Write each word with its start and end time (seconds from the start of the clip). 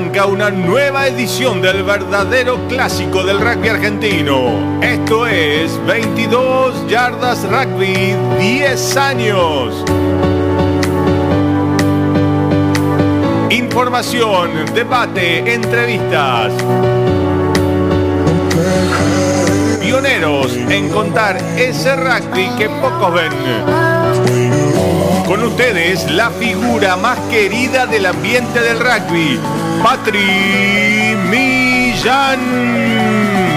arranca 0.00 0.24
una 0.24 0.50
nueva 0.50 1.08
edición 1.08 1.60
del 1.60 1.82
verdadero 1.82 2.58
clásico 2.68 3.22
del 3.22 3.38
rugby 3.38 3.68
argentino. 3.68 4.80
Esto 4.80 5.26
es 5.26 5.78
22 5.86 6.88
Yardas 6.88 7.42
Rugby 7.42 8.16
10 8.38 8.96
años. 8.96 9.84
Información, 13.50 14.50
debate, 14.74 15.52
entrevistas. 15.52 16.50
Pioneros 19.82 20.56
en 20.56 20.88
contar 20.88 21.36
ese 21.58 21.94
rugby 21.96 22.48
que 22.56 22.70
pocos 22.70 23.12
ven. 23.12 23.32
Con 25.26 25.44
ustedes, 25.44 26.10
la 26.10 26.30
figura 26.30 26.96
más 26.96 27.16
querida 27.30 27.86
del 27.86 28.06
ambiente 28.06 28.60
del 28.60 28.80
rugby, 28.80 29.38
Patri 29.82 31.16
Millán, 31.30 32.40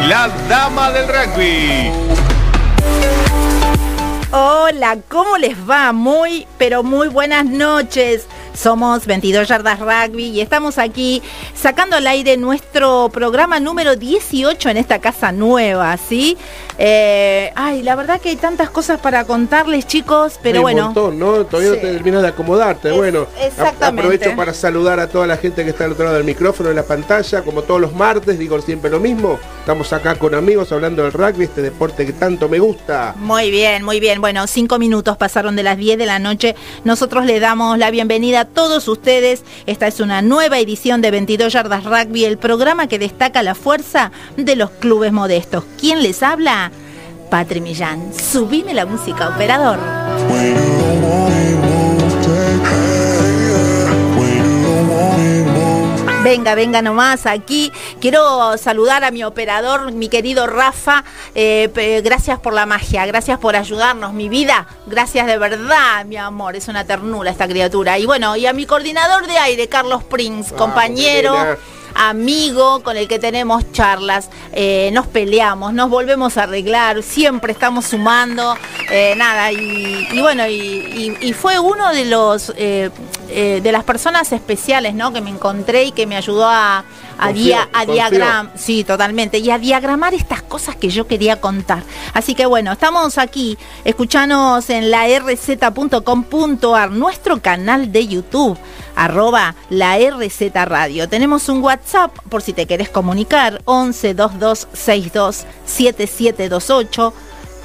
la 0.08 0.30
dama 0.48 0.90
del 0.92 1.08
rugby. 1.08 1.92
Hola, 4.32 4.98
¿cómo 5.10 5.38
les 5.38 5.58
va? 5.70 5.92
Muy, 5.92 6.48
pero 6.58 6.82
muy 6.82 7.10
buenas 7.10 7.46
noches. 7.46 8.28
Somos 8.54 9.08
22 9.08 9.48
Yardas 9.48 9.80
Rugby 9.80 10.26
y 10.30 10.40
estamos 10.42 10.78
aquí 10.78 11.22
sacando 11.56 11.96
al 11.96 12.06
aire 12.06 12.38
nuestro 12.38 13.10
programa 13.12 13.60
número 13.60 13.96
18 13.96 14.70
en 14.70 14.78
esta 14.78 15.00
casa 15.00 15.32
nueva, 15.32 15.98
¿sí? 15.98 16.38
Eh, 16.78 17.52
ay, 17.56 17.82
la 17.82 17.96
verdad 17.96 18.22
que 18.22 18.30
hay 18.30 18.36
tantas 18.36 18.70
cosas 18.70 19.00
para 19.00 19.26
contarles, 19.26 19.88
chicos, 19.88 20.40
pero 20.42 20.58
Hay 20.60 20.62
bueno. 20.62 20.80
Un 20.82 20.86
montón, 20.94 21.20
¿no? 21.20 21.46
Todavía 21.46 21.72
no 21.72 21.76
te 21.78 21.92
terminas 21.94 22.22
de 22.22 22.28
acomodarte. 22.28 22.90
Es- 22.90 22.96
bueno, 22.96 23.28
exactamente. 23.42 24.02
aprovecho 24.16 24.36
para 24.36 24.54
saludar 24.54 25.00
a 25.00 25.08
toda 25.08 25.26
la 25.28 25.38
gente 25.38 25.64
que 25.64 25.72
está 25.72 25.86
al 25.86 25.94
otro 25.94 26.06
lado 26.06 26.18
del 26.18 26.26
micrófono, 26.26 26.70
en 26.70 26.76
la 26.76 26.84
pantalla. 26.84 27.42
Como 27.42 27.64
todos 27.64 27.82
los 27.82 27.94
martes, 27.94 28.38
digo 28.38 28.62
siempre 28.62 28.90
lo 28.92 29.00
mismo. 29.00 29.40
Estamos 29.60 29.92
acá 29.94 30.16
con 30.16 30.36
amigos 30.36 30.72
hablando 30.72 31.04
del 31.04 31.12
rugby, 31.12 31.46
este 31.46 31.62
deporte 31.62 32.06
que 32.06 32.14
tanto 32.14 32.48
me 32.50 32.60
gusta. 32.60 33.14
Muy 33.18 33.50
bien, 33.50 33.84
muy 33.84 34.00
bien. 34.00 34.22
Bueno, 34.22 34.46
cinco 34.48 34.78
minutos 34.80 35.18
pasaron 35.18 35.56
de 35.56 35.64
las 35.64 35.78
10 35.78 35.98
de 35.98 36.06
la 36.06 36.20
noche. 36.20 36.56
Nosotros 36.84 37.26
le 37.26 37.40
damos 37.40 37.78
la 37.78 37.90
bienvenida 37.92 38.43
todos 38.46 38.88
ustedes. 38.88 39.44
Esta 39.66 39.88
es 39.88 40.00
una 40.00 40.22
nueva 40.22 40.60
edición 40.60 41.02
de 41.02 41.12
22 41.12 41.54
Yardas 41.54 41.84
Rugby, 41.84 42.26
el 42.26 42.38
programa 42.38 42.88
que 42.88 43.00
destaca 43.00 43.44
la 43.44 43.56
fuerza 43.56 44.12
de 44.38 44.56
los 44.56 44.72
clubes 44.72 45.12
modestos. 45.12 45.64
¿Quién 45.80 46.04
les 46.04 46.24
habla? 46.24 46.72
Patri 47.30 47.62
Millán. 47.62 48.14
Subime 48.14 48.74
la 48.74 48.86
música, 48.86 49.30
operador. 49.30 49.80
Venga, 56.24 56.56
venga 56.56 56.82
nomás 56.82 57.26
aquí. 57.26 57.72
Quiero 58.00 58.58
saludar 58.58 59.04
a 59.04 59.12
mi 59.12 59.24
operador, 59.24 59.92
mi 59.92 60.08
querido 60.08 60.48
Rafa. 60.48 61.04
Eh, 61.36 62.02
gracias 62.04 62.40
por 62.40 62.54
la 62.54 62.66
magia, 62.66 63.06
gracias 63.06 63.38
por 63.40 63.56
ayudarnos, 63.58 64.14
mi 64.14 64.30
vida. 64.30 64.66
Gracias 64.88 65.28
de 65.28 65.38
verdad, 65.38 66.06
mi 66.06 66.16
amor. 66.16 66.56
Es 66.56 66.68
una 66.70 66.86
ternura 66.86 67.30
esta 67.30 67.48
criatura. 67.48 68.00
Y 68.00 68.06
bueno, 68.06 68.36
y 68.38 68.46
a 68.46 68.54
mi 68.54 68.66
coordinador 68.66 69.28
de 69.28 69.38
aire, 69.38 69.68
Carlos 69.68 70.04
Prince, 70.04 70.54
compañero. 70.56 71.34
nena. 71.34 71.58
Amigo 71.96 72.82
con 72.82 72.98
el 72.98 73.08
que 73.08 73.20
tenemos 73.20 73.72
charlas, 73.72 74.30
eh, 74.52 74.90
nos 74.94 75.06
peleamos, 75.06 75.74
nos 75.76 75.92
volvemos 75.92 76.38
a 76.38 76.44
arreglar, 76.44 77.04
siempre 77.04 77.52
estamos 77.52 77.86
sumando, 77.86 78.58
eh, 78.90 79.14
nada, 79.16 79.52
y, 79.52 80.08
y 80.12 80.20
bueno, 80.20 80.48
y, 80.48 80.54
y- 80.56 81.18
y 81.22 81.34
fue 81.34 81.60
uno 81.60 81.94
de 81.94 82.06
los 82.06 82.52
eh, 82.58 82.90
eh, 83.30 83.60
de 83.64 83.72
las 83.72 83.84
personas 83.84 84.32
especiales, 84.32 84.94
¿no? 84.94 85.12
Que 85.14 85.22
me 85.22 85.30
encontré 85.30 85.86
y 85.86 85.92
que 85.92 86.06
me 86.08 86.16
ayudó 86.16 86.48
a, 86.48 86.84
a, 87.18 87.32
dia- 87.34 87.70
a 87.74 87.86
confió. 87.86 87.94
diagram- 87.96 88.50
sí, 88.56 88.84
totalmente, 88.84 89.38
y 89.40 89.50
a 89.50 89.58
diagramar 89.58 90.14
estas 90.14 90.42
cosas 90.42 90.76
que 90.76 90.90
yo 90.90 91.08
quería 91.08 91.40
contar. 91.42 91.84
Así 92.14 92.36
que 92.36 92.46
bueno, 92.46 92.72
estamos 92.72 93.18
aquí, 93.18 93.58
escuchanos 93.86 94.70
en 94.70 94.92
la 94.92 95.06
rz.com.ar, 95.08 96.92
nuestro 96.92 97.42
canal 97.42 97.92
de 97.92 98.08
YouTube, 98.08 98.58
arroba 98.96 99.56
la 99.70 99.98
RZ 99.98 100.42
Radio. 100.66 101.08
Tenemos 101.10 101.50
un 101.50 101.62
WhatsApp 101.64 102.16
por 102.30 102.42
si 102.42 102.54
te 102.54 102.66
querés 102.66 102.90
comunicar, 102.90 103.62
11 103.66 104.14
22 104.14 104.68
62 104.74 105.46
7728. 105.66 107.14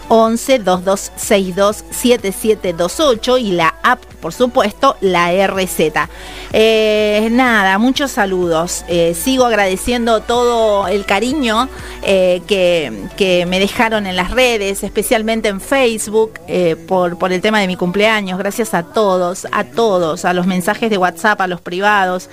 11 0.08 0.58
22 0.58 1.12
62 1.16 1.84
7728 1.90 3.38
y 3.38 3.52
la 3.52 3.74
app, 3.82 4.04
por 4.20 4.32
supuesto, 4.32 4.96
la 5.00 5.30
RZ. 5.46 6.08
Eh, 6.52 7.28
nada, 7.30 7.78
muchos 7.78 8.10
saludos. 8.10 8.84
Eh, 8.88 9.14
sigo 9.14 9.44
agradeciendo 9.44 10.20
todo 10.20 10.88
el 10.88 11.04
cariño 11.04 11.68
eh, 12.02 12.42
que, 12.46 13.08
que 13.16 13.46
me 13.46 13.60
dejaron 13.60 14.06
en 14.06 14.16
las 14.16 14.30
redes, 14.30 14.82
especialmente 14.82 15.48
en 15.48 15.60
Facebook, 15.60 16.40
por, 16.86 17.18
por 17.18 17.32
el 17.32 17.40
tema 17.40 17.60
de 17.60 17.66
mi 17.66 17.76
cumpleaños. 17.76 18.38
Gracias 18.38 18.74
a 18.74 18.82
todos, 18.82 19.46
a 19.52 19.64
todos, 19.64 20.24
a 20.24 20.32
los 20.32 20.46
mensajes 20.46 20.90
de 20.90 20.98
WhatsApp, 20.98 21.40
a 21.40 21.46
los 21.46 21.60
privados. 21.60 22.30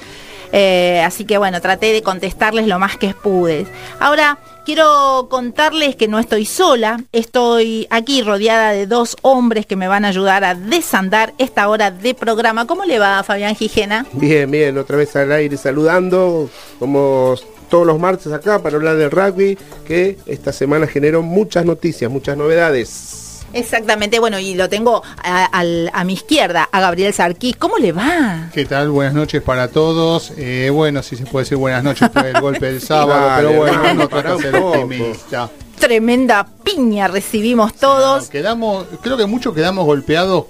Así 1.03 1.25
que 1.25 1.37
bueno, 1.37 1.59
traté 1.59 1.91
de 1.91 2.01
contestarles 2.01 2.67
lo 2.67 2.79
más 2.79 2.95
que 2.97 3.13
pude. 3.13 3.67
Ahora 3.99 4.37
quiero 4.65 5.27
contarles 5.29 5.95
que 5.95 6.07
no 6.07 6.19
estoy 6.19 6.45
sola, 6.45 7.01
estoy 7.11 7.87
aquí 7.89 8.21
rodeada 8.21 8.71
de 8.71 8.87
dos 8.87 9.15
hombres 9.21 9.65
que 9.65 9.75
me 9.75 9.87
van 9.87 10.03
a 10.03 10.09
ayudar 10.09 10.43
a 10.43 10.55
desandar 10.55 11.33
esta 11.37 11.69
hora 11.69 11.91
de 11.91 12.13
programa. 12.13 12.65
¿Cómo 12.65 12.83
le 12.83 12.99
va 12.99 13.23
Fabián 13.23 13.55
Gijena? 13.55 14.05
Bien, 14.13 14.49
bien, 14.49 14.77
otra 14.77 14.97
vez 14.97 15.15
al 15.15 15.31
aire 15.31 15.55
saludando, 15.55 16.49
como 16.79 17.35
todos 17.69 17.85
los 17.85 17.99
martes 17.99 18.33
acá 18.33 18.61
para 18.61 18.75
hablar 18.75 18.97
del 18.97 19.11
rugby, 19.11 19.57
que 19.87 20.17
esta 20.25 20.51
semana 20.51 20.87
generó 20.87 21.21
muchas 21.21 21.65
noticias, 21.65 22.11
muchas 22.11 22.35
novedades. 22.35 23.24
Exactamente, 23.55 24.19
bueno, 24.19 24.37
y 24.37 24.53
lo 24.53 24.67
tengo 24.69 25.01
a, 25.23 25.45
al- 25.45 25.89
a 25.93 26.03
mi 26.03 26.13
izquierda, 26.13 26.67
a 26.71 26.81
Gabriel 26.81 27.13
Sarquís. 27.13 27.55
¿Cómo 27.55 27.77
le 27.77 27.93
va? 27.93 28.49
¿Qué 28.53 28.65
tal? 28.65 28.89
Buenas 28.89 29.13
noches 29.13 29.41
para 29.41 29.69
todos. 29.69 30.33
Eh, 30.37 30.69
bueno, 30.73 31.01
si 31.01 31.15
se 31.15 31.25
puede 31.25 31.45
decir 31.45 31.57
buenas 31.57 31.83
noches 31.83 32.09
por 32.09 32.25
el 32.25 32.39
golpe 32.41 32.65
del 32.67 32.81
sábado, 32.81 33.31
pero 33.37 33.53
bueno, 33.53 33.93
no 33.93 34.07
trata 34.09 34.35
de 34.35 34.41
ser 34.41 34.55
optimista. 34.57 35.49
Tremenda 35.79 36.45
piña 36.63 37.07
recibimos 37.07 37.73
todos. 37.75 38.29
Quedamos, 38.29 38.85
creo 39.01 39.15
que 39.17 39.25
muchos 39.25 39.53
quedamos 39.53 39.85
golpeados 39.85 40.45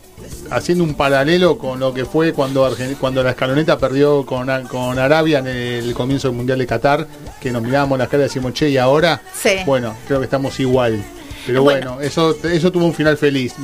haciendo 0.50 0.84
un 0.84 0.94
paralelo 0.96 1.58
con 1.58 1.80
lo 1.80 1.94
que 1.94 2.06
fue 2.06 2.32
cuando 2.34 2.68
Argen- 2.70 2.96
cuando 2.98 3.22
la 3.24 3.32
escaloneta 3.32 3.78
perdió 3.78 4.26
con, 4.26 4.50
Arabia 4.50 5.40
en 5.40 5.48
el 5.48 5.94
comienzo 5.94 6.28
del 6.30 6.38
Mundial 6.38 6.60
de 6.60 6.68
Qatar, 6.68 7.08
que 7.40 7.52
nos 7.52 7.62
mirábamos 7.64 7.98
las 8.00 8.08
caras 8.08 8.26
y 8.26 8.30
decimos, 8.30 8.54
che, 8.54 8.70
y 8.70 8.78
ahora, 8.78 9.22
Sí. 9.34 9.50
bueno, 9.66 9.96
creo 10.08 10.20
que 10.20 10.26
estamos 10.26 10.60
igual. 10.60 11.04
Pero 11.46 11.64
Bueno. 11.64 11.92
bueno, 11.96 12.02
eso, 12.02 12.36
eso 12.44 12.72
tuvo 12.72 12.86
un 12.86 12.94
final 12.94 13.18
feliz. 13.18 13.56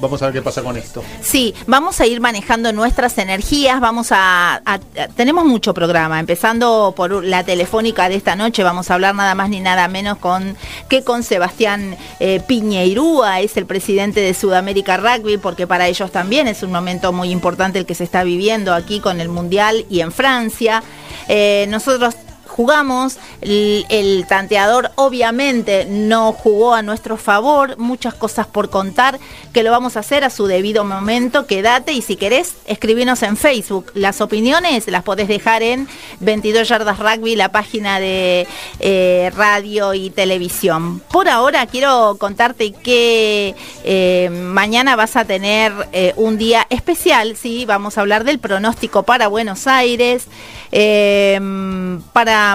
Vamos 0.00 0.20
a 0.22 0.26
ver 0.26 0.34
qué 0.34 0.42
pasa 0.42 0.62
con 0.62 0.76
esto. 0.76 1.02
Sí, 1.22 1.54
vamos 1.66 2.00
a 2.00 2.06
ir 2.06 2.20
manejando 2.20 2.72
nuestras 2.72 3.16
energías, 3.18 3.80
vamos 3.80 4.12
a, 4.12 4.56
a- 4.56 4.74
a- 4.74 4.80
tenemos 5.16 5.44
mucho 5.44 5.72
programa, 5.74 6.20
empezando 6.20 6.92
por 6.96 7.24
la 7.24 7.44
telefónica 7.44 8.08
de 8.08 8.16
esta 8.16 8.36
noche, 8.36 8.62
vamos 8.62 8.90
a 8.90 8.94
hablar 8.94 9.14
nada 9.14 9.34
más 9.34 9.48
ni 9.48 9.60
nada 9.60 9.88
menos 9.88 10.18
con 10.18 10.56
que 10.88 11.02
con 11.02 11.22
Sebastián 11.22 11.96
eh, 12.20 12.40
Piñeirúa, 12.46 13.40
es 13.40 13.56
el 13.56 13.66
presidente 13.66 14.20
de 14.20 14.34
Sudamérica 14.34 14.96
Rugby, 14.96 15.38
porque 15.38 15.66
para 15.66 15.88
ellos 15.88 16.10
también 16.12 16.46
es 16.48 16.62
un 16.62 16.72
momento 16.72 17.12
muy 17.12 17.30
importante 17.30 17.78
el 17.78 17.86
que 17.86 17.94
se 17.94 18.04
está 18.04 18.22
viviendo 18.24 18.74
aquí 18.74 19.00
con 19.00 19.20
el 19.20 19.28
Mundial 19.28 19.86
y 19.88 20.00
en 20.00 20.12
Francia. 20.12 20.82
Eh, 21.28 21.66
nosotros 21.68 22.14
jugamos, 22.60 23.16
el, 23.40 24.26
tanteador 24.28 24.90
obviamente 24.96 25.86
no 25.88 26.34
jugó 26.34 26.74
a 26.74 26.82
nuestro 26.82 27.16
favor, 27.16 27.78
muchas 27.78 28.12
cosas 28.12 28.46
por 28.46 28.68
contar, 28.68 29.18
que 29.54 29.62
lo 29.62 29.70
vamos 29.70 29.96
a 29.96 30.00
hacer 30.00 30.24
a 30.24 30.30
su 30.30 30.46
debido 30.46 30.84
momento, 30.84 31.46
quédate 31.46 31.94
y 31.94 32.02
si 32.02 32.16
querés 32.16 32.56
escribinos 32.66 33.22
en 33.22 33.38
Facebook, 33.38 33.92
las 33.94 34.20
opiniones 34.20 34.86
las 34.88 35.02
podés 35.04 35.26
dejar 35.26 35.62
en 35.62 35.88
22 36.20 36.68
Yardas 36.68 36.98
Rugby, 36.98 37.34
la 37.34 37.50
página 37.50 37.98
de 37.98 38.46
eh, 38.78 39.32
radio 39.34 39.94
y 39.94 40.10
televisión. 40.10 41.00
Por 41.10 41.30
ahora 41.30 41.64
quiero 41.64 42.16
contarte 42.18 42.72
que 42.72 43.54
eh, 43.84 44.28
mañana 44.28 44.96
vas 44.96 45.16
a 45.16 45.24
tener 45.24 45.72
eh, 45.92 46.12
un 46.16 46.36
día 46.36 46.66
especial, 46.68 47.36
sí, 47.36 47.64
vamos 47.64 47.96
a 47.96 48.02
hablar 48.02 48.24
del 48.24 48.38
pronóstico 48.38 49.04
para 49.04 49.28
Buenos 49.28 49.66
Aires. 49.66 50.26
Eh, 50.72 51.40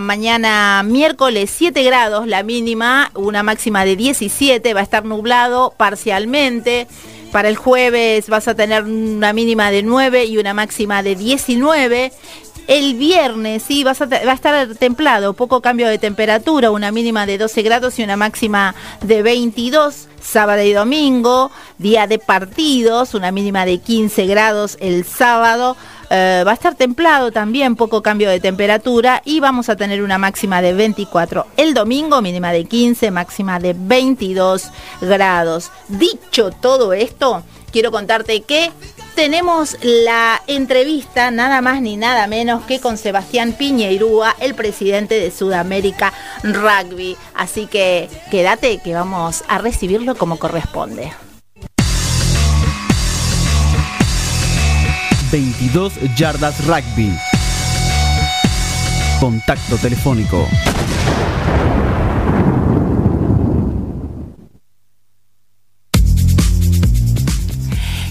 mañana 0.01 0.83
miércoles 0.83 1.51
7 1.55 1.83
grados 1.83 2.27
la 2.27 2.43
mínima, 2.43 3.11
una 3.15 3.43
máxima 3.43 3.85
de 3.85 3.95
17, 3.95 4.73
va 4.73 4.79
a 4.79 4.83
estar 4.83 5.05
nublado 5.05 5.73
parcialmente. 5.77 6.87
Para 7.31 7.49
el 7.49 7.57
jueves 7.57 8.29
vas 8.29 8.47
a 8.47 8.55
tener 8.55 8.83
una 8.83 9.33
mínima 9.33 9.71
de 9.71 9.83
9 9.83 10.25
y 10.25 10.37
una 10.37 10.53
máxima 10.53 11.03
de 11.03 11.15
19. 11.15 12.11
El 12.67 12.95
viernes, 12.95 13.61
sí, 13.61 13.83
vas 13.83 14.01
a 14.01 14.05
va 14.07 14.31
a 14.31 14.33
estar 14.33 14.75
templado, 14.75 15.33
poco 15.33 15.61
cambio 15.61 15.87
de 15.87 15.99
temperatura, 15.99 16.71
una 16.71 16.91
mínima 16.91 17.27
de 17.27 17.37
12 17.37 17.61
grados 17.61 17.99
y 17.99 18.03
una 18.03 18.17
máxima 18.17 18.73
de 19.01 19.21
22. 19.21 20.07
Sábado 20.19 20.63
y 20.63 20.73
domingo, 20.73 21.51
día 21.77 22.07
de 22.07 22.17
partidos, 22.17 23.13
una 23.13 23.31
mínima 23.31 23.65
de 23.65 23.77
15 23.77 24.25
grados 24.25 24.77
el 24.79 25.05
sábado, 25.05 25.77
Eh, 26.17 26.43
va 26.47 26.51
a 26.51 26.53
estar 26.53 26.75
templado 26.75 27.29
también, 27.33 27.75
poco 27.75 28.01
cambio 28.01 28.29
de 28.29 28.39
temperatura 28.39 29.21
y 29.25 29.41
vamos 29.41 29.67
a 29.67 29.75
tener 29.75 30.01
una 30.01 30.17
máxima 30.17 30.61
de 30.61 30.71
24 30.71 31.45
el 31.57 31.73
domingo, 31.73 32.21
mínima 32.21 32.53
de 32.53 32.63
15, 32.63 33.11
máxima 33.11 33.59
de 33.59 33.75
22 33.77 34.71
grados. 35.01 35.71
Dicho 35.89 36.51
todo 36.51 36.93
esto, 36.93 37.43
quiero 37.69 37.91
contarte 37.91 38.43
que 38.43 38.71
tenemos 39.15 39.75
la 39.81 40.41
entrevista 40.47 41.31
nada 41.31 41.59
más 41.61 41.81
ni 41.81 41.97
nada 41.97 42.27
menos 42.27 42.63
que 42.63 42.79
con 42.79 42.97
Sebastián 42.97 43.51
Piñeirúa, 43.51 44.37
el 44.39 44.55
presidente 44.55 45.19
de 45.19 45.31
Sudamérica 45.31 46.13
Rugby. 46.43 47.17
Así 47.33 47.67
que 47.67 48.07
quédate 48.31 48.77
que 48.77 48.93
vamos 48.93 49.43
a 49.49 49.57
recibirlo 49.57 50.15
como 50.15 50.39
corresponde. 50.39 51.11
22 55.35 55.99
yardas 56.15 56.65
rugby. 56.65 57.13
Contacto 59.19 59.75
telefónico 59.75 60.47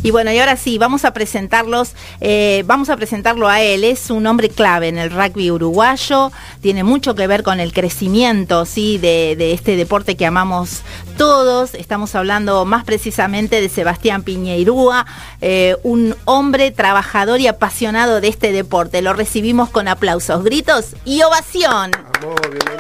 Y 0.05 0.11
bueno, 0.11 0.31
y 0.31 0.39
ahora 0.39 0.59
sí, 0.59 0.77
vamos 0.77 1.07
a 1.07 1.15
presentarlos, 1.15 1.95
eh, 2.21 2.63
vamos 2.67 2.91
a 2.91 2.97
presentarlo 2.97 3.49
a 3.49 3.63
él. 3.63 3.85
Es 3.85 4.11
un 4.11 4.27
hombre 4.27 4.51
clave 4.51 4.89
en 4.89 4.99
el 4.99 5.11
rugby 5.11 5.51
uruguayo, 5.51 6.31
tiene 6.61 6.85
mucho 6.85 7.15
que 7.15 7.27
ver 7.27 7.43
con 7.43 7.59
el 7.59 7.73
crecimiento, 7.73 8.67
sí, 8.67 8.99
de, 8.99 9.55
este 9.55 9.77
deporte 9.77 10.15
que 10.15 10.27
amamos 10.27 10.83
todos. 11.17 11.73
Estamos 11.73 12.15
hablando 12.15 12.67
más 12.67 12.85
precisamente 12.85 13.63
de 13.63 13.71
Sebastián 13.71 14.25
Piñeirúa, 14.25 15.07
eh, 15.41 15.75
un 15.85 16.15
hombre 16.27 16.71
trabajador 16.71 17.41
y 17.41 17.47
apasionado 17.47 18.21
de 18.21 18.29
este 18.29 18.53
deporte. 18.53 19.01
Lo 19.01 19.15
recibimos 19.15 19.71
con 19.71 19.89
aplausos, 19.89 20.45
gritos 20.45 20.97
y 21.07 21.23
ovación. 21.23 21.93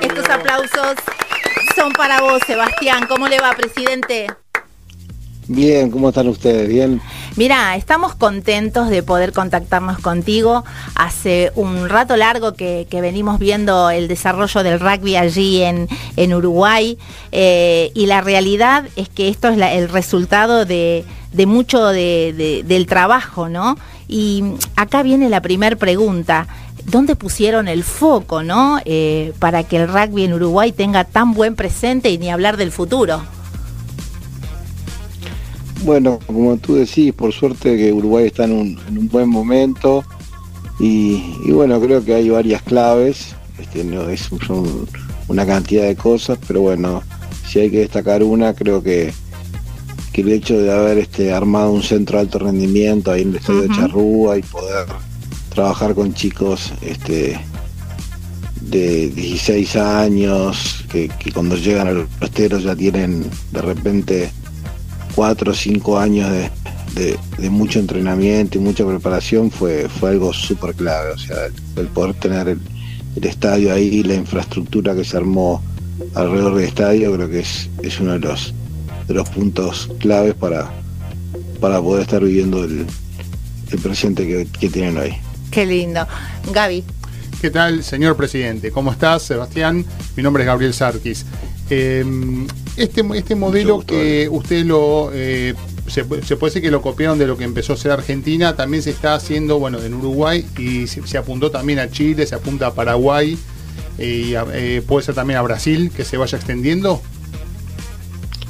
Estos 0.03 0.29
aplausos 0.29 0.97
son 1.75 1.91
para 1.95 2.21
vos, 2.21 2.43
Sebastián. 2.47 3.07
¿Cómo 3.09 3.29
le 3.29 3.41
va, 3.41 3.55
presidente? 3.55 4.27
Bien, 5.47 5.91
¿cómo 5.91 6.09
están 6.09 6.29
ustedes? 6.29 6.69
Bien. 6.69 7.03
Mira, 7.37 7.77
estamos 7.77 8.15
contentos 8.15 8.89
de 8.89 9.03
poder 9.03 9.33
contactarnos 9.33 9.99
contigo. 9.99 10.65
Hace 10.95 11.53
un 11.55 11.89
rato 11.91 12.17
largo 12.17 12.55
que, 12.55 12.87
venimos 12.91 13.39
viendo 13.39 13.91
el 13.91 14.09
desarrollo 14.09 14.63
del 14.63 14.81
rugby 14.81 15.17
allí 15.17 15.63
en, 15.63 16.35
Uruguay 16.35 16.97
eh, 17.33 17.91
y 17.95 18.07
la 18.07 18.23
realidad 18.23 18.87
es 18.97 19.11
que 19.11 19.29
esto 19.29 19.49
es 19.49 19.59
el 19.59 19.89
resultado 19.91 20.65
de, 20.65 21.05
mucho 21.47 21.89
del 21.89 22.87
trabajo, 22.89 23.51
¿no? 23.51 23.77
Y 24.09 24.45
acá 24.77 25.03
viene 25.03 25.29
la 25.29 25.43
primera 25.43 25.77
pregunta. 25.77 26.47
¿Dónde 26.87 27.17
pusieron 27.17 27.69
el 27.69 27.85
foco, 27.85 28.43
no? 28.43 28.79
Eh, 28.85 29.33
para 29.39 29.63
que 29.65 29.77
el 29.77 29.89
rugby 29.89 30.25
en 30.25 30.35
Uruguay 30.35 30.73
tenga 30.73 31.05
tan 31.05 31.33
buen 31.35 31.55
presente 31.55 32.11
y 32.11 32.19
ni 32.19 32.31
hablar 32.31 32.57
del 32.57 32.73
futuro. 32.73 33.23
Bueno, 35.85 36.19
como 36.27 36.57
tú 36.57 36.77
decís, 36.77 37.13
por 37.13 37.35
suerte 37.35 37.77
que 37.77 37.93
Uruguay 37.93 38.27
está 38.27 38.45
en 38.45 38.53
un, 38.53 39.09
buen 39.11 39.29
momento 39.29 40.03
y, 40.81 41.21
bueno, 41.51 41.79
creo 41.79 42.03
que 42.03 42.15
hay 42.15 42.31
varias 42.31 42.63
claves, 42.63 43.35
este, 43.59 43.85
no 43.85 44.09
es 44.09 44.31
son 44.47 44.89
una 45.29 45.45
cantidad 45.45 45.85
de 45.85 45.95
cosas, 45.95 46.39
pero 46.49 46.63
bueno, 46.63 47.03
si 47.47 47.61
hay 47.61 47.71
que 47.71 47.81
destacar 47.81 48.23
una, 48.23 48.55
creo 48.55 48.83
que, 48.83 49.13
que 50.11 50.23
el 50.23 50.33
hecho 50.33 50.59
de 50.59 50.73
haber 50.73 50.97
este, 50.97 51.35
armado 51.35 51.71
un 51.71 51.83
centro 51.83 52.17
de 52.17 52.23
alto 52.23 52.39
rendimiento 52.39 53.13
ahí 53.13 53.21
en 53.21 53.29
el 53.29 53.37
estadio 53.37 53.63
de 53.63 53.69
Charrúa 53.69 54.39
y 54.39 54.43
poder 54.43 54.87
trabajar 55.55 55.95
con 55.95 56.15
chicos 56.15 56.73
este, 56.81 57.39
de 58.63 59.11
16 59.11 59.77
años, 59.77 60.87
que, 60.91 61.11
que 61.11 61.31
cuando 61.31 61.57
llegan 61.57 61.89
a 61.89 61.93
los 61.93 62.09
esteros 62.23 62.63
ya 62.63 62.75
tienen 62.75 63.27
de 63.53 63.61
repente 63.61 64.31
cuatro 65.15 65.53
o 65.53 65.55
cinco 65.55 65.99
años 65.99 66.31
de, 66.31 67.19
mucho 67.51 67.79
entrenamiento 67.79 68.59
y 68.59 68.61
mucha 68.61 68.87
preparación 68.87 69.51
fue, 69.51 69.89
fue 69.89 70.11
algo 70.11 70.33
súper 70.33 70.75
clave. 70.75 71.13
O 71.13 71.19
sea, 71.19 71.37
el, 71.77 71.87
poder 71.89 72.15
tener 72.15 72.49
el, 72.49 72.61
estadio 73.23 73.73
ahí, 73.73 74.03
la 74.03 74.15
infraestructura 74.15 74.95
que 74.95 75.05
se 75.05 75.17
armó 75.17 75.63
alrededor 76.15 76.57
del 76.57 76.65
estadio, 76.65 77.15
creo 77.15 77.29
que 77.29 77.41
es, 77.41 77.69
es 77.83 78.01
uno 78.01 78.13
de 78.13 78.21
los, 78.21 78.55
de 79.07 79.15
los 79.15 79.29
puntos 79.31 79.91
claves 79.99 80.35
para, 80.35 80.71
para 81.61 81.81
poder 81.81 82.03
estar 82.03 82.23
viviendo 82.23 82.65
el, 82.65 82.87
presente 83.83 84.47
que, 84.61 84.69
tienen 84.69 84.97
hoy. 84.97 85.15
Qué 85.51 85.67
lindo. 85.67 86.07
Gaby. 86.53 86.85
¿Qué 87.41 87.51
tal, 87.51 87.83
señor 87.83 88.17
presidente? 88.17 88.71
¿Cómo 88.71 88.93
estás, 88.93 89.23
Sebastián? 89.23 89.85
Mi 90.17 90.23
nombre 90.23 90.45
es 90.45 90.47
Gabriel 90.47 90.73
Sarkis. 90.73 91.27
Em, 91.69 92.47
este, 92.77 93.05
este 93.15 93.35
modelo 93.35 93.81
que 93.81 94.29
usted 94.31 94.65
lo 94.65 95.11
eh, 95.13 95.55
se, 95.87 96.05
puede 96.05 96.23
decir 96.41 96.63
que 96.63 96.71
lo 96.71 96.83
copiaron 96.83 97.19
de 97.19 97.27
lo 97.27 97.37
que 97.37 97.45
empezó 97.45 97.75
a 97.75 97.77
ser 97.77 97.93
Argentina, 97.93 98.57
también 98.57 98.83
se 98.83 98.91
está 98.91 99.15
haciendo 99.15 99.59
bueno 99.59 99.83
en 99.83 99.95
Uruguay 99.95 100.45
y 100.59 100.87
se, 100.87 101.19
apuntó 101.19 101.51
también 101.51 101.79
a 101.79 101.91
Chile, 101.91 102.27
se 102.27 102.35
apunta 102.35 102.69
a 102.69 102.75
Paraguay 102.75 103.39
y 103.99 104.33
eh, 104.53 104.83
puede 104.87 105.05
ser 105.05 105.15
también 105.15 105.39
a 105.39 105.43
Brasil 105.43 105.91
que 105.95 106.05
se 106.05 106.17
vaya 106.17 106.37
extendiendo. 106.37 107.01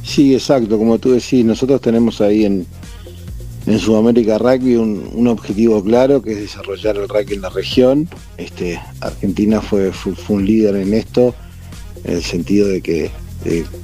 Sí, 0.03 0.35
exacto, 0.35 0.79
como 0.79 0.99
tú 0.99 1.13
decís, 1.13 1.45
nosotros 1.45 1.81
tenemos 1.81 2.21
ahí 2.21 2.45
en, 2.45 2.67
en 3.67 3.79
Sudamérica 3.79 4.39
Rugby 4.39 4.77
un, 4.77 5.27
objetivo 5.27 5.83
claro 5.83 6.23
que 6.23 6.33
es 6.33 6.41
desarrollar 6.41 6.97
el 6.97 7.09
rugby 7.09 7.35
en 7.35 7.41
la 7.41 7.51
región. 7.51 8.09
Este, 8.37 8.81
Argentina 9.01 9.61
fue, 9.61 9.93
fue 9.93 10.15
un 10.29 10.47
líder 10.47 10.77
en 10.77 10.95
esto 10.95 11.35
en 12.05 12.17
el 12.17 12.23
sentido 12.23 12.69
de 12.69 12.81
que, 12.83 13.11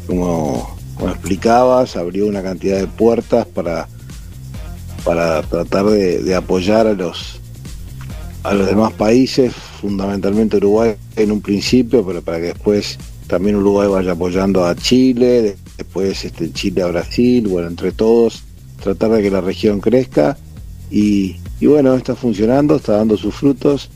como, 0.07 0.77
explicabas, 1.03 1.97
abrió 1.97 2.27
una 2.27 2.43
cantidad 2.43 2.79
de 2.79 2.87
puertas 2.87 3.47
para, 3.47 3.89
para 5.05 5.43
tratar 5.43 5.87
de, 5.87 6.35
apoyar 6.35 6.87
a 6.87 6.95
los, 6.95 7.41
a 8.43 8.55
los 8.55 8.67
demás 8.67 8.93
países, 8.93 9.53
fundamentalmente 9.81 10.59
Uruguay 10.59 10.97
en 11.17 11.33
un 11.33 11.41
principio, 11.41 12.05
pero 12.05 12.23
para 12.23 12.39
que 12.39 12.47
después 12.47 12.99
también 13.27 13.57
Uruguay 13.57 13.89
vaya 13.89 14.13
apoyando 14.13 14.67
a 14.67 14.75
Chile, 14.75 15.57
después 15.77 16.25
este, 16.25 16.53
Chile 16.53 16.83
a 16.83 16.87
Brasil, 16.87 17.47
bueno, 17.49 17.69
entre 17.69 17.93
todos, 17.93 18.43
tratar 18.83 19.11
de 19.13 19.23
que 19.23 19.31
la 19.31 19.41
región 19.41 19.81
crezca 19.81 20.37
y, 20.91 21.37
y 21.61 21.67
bueno, 21.67 21.95
está 21.95 22.17
funcionando, 22.17 22.77
está 22.77 22.97
dando 22.97 23.17
sus 23.17 23.35
frutos. 23.35 23.91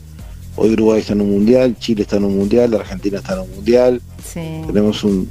Hoy 0.57 0.71
Uruguay 0.71 1.01
está 1.01 1.13
en 1.13 1.21
un 1.21 1.31
mundial, 1.31 1.75
Chile 1.77 2.03
está 2.03 2.15
en 2.15 2.23
un 2.23 2.37
mundial, 2.37 2.73
Argentina 2.73 3.17
está 3.17 3.33
en 3.33 3.39
un 3.41 3.51
mundial. 3.55 4.01
Tenemos 4.33 5.03
un, 5.03 5.29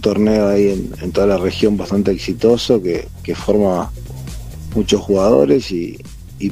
torneo 0.00 0.48
ahí 0.48 0.90
en, 1.00 1.12
toda 1.12 1.26
la 1.26 1.36
región 1.36 1.76
bastante 1.76 2.10
exitoso 2.10 2.82
que, 2.82 3.08
forma 3.34 3.90
muchos 4.74 5.00
jugadores 5.00 5.70
y, 5.70 5.98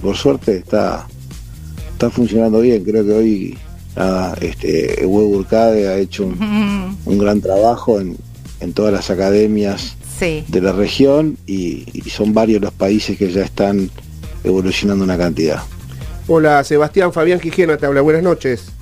por 0.01 0.17
suerte 0.17 0.57
está, 0.57 1.07
está 1.93 2.11
funcionando 2.11 2.61
bien. 2.61 2.85
Creo 2.85 3.05
que 3.05 3.13
hoy 3.13 3.59
este, 4.41 5.05
Urcade 5.05 5.89
ha 5.89 5.99
hecho 5.99 6.25
un, 7.05 7.19
gran 7.19 7.41
trabajo 7.41 8.01
en, 8.01 8.17
todas 8.75 8.93
las 8.93 9.11
academias 9.11 9.97
de 10.21 10.61
la 10.61 10.73
región 10.73 11.37
y, 11.47 11.87
son 12.11 12.35
varios 12.35 12.61
los 12.61 12.73
países 12.73 13.17
que 13.19 13.31
ya 13.31 13.43
están 13.43 13.91
evolucionando 14.45 15.05
una 15.05 15.19
cantidad. 15.19 15.63
Hola 16.27 16.63
Sebastián, 16.63 17.13
Fabián 17.13 17.41
Quijena 17.41 17.77
te 17.77 17.87
habla, 17.87 18.03
buenas 18.03 18.23
noches. 18.23 18.78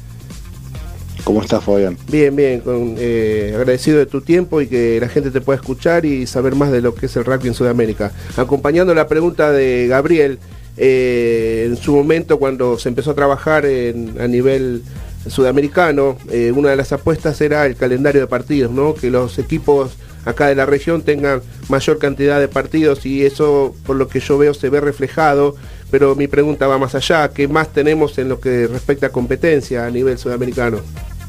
¿Cómo 1.27 1.43
estás, 1.43 1.65
Fabián? 1.65 1.99
Bien, 2.09 2.37
bien, 2.37 2.63
eh, 2.99 3.51
agradecido 3.57 3.99
de 3.99 4.07
tu 4.07 4.21
tiempo 4.21 4.61
y 4.61 4.69
que 4.69 5.01
la 5.01 5.09
gente 5.09 5.33
te 5.33 5.41
pueda 5.41 5.57
escuchar 5.57 6.05
y 6.07 6.25
saber 6.25 6.55
más 6.55 6.71
de 6.71 6.81
lo 6.81 6.95
que 6.95 7.07
es 7.07 7.17
el 7.17 7.25
rugby 7.25 7.49
en 7.49 7.55
Sudamérica. 7.55 8.13
Acompañando 8.37 8.95
la 8.95 9.09
pregunta 9.09 9.51
de 9.51 9.89
Gabriel, 9.89 10.39
eh, 10.77 11.65
en 11.67 11.77
su 11.79 11.97
momento 11.97 12.39
cuando 12.39 12.79
se 12.79 12.91
empezó 12.91 13.11
a 13.11 13.15
trabajar 13.17 13.67
a 13.67 14.29
nivel 14.29 14.85
sudamericano, 15.27 16.17
eh, 16.31 16.53
una 16.55 16.71
de 16.71 16.77
las 16.77 16.93
apuestas 16.93 17.41
era 17.41 17.67
el 17.67 17.75
calendario 17.75 18.21
de 18.21 18.29
partidos, 18.29 18.71
¿no? 18.71 18.95
Que 18.95 19.11
los 19.11 19.41
equipos 19.41 19.97
acá 20.25 20.47
de 20.47 20.55
la 20.55 20.65
región 20.65 21.03
tengan 21.03 21.43
mayor 21.69 21.99
cantidad 21.99 22.39
de 22.39 22.47
partidos 22.47 23.05
y 23.05 23.27
eso, 23.27 23.75
por 23.85 23.97
lo 23.97 24.07
que 24.07 24.21
yo 24.21 24.39
veo, 24.39 24.55
se 24.55 24.69
ve 24.69 24.81
reflejado. 24.81 25.57
Pero 25.91 26.15
mi 26.15 26.29
pregunta 26.29 26.69
va 26.69 26.79
más 26.79 26.95
allá, 26.95 27.29
¿qué 27.31 27.49
más 27.49 27.73
tenemos 27.73 28.17
en 28.19 28.29
lo 28.29 28.39
que 28.39 28.69
respecta 28.69 29.09
a 29.09 29.11
competencia 29.11 29.87
a 29.87 29.91
nivel 29.91 30.19
sudamericano? 30.19 30.79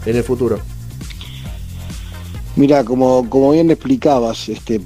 En 0.09 0.15
el 0.15 0.23
futuro? 0.23 0.59
Mira, 2.55 2.83
como, 2.83 3.29
como 3.29 3.51
bien 3.51 3.69
explicabas, 3.69 4.49
este, 4.49 4.81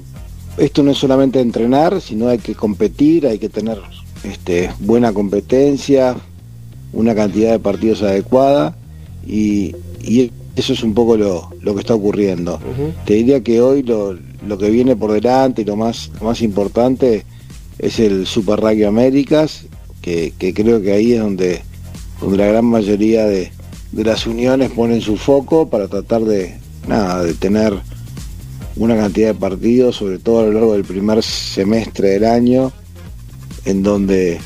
esto 0.58 0.82
no 0.82 0.90
es 0.90 0.98
solamente 0.98 1.40
entrenar, 1.40 2.00
sino 2.00 2.28
hay 2.28 2.38
que 2.38 2.54
competir, 2.54 3.26
hay 3.26 3.38
que 3.38 3.48
tener 3.48 3.78
este, 4.24 4.70
buena 4.80 5.12
competencia, 5.12 6.16
una 6.92 7.14
cantidad 7.14 7.52
de 7.52 7.58
partidos 7.58 8.02
adecuada 8.02 8.76
y, 9.26 9.74
eso 10.54 10.74
es 10.74 10.82
un 10.82 10.92
poco 10.92 11.16
lo, 11.16 11.48
que 11.62 11.80
está 11.80 11.94
ocurriendo. 11.94 12.60
Te 13.06 13.14
diría 13.14 13.42
que 13.42 13.62
hoy 13.62 13.82
lo, 13.82 14.18
lo, 14.46 14.58
que 14.58 14.68
viene 14.68 14.96
por 14.96 15.10
delante 15.12 15.62
y 15.62 15.64
lo 15.64 15.76
más, 15.76 16.10
más 16.20 16.42
importante 16.42 17.24
es 17.78 17.98
el 17.98 18.26
Super 18.26 18.60
Rugby 18.60 18.84
Américas, 18.84 19.64
que, 20.02 20.34
que 20.38 20.52
creo 20.52 20.82
que 20.82 20.92
ahí 20.92 21.14
es 21.14 21.20
donde, 21.20 21.62
donde 22.20 22.36
la 22.36 22.46
gran 22.48 22.66
mayoría 22.66 23.24
de, 23.24 23.50
de 23.92 24.04
las 24.04 24.26
uniones 24.26 24.70
ponen 24.70 25.00
su 25.00 25.16
foco 25.16 25.68
para 25.68 25.86
tratar 25.86 26.22
de, 26.22 26.56
nada, 26.88 27.22
de 27.22 27.34
tener 27.34 27.74
una 28.76 28.96
cantidad 28.96 29.28
de 29.28 29.34
partidos, 29.34 29.96
sobre 29.96 30.18
todo 30.18 30.40
a 30.40 30.44
lo 30.44 30.52
largo 30.52 30.72
del 30.72 30.84
primer 30.84 31.22
semestre 31.22 32.08
del 32.08 32.24
año, 32.24 32.72
en 33.66 33.82
donde 33.82 34.40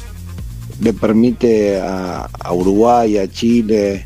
le 0.80 0.92
permite 0.92 1.80
a, 1.80 2.28
Uruguay, 2.52 3.18
a 3.18 3.30
Chile, 3.30 4.04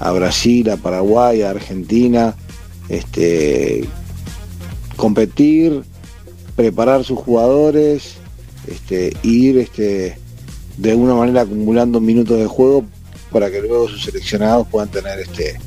a 0.00 0.10
Brasil, 0.10 0.68
a 0.70 0.76
Paraguay, 0.76 1.42
a 1.42 1.50
Argentina, 1.50 2.34
este, 2.88 3.88
competir, 4.96 5.82
preparar 6.56 7.04
sus 7.04 7.18
jugadores, 7.18 8.14
este, 8.66 9.16
ir 9.22 9.58
este, 9.58 10.18
de 10.76 10.90
alguna 10.90 11.14
manera 11.14 11.42
acumulando 11.42 12.00
minutos 12.00 12.38
de 12.38 12.46
juego 12.46 12.84
para 13.30 13.50
que 13.50 13.60
luego 13.60 13.88
sus 13.88 14.04
seleccionados 14.04 14.66
puedan 14.68 14.90
tener 14.90 15.18
este 15.20 15.58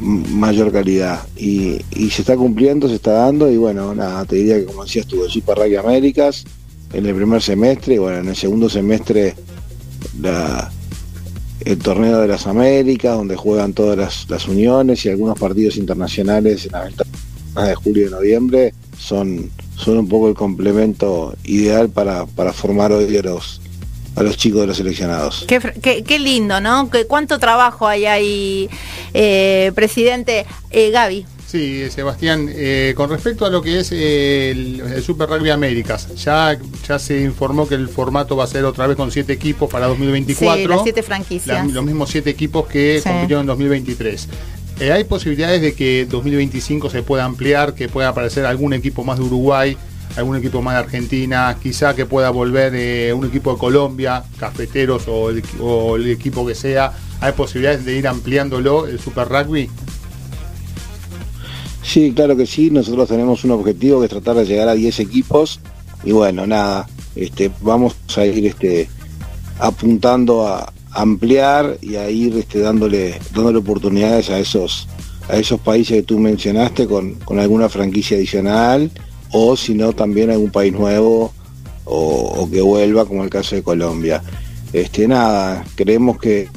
mayor 0.00 0.72
calidad. 0.72 1.26
Y, 1.36 1.80
se 2.10 2.22
está 2.22 2.36
cumpliendo, 2.36 2.88
se 2.88 2.96
está 2.96 3.12
dando, 3.12 3.50
y 3.50 3.56
bueno, 3.56 3.94
nada, 3.94 4.24
te 4.24 4.36
diría 4.36 4.56
que 4.58 4.64
como 4.64 4.84
decías 4.84 5.06
tú, 5.06 5.24
el 5.24 5.30
Super 5.30 5.56
Rugby 5.56 5.76
Américas 5.76 6.44
en 6.92 7.06
el 7.06 7.14
primer 7.14 7.42
semestre, 7.42 7.94
y 7.94 7.98
bueno, 7.98 8.18
en 8.18 8.28
el 8.28 8.36
segundo 8.36 8.68
semestre 8.68 9.34
el 11.64 11.78
torneo 11.78 12.20
de 12.20 12.28
las 12.28 12.46
Américas, 12.46 13.16
donde 13.16 13.36
juegan 13.36 13.72
todas 13.72 13.96
las, 13.96 14.30
las 14.30 14.46
uniones 14.46 15.04
y 15.04 15.08
algunos 15.08 15.38
partidos 15.38 15.76
internacionales 15.76 16.66
en 16.66 16.72
la 16.72 16.84
ventana 16.84 17.10
de 17.68 17.74
julio 17.74 18.06
y 18.06 18.10
noviembre, 18.10 18.74
son, 18.98 19.50
son 19.76 19.98
un 19.98 20.08
poco 20.08 20.28
el 20.28 20.34
complemento 20.34 21.34
ideal 21.44 21.88
para, 21.88 22.26
para 22.26 22.52
formar 22.52 22.92
hoy 22.92 23.16
a 23.16 23.22
los, 23.22 23.60
a 24.16 24.22
los 24.22 24.36
chicos 24.36 24.60
de 24.60 24.66
los 24.68 24.76
seleccionados. 24.76 25.44
Qué, 25.48 25.60
fr- 25.60 25.80
qué- 25.80 26.04
qué 26.04 26.18
lindo, 26.18 26.60
¿no? 26.60 26.90
Que 26.90 27.06
cuánto 27.06 27.38
trabajo 27.38 27.86
hay 27.88 28.06
ahí, 28.06 28.70
eh, 29.12 29.72
presidente 29.74 30.46
eh, 30.70 30.90
Gaby. 30.90 31.26
Sí, 31.46 31.88
Sebastián, 31.88 32.48
eh, 32.52 32.94
con 32.96 33.10
respecto 33.10 33.46
a 33.46 33.50
lo 33.50 33.62
que 33.62 33.78
es 33.78 33.92
eh, 33.92 34.50
el, 34.50 34.80
el 34.80 35.02
Super 35.04 35.28
Rugby 35.28 35.50
Américas, 35.50 36.12
ya, 36.16 36.58
ya 36.88 36.98
se 36.98 37.20
informó 37.20 37.68
que 37.68 37.76
el 37.76 37.88
formato 37.88 38.36
va 38.36 38.42
a 38.44 38.46
ser 38.48 38.64
otra 38.64 38.88
vez 38.88 38.96
con 38.96 39.12
siete 39.12 39.34
equipos 39.34 39.70
para 39.70 39.86
2024. 39.86 40.62
Sí, 40.62 40.66
las 40.68 40.82
siete 40.82 41.02
franquicias. 41.04 41.64
La- 41.66 41.72
los 41.72 41.84
mismos 41.84 42.10
siete 42.10 42.30
equipos 42.30 42.66
que 42.66 43.00
Sí. 43.02 43.08
compitieron 43.08 43.42
en 43.42 43.46
2023. 43.46 44.28
Eh, 44.80 44.90
¿Hay 44.90 45.04
posibilidades 45.04 45.62
de 45.62 45.74
que 45.74 46.06
2025 46.10 46.90
se 46.90 47.04
pueda 47.04 47.24
ampliar, 47.24 47.74
que 47.74 47.88
pueda 47.88 48.08
aparecer 48.08 48.44
algún 48.46 48.72
equipo 48.74 49.04
más 49.04 49.18
de 49.20 49.24
Uruguay, 49.24 49.76
algún 50.16 50.36
equipo 50.36 50.62
más 50.62 50.74
de 50.74 50.80
Argentina, 50.80 51.56
quizá 51.62 51.94
que 51.94 52.06
pueda 52.06 52.30
volver 52.30 53.12
un 53.14 53.26
equipo 53.26 53.52
de 53.52 53.58
Colombia, 53.58 54.24
Cafeteros 54.38 55.08
o 55.08 55.30
el, 55.30 55.42
o 55.60 55.96
el 55.96 56.10
equipo 56.10 56.46
que 56.46 56.54
sea? 56.54 56.92
¿Hay 57.20 57.32
posibilidades 57.32 57.84
de 57.84 57.96
ir 57.96 58.06
ampliándolo, 58.06 58.86
el 58.86 59.00
Super 59.00 59.28
Rugby? 59.28 59.68
Sí, 61.82 62.12
claro 62.14 62.36
que 62.36 62.46
sí, 62.46 62.70
nosotros 62.70 63.08
tenemos 63.08 63.44
un 63.44 63.52
objetivo 63.52 64.00
que 64.00 64.06
es 64.06 64.10
tratar 64.10 64.36
de 64.36 64.46
llegar 64.46 64.68
a 64.68 64.74
10 64.74 65.00
equipos 65.00 65.60
y 66.02 66.12
bueno, 66.12 66.46
nada, 66.46 66.88
este, 67.14 67.50
vamos 67.60 67.94
a 68.16 68.24
ir 68.24 68.46
este, 68.46 68.88
apuntando 69.58 70.46
a 70.46 70.72
ampliar 70.92 71.78
y 71.82 71.96
a 71.96 72.08
ir 72.10 72.36
este, 72.36 72.60
dándole, 72.60 73.20
dándole 73.34 73.58
oportunidades 73.58 74.30
a 74.30 74.38
esos, 74.38 74.88
a 75.28 75.36
esos 75.36 75.60
países 75.60 75.98
que 75.98 76.02
tú 76.02 76.18
mencionaste 76.18 76.86
con, 76.86 77.14
con 77.16 77.38
alguna 77.38 77.68
franquicia 77.68 78.16
adicional 78.16 78.90
o 79.36 79.56
si 79.56 79.74
no 79.74 79.92
también 79.92 80.30
algún 80.30 80.52
país 80.52 80.72
nuevo 80.72 81.32
o, 81.84 82.48
que 82.50 82.60
vuelva 82.60 83.04
como 83.04 83.24
el 83.24 83.30
caso 83.30 83.56
de 83.56 83.64
Colombia. 83.64 84.22
Este, 84.72 85.08
nada, 85.08 85.64
creemos 85.74 86.18
que, 86.18 86.48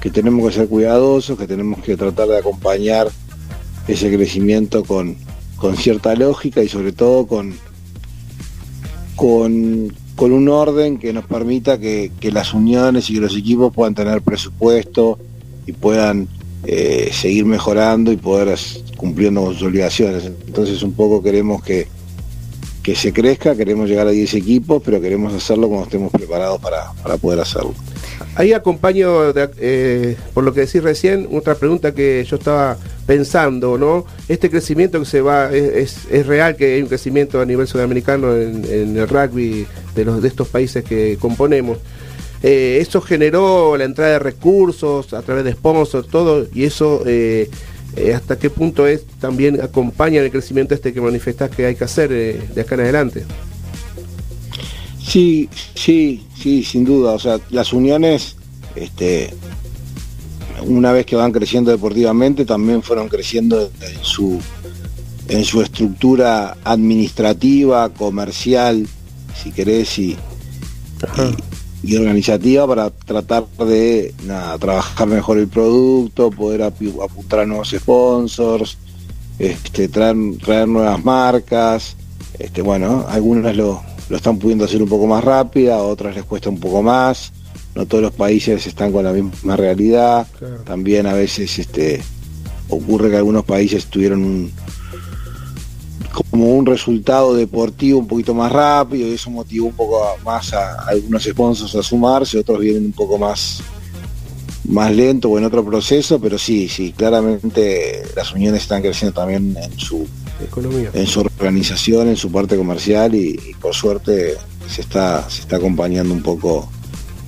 que 0.00 0.10
tenemos 0.10 0.46
que 0.46 0.54
ser 0.54 0.68
cuidadosos, 0.68 1.36
que 1.36 1.48
tenemos 1.48 1.82
que 1.82 1.96
tratar 1.96 2.28
de 2.28 2.38
acompañar 2.38 3.08
ese 3.88 4.14
crecimiento 4.14 4.84
con, 4.84 5.16
con 5.56 5.76
cierta 5.76 6.14
lógica 6.14 6.62
y 6.62 6.68
sobre 6.68 6.92
todo 6.92 7.26
con, 7.26 7.52
con, 9.16 9.92
con 10.14 10.30
un 10.30 10.48
orden 10.48 10.98
que 10.98 11.12
nos 11.12 11.24
permita 11.24 11.80
que, 11.80 12.12
que 12.20 12.30
las 12.30 12.54
uniones 12.54 13.10
y 13.10 13.14
que 13.14 13.20
los 13.20 13.36
equipos 13.36 13.74
puedan 13.74 13.96
tener 13.96 14.22
presupuesto 14.22 15.18
y 15.66 15.72
puedan 15.72 16.28
eh, 16.62 17.10
seguir 17.12 17.44
mejorando 17.44 18.12
y 18.12 18.16
poder 18.16 18.56
con 18.96 19.14
sus 19.16 19.62
obligaciones. 19.62 20.30
Entonces 20.46 20.80
un 20.84 20.92
poco 20.92 21.24
queremos 21.24 21.60
que, 21.64 21.88
que 22.82 22.94
se 22.94 23.12
crezca, 23.12 23.54
queremos 23.54 23.88
llegar 23.88 24.06
a 24.06 24.10
10 24.10 24.34
equipos, 24.34 24.82
pero 24.84 25.00
queremos 25.00 25.34
hacerlo 25.34 25.68
cuando 25.68 25.84
estemos 25.84 26.10
preparados 26.12 26.60
para, 26.60 26.92
para 27.02 27.16
poder 27.18 27.40
hacerlo. 27.40 27.74
Ahí 28.36 28.52
acompaño, 28.52 29.32
de- 29.32 29.50
eh, 29.58 30.16
por 30.32 30.44
lo 30.44 30.54
que 30.54 30.60
decís 30.60 30.82
recién, 30.82 31.28
otra 31.32 31.54
pregunta 31.56 31.92
que 31.92 32.24
yo 32.28 32.36
estaba 32.36 32.78
pensando, 33.06 33.76
¿no? 33.76 34.06
Este 34.28 34.48
crecimiento 34.50 34.98
que 35.00 35.04
se 35.04 35.20
va, 35.20 35.52
es, 35.52 36.06
es- 36.10 36.26
real 36.26 36.56
que 36.56 36.74
hay 36.74 36.82
un 36.82 36.88
crecimiento 36.88 37.40
a 37.40 37.44
nivel 37.44 37.66
sudamericano 37.66 38.34
en, 38.36 38.64
en 38.64 38.96
el 38.96 39.08
rugby 39.08 39.66
de, 39.94 40.04
los, 40.04 40.22
de 40.22 40.28
estos 40.28 40.48
países 40.48 40.84
que 40.84 41.18
componemos. 41.20 41.78
Eh, 42.42 42.78
eso 42.80 43.02
generó 43.02 43.76
la 43.76 43.84
entrada 43.84 44.12
de 44.12 44.18
recursos 44.20 45.12
a 45.12 45.20
través 45.20 45.44
de 45.44 45.52
sponsors, 45.52 46.08
todo, 46.08 46.46
y 46.54 46.64
eso 46.64 47.02
eh, 47.06 47.50
eh, 47.96 48.14
hasta 48.14 48.38
qué 48.38 48.50
punto 48.50 48.86
es 48.86 49.04
también 49.20 49.60
acompaña 49.60 50.20
el 50.20 50.30
crecimiento 50.30 50.74
este 50.74 50.92
que 50.92 51.00
manifestás 51.00 51.50
que 51.50 51.66
hay 51.66 51.74
que 51.74 51.84
hacer 51.84 52.12
eh, 52.12 52.40
de 52.54 52.60
acá 52.60 52.76
en 52.76 52.82
adelante. 52.82 53.24
Sí, 55.02 55.48
sí, 55.74 56.24
sí, 56.40 56.62
sin 56.62 56.84
duda. 56.84 57.12
O 57.12 57.18
sea, 57.18 57.40
las 57.50 57.72
uniones, 57.72 58.36
este, 58.76 59.34
una 60.66 60.92
vez 60.92 61.04
que 61.06 61.16
van 61.16 61.32
creciendo 61.32 61.72
deportivamente, 61.72 62.44
también 62.44 62.82
fueron 62.82 63.08
creciendo 63.08 63.70
en 63.80 64.04
su, 64.04 64.40
en 65.28 65.44
su 65.44 65.62
estructura 65.62 66.56
administrativa, 66.62 67.88
comercial, 67.88 68.86
si 69.42 69.50
querés, 69.50 69.98
y, 69.98 70.16
y, 71.82 71.96
organizativa 71.96 72.66
para 72.66 72.90
tratar 72.90 73.46
de 73.58 74.14
nada, 74.24 74.58
trabajar 74.58 75.06
mejor 75.08 75.38
el 75.38 75.48
producto, 75.48 76.30
poder 76.30 76.60
api- 76.62 76.94
apuntar 77.02 77.40
a 77.40 77.46
nuevos 77.46 77.70
sponsors, 77.70 78.76
este, 79.38 79.88
traer, 79.88 80.16
traer 80.44 80.68
nuevas 80.68 81.02
marcas. 81.04 81.96
Este, 82.38 82.62
bueno, 82.62 83.06
algunas 83.08 83.56
lo, 83.56 83.82
lo 84.08 84.16
están 84.16 84.38
pudiendo 84.38 84.64
hacer 84.64 84.82
un 84.82 84.88
poco 84.88 85.06
más 85.06 85.22
rápida, 85.24 85.76
a 85.76 85.82
otras 85.82 86.14
les 86.14 86.24
cuesta 86.24 86.48
un 86.50 86.60
poco 86.60 86.82
más. 86.82 87.32
No 87.74 87.86
todos 87.86 88.02
los 88.02 88.12
países 88.12 88.66
están 88.66 88.92
con 88.92 89.04
la 89.04 89.12
misma 89.12 89.56
realidad. 89.56 90.26
Claro. 90.38 90.56
También 90.64 91.06
a 91.06 91.12
veces 91.14 91.58
este, 91.58 92.02
ocurre 92.68 93.10
que 93.10 93.16
algunos 93.16 93.44
países 93.44 93.86
tuvieron 93.86 94.24
un, 94.24 94.52
como 96.10 96.54
un 96.56 96.66
resultado 96.66 97.34
deportivo 97.34 97.98
un 97.98 98.08
poquito 98.08 98.34
más 98.34 98.50
rápido 98.50 99.08
y 99.08 99.12
eso 99.12 99.30
motivó 99.30 99.66
un 99.66 99.74
poco 99.74 100.02
más 100.24 100.52
a, 100.52 100.82
a 100.82 100.88
algunos 100.88 101.24
sponsors 101.24 101.74
a 101.76 101.82
sumarse, 101.82 102.38
otros 102.38 102.60
vienen 102.60 102.86
un 102.86 102.92
poco 102.92 103.18
más 103.18 103.62
más 104.64 104.94
lento 104.94 105.28
o 105.28 105.38
en 105.38 105.44
otro 105.44 105.64
proceso, 105.64 106.20
pero 106.20 106.38
sí, 106.38 106.68
sí, 106.68 106.92
claramente 106.92 108.02
las 108.14 108.32
uniones 108.32 108.62
están 108.62 108.82
creciendo 108.82 109.18
también 109.18 109.56
en 109.60 109.78
su 109.78 110.06
Economía. 110.40 110.90
en 110.94 111.06
su 111.06 111.20
organización, 111.20 112.08
en 112.08 112.16
su 112.16 112.30
parte 112.30 112.56
comercial 112.56 113.14
y, 113.14 113.38
y 113.48 113.54
por 113.60 113.74
suerte 113.74 114.36
se 114.68 114.80
está 114.82 115.28
se 115.28 115.42
está 115.42 115.56
acompañando 115.56 116.14
un 116.14 116.22
poco 116.22 116.68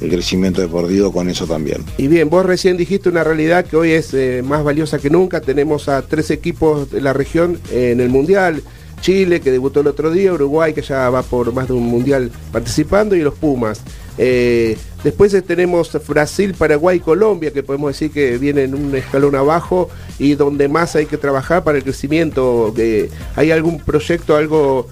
el 0.02 0.11
crecimiento 0.11 0.61
deportivo 0.61 1.12
con 1.12 1.28
eso 1.28 1.47
también. 1.47 1.85
Y 1.97 2.09
bien, 2.09 2.28
vos 2.28 2.44
recién 2.44 2.76
dijiste 2.76 3.09
una 3.09 3.25
realidad 3.25 3.64
que 3.64 3.76
hoy 3.76 3.92
es 3.92 4.12
eh, 4.14 4.42
más 4.44 4.64
valiosa 4.64 4.99
que 4.99 5.11
nunca. 5.11 5.40
Tenemos 5.40 5.88
a 5.88 6.02
tres 6.02 6.30
equipos 6.30 6.90
de 6.90 7.00
la 7.00 7.12
región 7.12 7.59
en 7.71 8.00
el 8.00 8.09
Mundial. 8.09 8.62
Chile, 9.00 9.40
que 9.40 9.50
debutó 9.50 9.80
el 9.80 9.88
otro 9.88 10.12
día, 10.12 10.32
Uruguay, 10.32 10.75
que 10.75 10.82
ya 10.82 11.11
va 11.11 11.23
por 11.23 11.52
más 11.52 11.66
de 11.66 11.75
un 11.75 11.85
Mundial 11.85 12.30
participando, 12.52 13.16
y 13.16 13.21
los 13.21 13.35
Pumas. 13.35 13.82
Eh, 14.16 14.76
después 15.02 15.35
tenemos 15.44 15.90
Brasil, 16.06 16.54
Paraguay, 16.56 17.00
Colombia, 17.00 17.52
que 17.52 17.64
podemos 17.64 17.90
decir 17.90 18.12
que 18.12 18.38
vienen 18.38 18.75
un 18.75 18.94
escalón 18.94 19.35
abajo 19.35 19.88
y 20.21 20.35
donde 20.35 20.68
más 20.68 20.94
hay 20.94 21.06
que 21.06 21.16
trabajar 21.16 21.64
para 21.64 21.78
el 21.78 21.85
crecimiento. 21.85 22.73
Eh, 22.76 23.11
¿Hay 23.35 23.50
algún 23.50 23.80
proyecto, 23.80 24.37
algo 24.37 24.88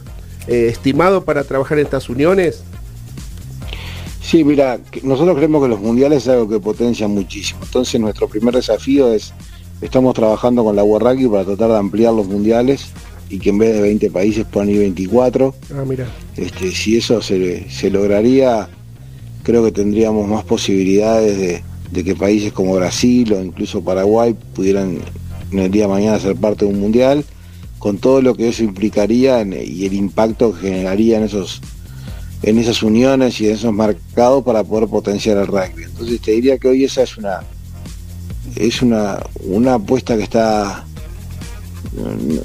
estimado 0.48 1.24
para 1.24 1.44
trabajar 1.44 1.78
en 1.78 1.84
estas 1.84 2.08
uniones? 2.08 2.64
Sí, 4.30 4.44
mira, 4.44 4.78
nosotros 5.02 5.36
creemos 5.36 5.60
que 5.60 5.70
los 5.70 5.80
mundiales 5.80 6.22
es 6.22 6.28
algo 6.28 6.48
que 6.48 6.60
potencia 6.60 7.08
muchísimo. 7.08 7.58
Entonces 7.64 8.00
nuestro 8.00 8.28
primer 8.28 8.54
desafío 8.54 9.12
es, 9.12 9.34
estamos 9.80 10.14
trabajando 10.14 10.62
con 10.62 10.76
la 10.76 10.82
Rugby 10.82 11.26
para 11.26 11.44
tratar 11.44 11.70
de 11.70 11.78
ampliar 11.78 12.14
los 12.14 12.28
mundiales 12.28 12.92
y 13.28 13.40
que 13.40 13.50
en 13.50 13.58
vez 13.58 13.74
de 13.74 13.80
20 13.80 14.08
países 14.12 14.46
puedan 14.46 14.70
ir 14.70 14.78
24. 14.78 15.52
Ah, 15.72 15.84
mira. 15.84 16.06
Este, 16.36 16.70
si 16.70 16.96
eso 16.96 17.20
se, 17.20 17.68
se 17.70 17.90
lograría, 17.90 18.68
creo 19.42 19.64
que 19.64 19.72
tendríamos 19.72 20.28
más 20.28 20.44
posibilidades 20.44 21.36
de, 21.36 21.64
de 21.90 22.04
que 22.04 22.14
países 22.14 22.52
como 22.52 22.76
Brasil 22.76 23.32
o 23.32 23.42
incluso 23.42 23.82
Paraguay 23.82 24.36
pudieran 24.54 24.98
en 25.50 25.58
el 25.58 25.72
día 25.72 25.86
de 25.86 25.88
mañana 25.88 26.20
ser 26.20 26.36
parte 26.36 26.66
de 26.66 26.70
un 26.70 26.78
mundial, 26.78 27.24
con 27.80 27.98
todo 27.98 28.22
lo 28.22 28.36
que 28.36 28.50
eso 28.50 28.62
implicaría 28.62 29.42
y 29.42 29.86
el 29.86 29.92
impacto 29.92 30.52
que 30.52 30.68
generaría 30.68 31.18
en 31.18 31.24
esos 31.24 31.60
en 32.42 32.58
esas 32.58 32.82
uniones 32.82 33.40
y 33.40 33.46
en 33.46 33.54
esos 33.54 33.72
mercados 33.72 34.44
para 34.44 34.64
poder 34.64 34.88
potenciar 34.88 35.38
el 35.38 35.46
rugby. 35.46 35.84
Entonces 35.84 36.20
te 36.20 36.32
diría 36.32 36.58
que 36.58 36.68
hoy 36.68 36.84
esa 36.84 37.02
es 37.02 37.16
una 37.16 37.40
es 38.56 38.82
una, 38.82 39.18
una 39.44 39.74
apuesta 39.74 40.16
que 40.16 40.24
está 40.24 40.84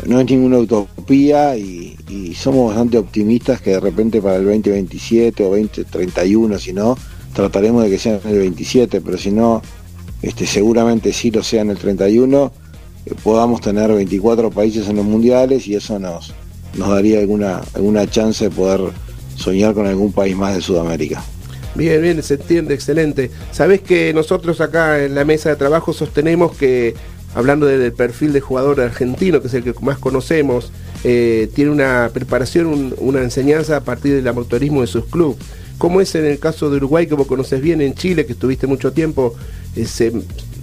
no, 0.06 0.20
es 0.20 0.30
ninguna 0.30 0.58
utopía 0.58 1.58
y, 1.58 1.94
somos 2.36 2.68
bastante 2.68 2.98
optimistas 2.98 3.62
que 3.62 3.72
de 3.72 3.80
repente 3.80 4.22
para 4.22 4.36
el 4.38 4.46
2027 4.46 5.44
o 5.44 5.50
2031 5.52 6.60
si 6.60 6.74
no 6.74 6.98
trataremos 7.34 7.84
de 7.84 7.90
que 7.90 7.98
sea 7.98 8.20
en 8.24 8.30
el 8.30 8.40
27 8.40 9.02
pero 9.02 9.18
si 9.18 9.32
no 9.32 9.62
este 10.22 10.46
seguramente 10.46 11.12
sí 11.14 11.32
lo 11.32 11.44
sea 11.44 11.62
en 11.62 11.72
el 11.72 11.78
31 11.78 12.52
eh, 13.06 13.14
podamos 13.24 13.62
tener 13.62 13.92
24 13.92 14.52
países 14.52 14.88
en 14.88 14.98
los 14.98 15.06
mundiales 15.06 15.68
y 15.68 15.76
eso 15.76 15.98
nos 15.98 16.34
nos 16.78 16.90
daría 16.90 17.20
alguna 17.20 17.62
alguna 17.74 18.10
chance 18.10 18.46
de 18.46 18.52
poder 18.52 18.92
soñar 19.36 19.74
con 19.74 19.88
algún 19.88 20.12
país 20.12 20.36
más 20.36 20.56
de 20.56 20.62
Sudamérica. 20.62 21.24
Bien, 21.76 22.02
bien, 22.02 22.24
se 22.24 22.36
entiende, 22.36 22.74
excelente. 22.74 23.32
Sabes 23.52 23.82
que 23.82 24.14
nosotros 24.14 24.62
acá 24.62 25.04
en 25.04 25.14
la 25.14 25.26
mesa 25.26 25.50
de 25.50 25.58
trabajo 25.58 25.92
sostenemos 25.92 26.56
que, 26.56 26.96
hablando 27.36 27.66
del 27.66 27.92
perfil 27.92 28.32
de 28.32 28.40
jugador 28.40 28.80
argentino, 28.80 29.42
que 29.42 29.48
es 29.48 29.54
el 29.54 29.64
que 29.64 29.74
más 29.82 29.98
conocemos, 29.98 30.72
eh, 31.04 31.50
tiene 31.54 31.72
una 31.72 32.10
preparación, 32.14 32.96
una 32.98 33.22
enseñanza 33.22 33.78
a 33.78 33.82
partir 33.82 34.16
del 34.16 34.28
amotorismo 34.28 34.82
de 34.82 34.88
sus 34.88 35.06
clubes. 35.06 35.38
¿Cómo 35.78 36.00
es 36.00 36.16
en 36.16 36.26
el 36.26 36.40
caso 36.40 36.70
de 36.70 36.78
Uruguay, 36.78 37.08
que 37.08 37.16
vos 37.16 37.28
conoces 37.28 37.62
bien, 37.62 37.82
en 37.82 37.94
Chile, 37.94 38.26
que 38.26 38.32
estuviste 38.32 38.68
mucho 38.68 38.94
tiempo, 38.94 39.36
eh, 39.76 39.86
se, 39.86 40.14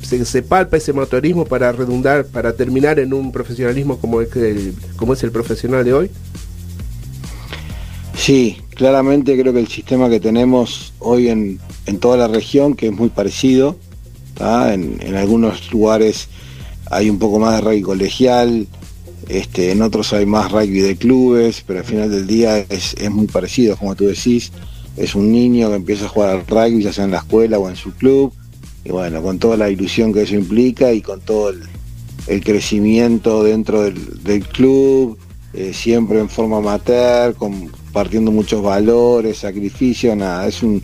se, 0.01 0.43
palpa 0.43 0.79
ese 0.79 0.95
motorismo 0.95 1.45
para 1.45 1.71
redundar, 1.73 2.25
para 2.25 2.55
terminar 2.55 2.99
en 2.99 3.13
un 3.13 3.33
profesionalismo 3.33 3.99
como, 3.99 4.23
el, 4.23 4.75
como 4.97 5.13
es 5.13 5.23
el 5.23 5.31
profesional 5.31 5.85
de 5.85 5.93
hoy? 5.93 6.11
Sí, 8.17 8.62
claramente 8.75 9.39
creo 9.39 9.53
que 9.53 9.61
el 9.61 9.69
sistema 9.69 10.09
que 10.09 10.21
tenemos 10.21 10.93
hoy 10.99 11.29
en, 11.29 11.61
toda 12.01 12.17
la 12.17 12.29
región, 12.29 12.75
que 12.75 12.87
es 12.87 12.93
muy 12.93 13.09
parecido, 13.09 13.77
en, 14.41 15.15
algunos 15.15 15.71
lugares 15.73 16.29
hay 16.91 17.09
un 17.11 17.19
poco 17.19 17.39
más 17.39 17.57
de 17.57 17.61
rugby 17.61 17.83
colegial, 17.83 18.67
este, 19.29 19.71
en 19.71 19.83
otros 19.83 20.13
hay 20.13 20.27
más 20.27 20.51
rugby 20.51 20.81
de 20.81 20.97
clubes, 20.97 21.63
pero 21.67 21.81
al 21.81 21.85
final 21.85 22.11
del 22.11 22.27
día 22.27 22.59
es, 22.59 22.97
muy 23.11 23.27
parecido, 23.27 23.77
como 23.77 23.95
tú 23.95 24.07
decís, 24.07 24.53
es 24.97 25.15
un 25.15 25.31
niño 25.31 25.71
que 25.71 25.77
empieza 25.77 26.07
a 26.07 26.09
jugar 26.09 26.31
al 26.31 26.47
rugby, 26.47 26.83
ya 26.83 26.93
sea 26.93 27.05
en 27.05 27.13
la 27.13 27.19
escuela 27.19 27.59
o 27.59 27.69
en 27.69 27.77
su 27.77 27.93
club, 27.93 28.33
y 28.85 28.91
bueno, 28.91 29.23
con 29.23 29.39
toda 29.39 29.57
la 29.57 29.71
ilusión 29.71 30.13
que 30.13 30.23
eso 30.23 30.35
implica 30.35 30.93
y 30.93 31.03
con 31.03 31.21
todo 31.21 31.51
el, 31.51 32.43
crecimiento 32.43 33.43
dentro 33.45 33.83
del, 33.83 34.47
club, 34.47 35.19
eh, 35.53 35.73
siempre 35.75 36.19
en 36.19 36.29
forma 36.29 36.59
amateur, 36.59 37.35
con, 37.35 37.71
partiendo 37.93 38.31
muchos 38.31 38.63
valores, 38.63 39.39
sacrificios, 39.39 40.17
nada, 40.17 40.47
es 40.47 40.63
un 40.63 40.83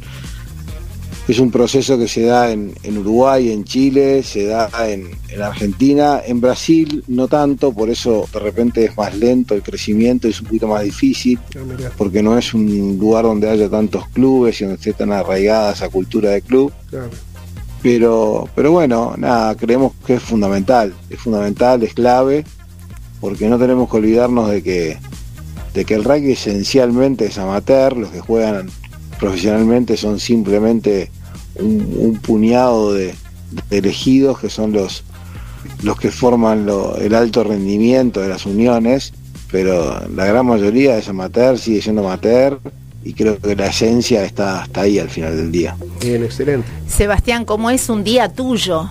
es 1.28 1.38
un 1.38 1.50
proceso 1.50 1.98
que 1.98 2.08
se 2.08 2.22
da 2.22 2.50
en, 2.50 2.72
Uruguay, 2.96 3.52
en 3.52 3.64
Chile, 3.64 4.22
se 4.22 4.46
da 4.46 4.70
en, 4.88 5.10
Argentina, 5.42 6.22
en 6.24 6.40
Brasil 6.40 7.04
no 7.06 7.28
tanto, 7.28 7.70
por 7.70 7.90
eso 7.90 8.26
de 8.32 8.38
repente 8.38 8.86
es 8.86 8.96
más 8.96 9.14
lento 9.14 9.54
el 9.54 9.62
crecimiento, 9.62 10.26
es 10.26 10.40
un 10.40 10.46
poquito 10.46 10.68
más 10.68 10.82
difícil, 10.82 11.38
ah, 11.54 11.90
porque 11.98 12.22
no 12.22 12.38
es 12.38 12.54
un 12.54 12.96
lugar 12.98 13.24
donde 13.24 13.50
haya 13.50 13.68
tantos 13.68 14.08
clubes 14.08 14.58
y 14.60 14.64
donde 14.64 14.76
esté 14.76 14.94
tan 14.94 15.12
arraigada 15.12 15.74
esa 15.74 15.90
cultura 15.90 16.30
de 16.30 16.40
club. 16.40 16.72
Pero, 17.82 18.48
pero 18.54 18.72
bueno, 18.72 19.14
nada, 19.18 19.54
creemos 19.54 19.92
que 20.06 20.14
es 20.14 20.22
fundamental, 20.22 20.94
es 21.10 21.20
fundamental, 21.20 21.82
es 21.82 21.92
clave, 21.92 22.46
porque 23.20 23.48
no 23.48 23.58
tenemos 23.58 23.90
que 23.90 23.98
olvidarnos 23.98 24.50
de 24.50 24.62
que 24.62 24.98
de 25.74 25.84
que 25.84 25.94
el 25.94 26.04
rugby 26.04 26.32
esencialmente 26.32 27.26
es 27.26 27.38
amateur, 27.38 27.96
los 27.96 28.10
que 28.10 28.20
juegan 28.20 28.70
profesionalmente 29.18 29.96
son 29.96 30.20
simplemente 30.20 31.10
un, 31.56 32.18
puñado 32.22 32.92
de, 32.92 33.14
elegidos 33.70 34.38
que 34.38 34.50
son 34.50 34.72
los, 34.72 35.04
los 35.82 35.98
que 35.98 36.10
forman 36.10 36.68
el 37.00 37.14
alto 37.14 37.44
rendimiento 37.44 38.20
de 38.20 38.28
las 38.28 38.46
uniones, 38.46 39.12
pero 39.50 40.06
la 40.14 40.26
gran 40.26 40.46
mayoría 40.46 40.98
es 40.98 41.08
amateur, 41.08 41.58
sigue 41.58 41.82
siendo 41.82 42.02
amateur 42.02 42.60
y 43.04 43.14
creo 43.14 43.38
que 43.38 43.56
la 43.56 43.66
esencia 43.66 44.24
está 44.24 44.62
hasta 44.62 44.82
ahí 44.82 44.98
al 44.98 45.08
final 45.08 45.36
del 45.36 45.50
día. 45.50 45.76
Bien, 46.00 46.22
excelente. 46.22 46.68
Sebastián, 46.86 47.44
¿cómo 47.44 47.70
es 47.70 47.88
un 47.88 48.04
día 48.04 48.28
tuyo? 48.28 48.88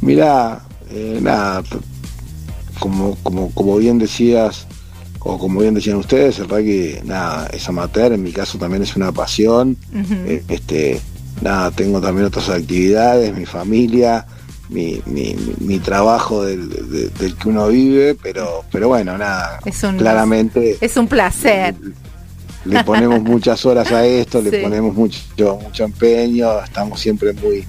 Mira, 0.00 0.60
eh, 0.90 1.18
nada, 1.22 1.62
como, 2.78 3.16
como, 3.22 3.50
como 3.52 3.76
bien 3.76 3.98
decías, 3.98 4.66
o 5.20 5.38
como 5.38 5.60
bien 5.60 5.74
decían 5.74 5.96
ustedes, 5.96 6.38
el 6.38 6.48
rugby 6.48 6.98
nada, 7.04 7.48
es 7.52 7.68
amateur, 7.68 8.12
en 8.12 8.22
mi 8.22 8.32
caso 8.32 8.58
también 8.58 8.82
es 8.82 8.94
una 8.96 9.10
pasión. 9.12 9.76
Eh, 9.92 10.42
este, 10.48 11.00
nada, 11.40 11.70
tengo 11.70 12.00
también 12.00 12.26
otras 12.26 12.50
actividades, 12.50 13.34
mi 13.34 13.46
familia, 13.46 14.26
mi, 14.68 15.02
mi, 15.06 15.78
trabajo 15.78 16.44
del, 16.44 16.68
que 17.18 17.48
uno 17.48 17.68
vive, 17.68 18.14
pero, 18.14 18.64
pero 18.70 18.88
bueno, 18.88 19.16
nada, 19.16 19.60
claramente. 19.98 20.78
Es 20.80 20.96
un 20.96 21.06
placer. 21.06 21.74
Le, 22.64 22.82
ponemos 22.82 23.20
muchas 23.20 23.64
horas 23.66 23.92
a 23.92 24.06
esto, 24.06 24.40
le 24.40 24.62
ponemos 24.62 24.94
mucho, 24.94 25.20
mucho 25.62 25.84
empeño, 25.84 26.60
estamos 26.64 26.98
siempre 26.98 27.32
muy 27.34 27.64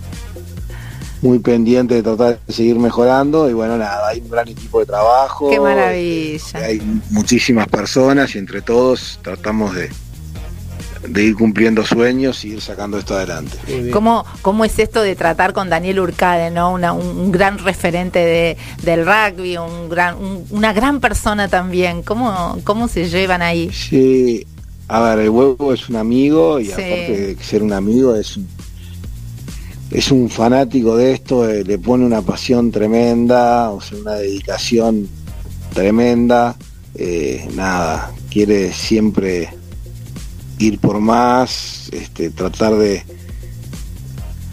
muy 1.26 1.40
pendiente 1.40 1.96
de 1.96 2.04
tratar 2.04 2.40
de 2.46 2.54
seguir 2.54 2.78
mejorando 2.78 3.50
y 3.50 3.54
bueno, 3.54 3.78
nada, 3.78 4.08
hay 4.08 4.20
un 4.20 4.30
gran 4.30 4.48
equipo 4.48 4.80
de 4.80 4.86
trabajo. 4.86 5.50
Qué 5.50 5.60
maravilla. 5.60 6.60
Hay 6.60 6.82
muchísimas 7.10 7.68
personas 7.68 8.36
y 8.36 8.38
entre 8.38 8.62
todos 8.62 9.20
tratamos 9.24 9.74
de, 9.74 9.90
de 11.08 11.24
ir 11.24 11.36
cumpliendo 11.36 11.84
sueños 11.84 12.46
y 12.46 12.50
ir 12.50 12.62
sacando 12.62 12.98
esto 12.98 13.16
adelante. 13.16 13.58
¿Cómo, 13.92 14.24
¿Cómo 14.42 14.66
es 14.66 14.78
esto 14.78 15.02
de 15.02 15.16
tratar 15.16 15.54
con 15.54 15.70
Daniel 15.70 16.00
Urcade, 16.00 16.52
¿no? 16.52 16.74
un, 16.74 17.32
gran 17.32 17.58
referente 17.58 18.20
de, 18.20 18.58
del 18.84 19.06
rugby, 19.06 19.58
un 19.58 19.90
gran, 19.90 20.18
una 20.52 20.74
gran 20.74 21.00
persona 21.00 21.48
también? 21.48 22.04
¿Cómo, 22.04 22.60
¿Cómo 22.64 22.88
se 22.88 23.10
llevan 23.10 23.42
ahí? 23.42 23.72
Sí, 23.72 24.46
a 24.88 25.02
ver, 25.02 25.20
el 25.20 25.30
huevo 25.30 25.74
es 25.74 25.90
un 25.90 25.96
amigo 25.96 26.60
y 26.60 26.72
aparte 26.72 27.36
de 27.36 27.44
ser 27.44 27.64
un 27.64 27.74
amigo 27.74 28.16
es 28.16 28.38
un 28.38 28.48
es 29.92 30.12
un 30.12 30.30
fanático 30.30 30.98
de 30.98 31.14
esto, 31.14 31.50
eh, 31.50 31.64
le 31.64 31.78
pone 31.78 32.06
una 32.06 32.22
pasión 32.22 32.72
tremenda, 32.72 33.70
o 33.72 33.82
sea, 33.82 33.98
una 34.00 34.14
dedicación 34.14 35.08
tremenda, 35.74 36.56
eh, 36.96 37.48
nada, 37.56 38.12
quiere 38.30 38.72
siempre 38.72 39.50
ir 40.58 40.80
por 40.80 41.00
más, 41.00 41.90
este, 41.92 42.30
tratar 42.30 42.76
de, 42.76 43.04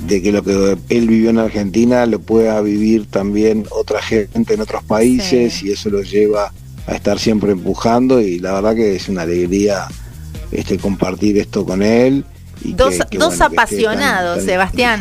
de 0.07 0.23
que 0.23 0.33
lo 0.33 0.43
que 0.43 0.77
él 0.89 1.09
vivió 1.09 1.31
en 1.31 1.39
Argentina 1.39 2.07
lo 2.07 2.21
pueda 2.21 2.61
vivir 2.61 3.07
también 3.07 3.67
otra 3.71 4.03
gente 4.03 4.55
en 4.55 4.61
otros 4.61 4.83
países 4.85 5.63
y 5.63 5.71
eso 5.71 5.91
lo 5.91 6.03
lleva 6.03 6.53
a 6.87 6.95
estar 6.95 7.19
siempre 7.19 7.53
empujando 7.53 8.21
y 8.21 8.41
la 8.41 8.53
verdad 8.55 8.75
que 8.75 8.97
es 8.97 9.09
una 9.09 9.23
alegría 9.23 9.87
este 10.51 10.79
compartir 10.79 11.39
esto 11.39 11.65
con 11.65 11.83
él 11.83 12.25
dos, 12.65 12.95
dos 13.11 13.41
apasionados, 13.41 14.45
Sebastián. 14.45 15.01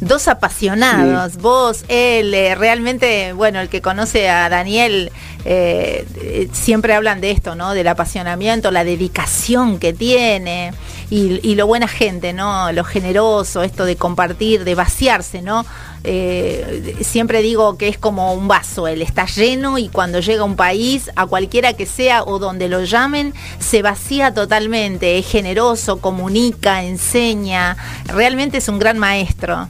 Dos 0.00 0.28
apasionados, 0.28 1.36
vos, 1.36 1.84
él, 1.88 2.32
eh, 2.32 2.54
realmente, 2.54 3.34
bueno, 3.34 3.60
el 3.60 3.68
que 3.68 3.82
conoce 3.82 4.30
a 4.30 4.48
Daniel, 4.48 5.12
eh, 5.44 6.48
siempre 6.52 6.94
hablan 6.94 7.20
de 7.20 7.30
esto, 7.30 7.54
¿no? 7.54 7.72
Del 7.72 7.88
apasionamiento, 7.88 8.70
la 8.70 8.84
dedicación 8.84 9.78
que 9.78 9.92
tiene 9.92 10.72
y, 11.10 11.54
lo 11.54 11.66
buena 11.66 11.88
gente, 11.88 12.32
¿no? 12.32 12.70
Lo 12.72 12.84
generoso, 12.84 13.62
esto 13.62 13.84
de 13.84 13.96
compartir, 13.96 14.64
de 14.64 14.74
vaciarse, 14.74 15.42
¿no? 15.42 15.66
Eh, 16.04 16.96
siempre 17.02 17.42
digo 17.42 17.76
que 17.76 17.88
es 17.88 17.98
como 17.98 18.32
un 18.32 18.48
vaso, 18.48 18.86
él 18.86 19.02
está 19.02 19.26
lleno 19.26 19.76
y 19.76 19.88
cuando 19.88 20.20
llega 20.20 20.42
a 20.42 20.44
un 20.44 20.56
país, 20.56 21.10
a 21.16 21.26
cualquiera 21.26 21.72
que 21.74 21.84
sea 21.84 22.22
o 22.22 22.38
donde 22.38 22.68
lo 22.68 22.84
llamen, 22.84 23.34
se 23.58 23.82
vacía 23.82 24.32
totalmente, 24.32 25.18
es 25.18 25.26
generoso, 25.26 26.00
comunica, 26.00 26.84
enseña, 26.84 27.76
realmente 28.06 28.58
es 28.58 28.68
un 28.68 28.78
gran 28.78 28.98
maestro. 28.98 29.68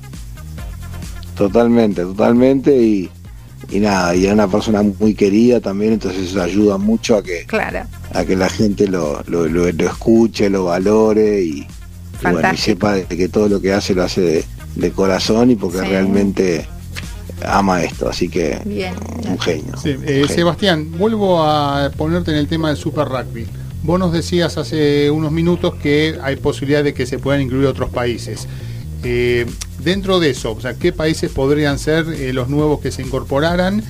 Totalmente, 1.34 2.02
totalmente 2.02 2.76
y 2.76 3.10
y 3.68 3.80
nada, 3.80 4.14
y 4.14 4.26
es 4.26 4.32
una 4.32 4.48
persona 4.48 4.82
muy 4.82 5.14
querida 5.14 5.60
también, 5.60 5.92
entonces 5.92 6.30
eso 6.30 6.42
ayuda 6.42 6.78
mucho 6.78 7.16
a 7.16 7.22
que, 7.22 7.46
a 8.12 8.24
que 8.24 8.36
la 8.36 8.48
gente 8.48 8.88
lo, 8.88 9.22
lo, 9.26 9.46
lo, 9.46 9.68
escuche, 9.68 10.48
lo 10.48 10.64
valore 10.64 11.42
y, 11.42 11.66
sepa 12.56 12.94
de 12.94 13.04
que 13.04 13.28
todo 13.28 13.48
lo 13.48 13.60
que 13.60 13.72
hace 13.72 13.94
lo 13.94 14.02
hace 14.02 14.44
de, 14.74 14.90
corazón 14.92 15.50
y 15.50 15.56
porque 15.56 15.80
realmente 15.80 16.66
ama 17.44 17.82
esto, 17.82 18.08
así 18.08 18.28
que 18.28 18.58
un 19.28 19.38
genio. 19.38 19.74
Eh, 19.84 20.26
Sebastián, 20.28 20.90
vuelvo 20.98 21.42
a 21.42 21.90
ponerte 21.96 22.30
en 22.30 22.38
el 22.38 22.48
tema 22.48 22.68
del 22.68 22.76
Super 22.76 23.08
Rugby. 23.08 23.46
Vos 23.82 23.98
nos 23.98 24.12
decías 24.12 24.58
hace 24.58 25.10
unos 25.10 25.32
minutos 25.32 25.74
que 25.76 26.18
hay 26.22 26.36
posibilidad 26.36 26.84
de 26.84 26.92
que 26.92 27.06
se 27.06 27.18
puedan 27.18 27.40
incluir 27.40 27.66
otros 27.66 27.88
países. 27.90 28.46
Eh, 29.02 29.46
dentro 29.82 30.20
de 30.20 30.30
eso, 30.30 30.52
o 30.52 30.60
sea, 30.60 30.74
¿qué 30.74 30.92
países 30.92 31.30
podrían 31.30 31.78
ser 31.78 32.06
eh, 32.08 32.32
los 32.32 32.48
nuevos 32.48 32.80
que 32.80 32.90
se 32.90 33.02
incorporaran? 33.02 33.82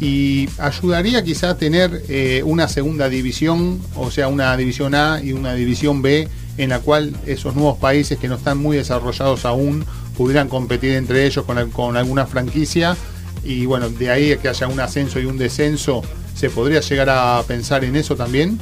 y 0.00 0.48
ayudaría 0.58 1.24
quizá 1.24 1.50
a 1.50 1.56
tener 1.56 2.02
eh, 2.08 2.42
una 2.44 2.68
segunda 2.68 3.08
división, 3.08 3.80
o 3.94 4.10
sea, 4.10 4.28
una 4.28 4.56
división 4.56 4.94
A 4.94 5.20
y 5.22 5.32
una 5.32 5.54
división 5.54 6.02
B, 6.02 6.28
en 6.58 6.70
la 6.70 6.80
cual 6.80 7.16
esos 7.26 7.54
nuevos 7.54 7.78
países 7.78 8.18
que 8.18 8.28
no 8.28 8.34
están 8.34 8.58
muy 8.58 8.76
desarrollados 8.76 9.44
aún 9.44 9.84
pudieran 10.16 10.48
competir 10.48 10.92
entre 10.92 11.26
ellos 11.26 11.44
con, 11.44 11.96
alguna 11.96 12.26
franquicia 12.26 12.96
y 13.44 13.66
bueno, 13.66 13.88
de 13.88 14.10
ahí 14.10 14.36
que 14.38 14.48
haya 14.48 14.66
un 14.66 14.80
ascenso 14.80 15.20
y 15.20 15.24
un 15.24 15.38
descenso, 15.38 16.02
¿se 16.34 16.50
podría 16.50 16.80
llegar 16.80 17.08
a 17.10 17.42
pensar 17.46 17.84
en 17.84 17.96
eso 17.96 18.16
también? 18.16 18.58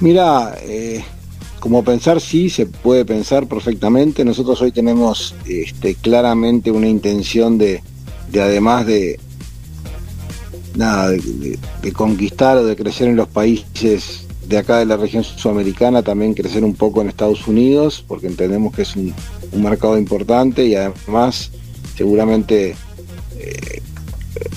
Mira, 0.00 0.54
como 1.66 1.82
pensar 1.82 2.20
sí, 2.20 2.48
se 2.48 2.64
puede 2.66 3.04
pensar 3.04 3.48
perfectamente. 3.48 4.24
Nosotros 4.24 4.62
hoy 4.62 4.70
tenemos 4.70 5.34
este, 5.48 5.96
claramente 5.96 6.70
una 6.70 6.86
intención 6.86 7.58
de, 7.58 7.82
de 8.30 8.40
además 8.40 8.86
de, 8.86 9.18
nada, 10.76 11.10
de, 11.10 11.92
conquistar 11.92 12.56
o 12.58 12.64
de 12.64 12.76
crecer 12.76 13.08
en 13.08 13.16
los 13.16 13.26
países 13.26 14.28
de 14.46 14.58
acá 14.58 14.78
de 14.78 14.84
la 14.84 14.96
región 14.96 15.24
sudamericana, 15.24 16.04
también 16.04 16.34
crecer 16.34 16.62
un 16.62 16.76
poco 16.76 17.00
en 17.00 17.08
Estados 17.08 17.48
Unidos, 17.48 18.04
porque 18.06 18.28
entendemos 18.28 18.72
que 18.72 18.82
es 18.82 18.94
un, 18.94 19.12
mercado 19.56 19.98
importante 19.98 20.66
y 20.66 20.76
además 20.76 21.50
seguramente 21.96 22.76
eh, 23.40 23.82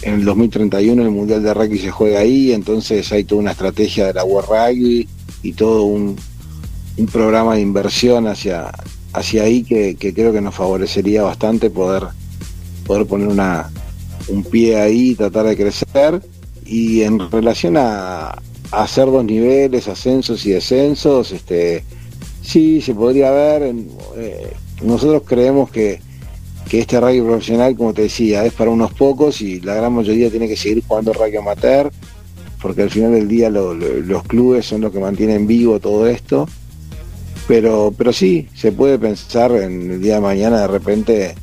en 0.03 0.13
el 0.13 0.25
2031 0.25 1.01
el 1.01 1.09
Mundial 1.09 1.41
de 1.41 1.55
Rugby 1.55 1.79
se 1.79 1.89
juega 1.89 2.19
ahí, 2.19 2.51
entonces 2.51 3.11
hay 3.11 3.23
toda 3.23 3.41
una 3.41 3.53
estrategia 3.53 4.05
de 4.05 4.13
la 4.13 4.23
World 4.23 4.49
Rugby 4.49 5.07
y 5.41 5.53
todo 5.53 5.85
un, 5.85 6.15
programa 7.07 7.55
de 7.55 7.61
inversión 7.61 8.27
hacia, 8.27 8.71
hacia 9.13 9.43
ahí 9.43 9.63
que, 9.63 9.95
creo 10.13 10.31
que 10.31 10.41
nos 10.41 10.55
favorecería 10.55 11.23
bastante 11.23 11.69
poder, 11.69 12.03
poder 12.85 13.05
poner 13.05 13.27
una, 13.27 13.69
un 14.27 14.43
pie 14.43 14.79
ahí 14.79 15.15
tratar 15.15 15.45
de 15.45 15.57
crecer. 15.57 16.21
Y 16.65 17.01
en 17.01 17.31
relación 17.31 17.77
a, 17.77 18.39
hacer 18.71 19.05
dos 19.05 19.25
niveles, 19.25 19.87
ascensos 19.87 20.45
y 20.45 20.51
descensos, 20.51 21.31
este, 21.31 21.83
sí, 22.41 22.81
se 22.81 22.93
podría 22.93 23.31
ver. 23.31 23.73
Eh, 24.17 24.53
nosotros 24.83 25.23
creemos 25.25 25.71
que, 25.71 25.99
que 26.69 26.79
este 26.79 26.99
rugby 26.99 27.21
profesional, 27.21 27.75
como 27.75 27.93
te 27.93 28.03
decía, 28.03 28.45
es 28.45 28.53
para 28.53 28.69
unos 28.69 28.93
pocos 28.93 29.41
y 29.41 29.59
la 29.61 29.73
gran 29.73 29.93
mayoría 29.93 30.29
tiene 30.29 30.47
que 30.47 30.55
seguir 30.55 30.83
jugando 30.87 31.13
rugby 31.13 31.37
amateur, 31.37 31.91
porque 32.61 32.83
al 32.83 32.91
final 32.91 33.13
del 33.13 33.27
día 33.27 33.49
los 33.49 34.23
clubes 34.23 34.67
son 34.67 34.81
los 34.81 34.91
que 34.91 34.99
mantienen 34.99 35.47
vivo 35.47 35.79
todo 35.79 36.07
esto. 36.07 36.47
Pero, 37.49 37.91
pero 37.97 38.13
sí, 38.13 38.47
se 38.53 38.71
puede 38.71 38.99
pensar 38.99 39.51
en 39.53 39.89
el 39.89 40.01
día 40.03 40.15
de 40.15 40.21
mañana 40.21 40.61
de 40.61 40.67
repente 40.67 41.35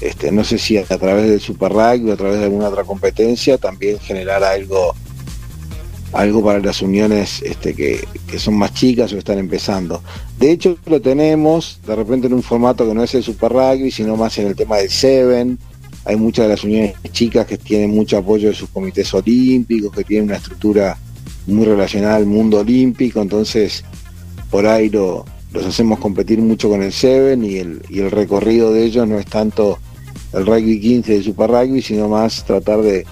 este, 0.00 0.32
no 0.32 0.42
sé 0.42 0.58
si 0.58 0.76
a 0.76 0.84
través 0.84 1.30
del 1.30 1.40
Super 1.40 1.70
Rugby 1.70 2.10
o 2.10 2.14
a 2.14 2.16
través 2.16 2.40
de 2.40 2.46
alguna 2.46 2.68
otra 2.68 2.82
competencia 2.82 3.58
también 3.58 4.00
generar 4.00 4.42
algo 4.42 4.92
algo 6.12 6.44
para 6.44 6.58
las 6.58 6.82
uniones 6.82 7.42
este, 7.42 7.74
que, 7.74 8.00
son 8.40 8.54
más 8.54 8.74
chicas 8.74 9.12
o 9.12 9.18
están 9.18 9.38
empezando. 9.38 10.02
De 10.36 10.50
hecho, 10.50 10.76
lo 10.86 11.00
tenemos 11.00 11.78
de 11.86 11.94
repente 11.94 12.26
en 12.26 12.34
un 12.34 12.42
formato 12.42 12.84
que 12.84 12.94
no 12.94 13.04
es 13.04 13.14
el 13.14 13.22
Super 13.22 13.52
Rugby, 13.52 13.92
sino 13.92 14.16
más 14.16 14.36
en 14.38 14.48
el 14.48 14.56
tema 14.56 14.78
del 14.78 14.90
Seven. 14.90 15.60
Hay 16.04 16.16
muchas 16.16 16.46
de 16.46 16.48
las 16.48 16.64
uniones 16.64 16.96
chicas 17.12 17.46
que 17.46 17.56
tienen 17.56 17.90
mucho 17.90 18.18
apoyo 18.18 18.48
de 18.48 18.54
sus 18.56 18.68
comités 18.68 19.14
olímpicos, 19.14 19.94
que 19.94 20.02
tienen 20.02 20.26
una 20.26 20.38
estructura 20.38 20.98
muy 21.46 21.66
relacionada 21.66 22.16
al 22.16 22.26
mundo 22.26 22.58
olímpico, 22.58 23.22
entonces 23.22 23.84
por 24.50 24.66
ahí 24.66 24.90
lo, 24.90 25.24
los 25.52 25.66
hacemos 25.66 25.98
competir 25.98 26.38
mucho 26.40 26.68
con 26.68 26.82
el 26.82 26.92
Seven 26.92 27.44
y 27.44 27.56
el, 27.56 28.10
recorrido 28.10 28.72
de 28.72 28.84
ellos 28.84 29.06
no 29.06 29.18
es 29.18 29.26
tanto 29.26 29.78
el 30.32 30.46
rugby 30.46 30.80
15 30.80 31.18
de 31.18 31.22
Super 31.22 31.50
Rugby, 31.50 31.82
sino 31.82 32.08
más 32.08 32.44
tratar 32.44 32.80
de, 32.80 33.06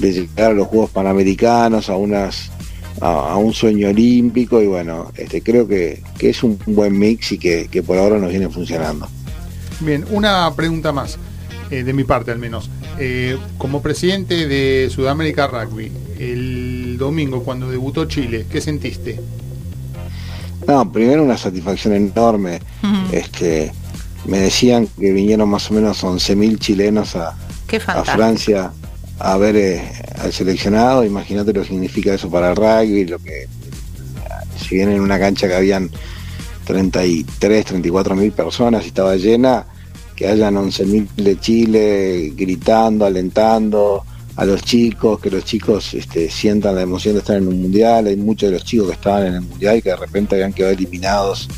llegar 0.00 0.52
a 0.52 0.54
los 0.54 0.68
Juegos 0.68 0.90
Panamericanos, 0.90 1.90
a, 1.90 1.96
un 1.96 3.52
sueño 3.52 3.88
olímpico 3.88 4.62
y 4.62 4.66
bueno, 4.66 5.10
este 5.16 5.42
creo 5.42 5.66
que, 5.66 6.02
es 6.20 6.42
un 6.42 6.58
buen 6.66 6.96
mix 6.96 7.32
y 7.32 7.38
que, 7.38 7.82
por 7.84 7.98
ahora 7.98 8.18
nos 8.18 8.30
viene 8.30 8.48
funcionando. 8.48 9.08
Bien, 9.80 10.04
una 10.10 10.52
pregunta 10.54 10.92
más, 10.92 11.18
eh, 11.70 11.82
de 11.82 11.92
mi 11.92 12.04
parte 12.04 12.30
al 12.30 12.38
menos. 12.38 12.70
Eh, 13.00 13.36
como 13.58 13.82
presidente 13.82 14.46
de 14.46 14.88
Sudamérica 14.90 15.48
Rugby, 15.48 15.90
el 16.20 16.96
domingo 16.96 17.42
cuando 17.42 17.68
debutó 17.68 18.04
Chile, 18.04 18.46
¿qué 18.48 18.60
sentiste? 18.60 19.18
No, 20.66 20.90
primero 20.90 21.22
una 21.22 21.36
satisfacción 21.36 21.94
enorme. 21.94 22.60
Este 23.12 23.72
me 24.26 24.38
decían 24.38 24.88
que 24.98 25.12
vinieron 25.12 25.48
más 25.48 25.70
o 25.70 25.74
menos 25.74 26.02
11.000 26.02 26.58
chilenos 26.58 27.14
a, 27.16 27.36
a, 27.88 28.04
Francia 28.04 28.72
a 29.18 29.36
ver 29.36 29.56
eh, 29.56 29.92
al 30.18 30.32
seleccionado. 30.32 31.04
Imagínate 31.04 31.52
lo 31.52 31.62
que 31.62 31.68
significa 31.68 32.14
eso 32.14 32.30
para 32.30 32.50
el 32.50 32.56
rugby, 32.56 33.04
lo 33.06 33.18
que 33.18 33.46
si 34.56 34.76
bien 34.76 34.90
en 34.90 35.00
una 35.00 35.18
cancha 35.18 35.46
que 35.46 35.54
habían 35.54 35.90
33, 36.64 37.64
34 37.66 38.16
mil 38.16 38.32
personas 38.32 38.84
y 38.84 38.88
estaba 38.88 39.16
llena, 39.16 39.66
que 40.16 40.26
hayan 40.28 40.54
11.000 40.54 41.08
de 41.16 41.40
Chile 41.40 42.32
gritando, 42.34 43.04
alentando 43.04 44.04
a 44.36 44.44
los 44.44 44.62
chicos, 44.62 45.20
que 45.20 45.30
los 45.30 45.44
chicos 45.44 45.94
este, 45.94 46.30
sientan 46.30 46.74
la 46.74 46.82
emoción 46.82 47.14
de 47.14 47.20
estar 47.20 47.36
en 47.36 47.48
un 47.48 47.62
mundial. 47.62 48.06
Hay 48.06 48.16
muchos 48.16 48.50
de 48.50 48.56
los 48.56 48.64
chicos 48.64 48.88
que 48.88 48.94
estaban 48.94 49.26
en 49.26 49.34
el 49.34 49.40
mundial 49.42 49.82
que 49.82 49.90
de 49.90 49.96
repente 49.96 50.34
habían 50.34 50.52
quedado 50.52 50.72
eliminados 50.72 51.48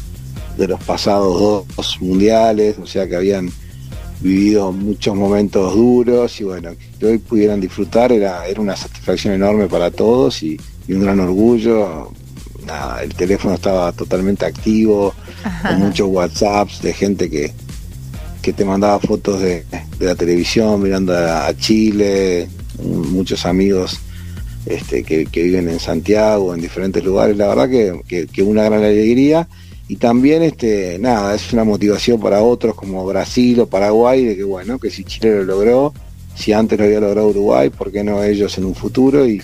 de 0.57 0.69
los 0.69 0.83
pasados 0.83 1.67
dos 1.75 2.01
mundiales, 2.01 2.77
o 2.79 2.87
sea 2.87 3.07
que 3.07 3.17
habían 3.17 3.51
vivido 4.21 4.73
muchos 4.73 5.15
momentos 5.15 5.75
duros 5.75 6.41
y 6.41 6.45
bueno, 6.45 6.71
que 6.99 7.07
hoy 7.07 7.19
pudieran 7.19 7.61
disfrutar 7.61 8.13
era, 8.13 8.47
era 8.47 8.61
una 8.61 8.77
satisfacción 8.77 9.35
enorme 9.35 9.67
para 9.67 9.91
todos 9.91 10.43
y, 10.43 10.59
un 10.89 11.01
gran 11.01 11.19
orgullo. 11.19 12.13
Nada, 12.65 13.03
el 13.03 13.13
teléfono 13.15 13.55
estaba 13.55 13.91
totalmente 13.93 14.47
activo, 14.47 15.13
con 15.63 15.81
muchos 15.81 16.09
WhatsApps 16.09 16.81
de 16.81 16.93
gente 16.93 17.29
que, 17.29 17.53
que 18.41 18.53
te 18.53 18.65
mandaba 18.65 19.01
fotos 19.01 19.41
de, 19.41 19.65
la 19.99 20.15
televisión 20.15 20.81
mirando 20.81 21.13
a, 21.13 21.53
Chile, 21.57 22.49
muchos 22.83 23.47
amigos 23.47 24.01
este, 24.67 25.05
que, 25.05 25.27
viven 25.43 25.69
en 25.69 25.79
Santiago, 25.79 26.55
en 26.55 26.61
diferentes 26.61 27.05
lugares, 27.05 27.37
la 27.37 27.47
verdad 27.47 27.69
que, 27.69 28.27
que 28.27 28.43
una 28.43 28.65
gran 28.65 28.83
alegría. 28.83 29.49
Y 29.89 29.97
también 29.97 30.43
este 30.43 30.99
nada 30.99 31.35
es 31.35 31.53
una 31.53 31.63
motivación 31.63 32.21
para 32.21 32.43
otros 32.43 32.75
como 32.75 33.07
Brasil 33.07 33.61
o 33.61 33.67
Paraguay 33.67 34.25
de 34.25 34.37
que 34.37 34.43
bueno 34.43 34.81
que 34.81 34.91
si 34.91 35.05
Chile 35.05 35.37
lo 35.37 35.45
logró 35.45 35.95
si 36.35 36.53
antes 36.53 36.77
lo 36.77 36.85
había 36.85 37.01
logrado 37.01 37.29
Uruguay 37.29 37.71
por 37.71 37.93
qué 37.93 38.03
no 38.03 38.23
ellos 38.23 38.59
en 38.59 38.65
un 38.65 38.75
futuro 38.75 39.27
y, 39.27 39.41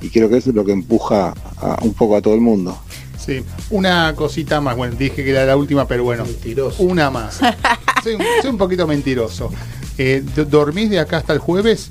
y 0.00 0.08
creo 0.08 0.30
que 0.30 0.38
eso 0.38 0.48
es 0.50 0.56
lo 0.56 0.64
que 0.64 0.72
empuja 0.72 1.34
un 1.82 1.92
poco 1.92 2.16
a 2.16 2.22
todo 2.22 2.34
el 2.34 2.40
mundo. 2.40 2.78
Sí 3.18 3.42
una 3.68 4.14
cosita 4.16 4.62
más 4.62 4.76
bueno 4.76 4.96
dije 4.96 5.22
que 5.22 5.30
era 5.30 5.44
la 5.44 5.56
última 5.56 5.86
pero 5.86 6.04
bueno 6.04 6.24
mentiroso. 6.24 6.82
una 6.82 7.10
más. 7.10 7.38
Soy, 8.02 8.16
un 8.48 8.56
poquito 8.56 8.86
mentiroso. 8.86 9.52
Eh, 9.98 10.24
dormís 10.48 10.88
de 10.88 11.00
acá 11.00 11.18
hasta 11.18 11.34
el 11.34 11.38
jueves 11.38 11.90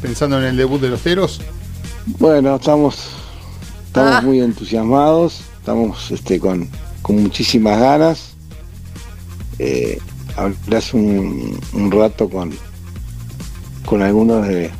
pensando 0.00 0.38
en 0.38 0.44
el 0.44 0.56
debut 0.56 0.80
de 0.80 0.88
los 0.88 1.00
Teros 1.00 1.40
bueno 2.18 2.56
estamos 2.56 3.10
estamos 3.86 4.14
ah. 4.14 4.20
muy 4.22 4.40
entusiasmados 4.40 5.42
estamos 5.60 6.10
este 6.10 6.38
con 6.38 6.68
con 7.08 7.22
muchísimas 7.22 7.80
ganas. 7.80 8.34
Eh, 9.58 9.98
hace 10.36 10.96
un, 10.96 11.90
rato 11.90 12.28
con, 12.28 12.52
con 13.86 14.02
algunos 14.02 14.46
de, 14.46 14.70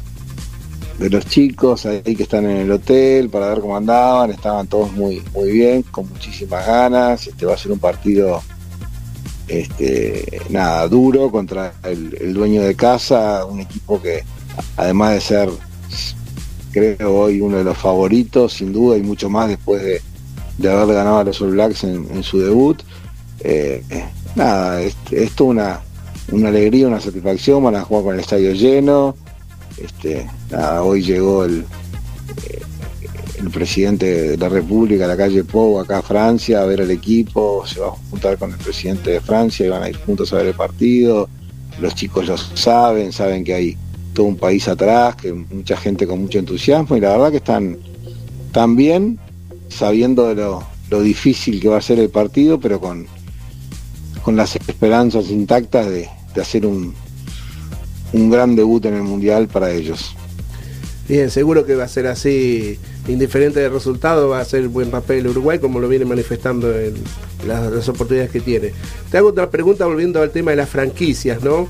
de 0.98 1.10
los 1.10 1.26
chicos 1.26 1.86
ahí 1.86 2.14
que 2.14 2.22
están 2.24 2.44
en 2.44 2.58
el 2.58 2.70
hotel 2.70 3.30
para 3.30 3.48
ver 3.48 3.60
cómo 3.60 3.76
andaban, 3.76 4.30
estaban 4.30 4.66
todos 4.66 4.92
muy, 4.92 5.22
muy 5.34 5.50
bien, 5.50 5.82
con 5.84 6.08
muchísimas 6.08 6.66
ganas. 6.66 7.26
Este 7.26 7.46
va 7.46 7.54
a 7.54 7.58
ser 7.58 7.72
un 7.72 7.78
partido 7.78 8.42
este, 9.48 10.42
nada, 10.50 10.86
duro 10.86 11.30
contra 11.30 11.72
el, 11.82 12.14
el 12.20 12.34
dueño 12.34 12.62
de 12.62 12.76
casa, 12.76 13.46
un 13.46 13.60
equipo 13.60 14.00
que 14.02 14.22
además 14.76 15.14
de 15.14 15.20
ser 15.20 15.50
creo 16.72 17.16
hoy 17.16 17.40
uno 17.40 17.58
de 17.58 17.64
los 17.64 17.78
favoritos, 17.78 18.54
sin 18.54 18.72
duda, 18.72 18.96
y 18.96 19.02
mucho 19.02 19.28
más 19.28 19.48
después 19.48 19.82
de, 19.82 20.70
haber 20.70 20.96
ganado 20.96 21.18
a 21.18 21.24
los 21.24 21.40
All 21.40 21.52
Blacks 21.52 21.84
en, 21.84 22.22
su 22.22 22.40
debut. 22.40 22.82
Eh, 23.40 23.82
nada, 24.34 24.80
es, 24.82 24.96
es 25.10 25.40
una, 25.40 25.80
una 26.32 26.48
alegría, 26.48 26.88
una 26.88 27.00
satisfacción, 27.00 27.62
van 27.62 27.76
a 27.76 27.82
jugar 27.82 28.04
con 28.04 28.14
el 28.14 28.20
estadio 28.20 28.52
lleno. 28.52 29.16
Este, 29.76 30.28
hoy 30.82 31.02
llegó 31.02 31.44
el, 31.44 31.64
eh, 32.48 32.60
el 33.38 33.50
presidente 33.50 34.30
de 34.30 34.36
la 34.36 34.48
República 34.48 35.04
a 35.04 35.08
la 35.08 35.16
calle 35.16 35.44
Pou, 35.44 35.78
acá 35.78 35.98
a 35.98 36.02
Francia, 36.02 36.60
a 36.60 36.66
ver 36.66 36.80
el 36.80 36.90
equipo, 36.90 37.64
se 37.66 37.80
va 37.80 37.88
a 37.88 37.90
juntar 38.10 38.36
con 38.38 38.50
el 38.50 38.58
presidente 38.58 39.10
de 39.12 39.20
Francia 39.20 39.66
y 39.66 39.68
van 39.68 39.84
a 39.84 39.88
ir 39.88 39.96
juntos 39.98 40.32
a 40.32 40.36
ver 40.36 40.46
el 40.46 40.54
partido. 40.54 41.28
Los 41.80 41.94
chicos 41.94 42.26
lo 42.26 42.36
saben, 42.36 43.12
saben 43.12 43.44
que 43.44 43.54
hay 43.54 43.78
un 44.24 44.36
país 44.36 44.68
atrás, 44.68 45.16
que 45.16 45.32
mucha 45.32 45.76
gente 45.76 46.06
con 46.06 46.20
mucho 46.20 46.38
entusiasmo 46.38 46.96
y 46.96 47.00
la 47.00 47.10
verdad 47.12 47.30
que 47.30 47.38
están 47.38 47.78
tan 48.52 48.76
bien 48.76 49.18
sabiendo 49.68 50.28
de 50.28 50.34
lo, 50.34 51.02
difícil 51.02 51.60
que 51.60 51.68
va 51.68 51.78
a 51.78 51.82
ser 51.82 51.98
el 51.98 52.10
partido, 52.10 52.58
pero 52.58 52.80
con, 52.80 53.06
con 54.22 54.36
las 54.36 54.56
esperanzas 54.56 55.30
intactas 55.30 55.88
de, 55.88 56.08
hacer 56.40 56.64
un, 56.66 56.94
un 58.12 58.30
gran 58.30 58.54
debut 58.54 58.84
en 58.84 58.94
el 58.94 59.02
Mundial 59.02 59.48
para 59.48 59.72
ellos. 59.72 60.14
Bien, 61.08 61.30
seguro 61.30 61.66
que 61.66 61.74
va 61.74 61.84
a 61.84 61.88
ser 61.88 62.06
así, 62.06 62.78
indiferente 63.08 63.60
del 63.60 63.72
resultado, 63.72 64.28
va 64.28 64.40
a 64.40 64.44
ser 64.44 64.68
buen 64.68 64.90
papel 64.90 65.26
Uruguay, 65.26 65.58
como 65.58 65.80
lo 65.80 65.88
viene 65.88 66.04
manifestando 66.04 66.78
en 66.78 66.94
las, 67.46 67.72
las 67.72 67.88
oportunidades 67.88 68.30
que 68.30 68.40
tiene. 68.40 68.72
Te 69.10 69.18
hago 69.18 69.28
otra 69.28 69.50
pregunta 69.50 69.86
volviendo 69.86 70.20
al 70.22 70.30
tema 70.30 70.52
de 70.52 70.58
las 70.58 70.68
franquicias, 70.68 71.42
¿no? 71.42 71.68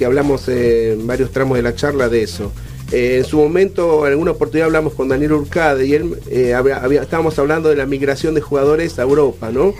Que 0.00 0.06
hablamos 0.06 0.48
en 0.48 1.06
varios 1.06 1.30
tramos 1.30 1.58
de 1.58 1.62
la 1.62 1.74
charla 1.74 2.08
de 2.08 2.22
eso. 2.22 2.50
Eh, 2.90 3.16
en 3.18 3.24
su 3.26 3.36
momento, 3.36 4.06
en 4.06 4.12
alguna 4.12 4.30
oportunidad 4.30 4.68
hablamos 4.68 4.94
con 4.94 5.08
Daniel 5.10 5.32
Urcade 5.32 5.86
y 5.86 5.92
él 5.92 6.16
eh, 6.30 6.54
había- 6.54 6.78
había- 6.78 7.02
estábamos 7.02 7.38
hablando 7.38 7.68
de 7.68 7.76
la 7.76 7.84
migración 7.84 8.32
de 8.34 8.40
jugadores 8.40 8.98
a 8.98 9.02
Europa, 9.02 9.50
¿no? 9.52 9.74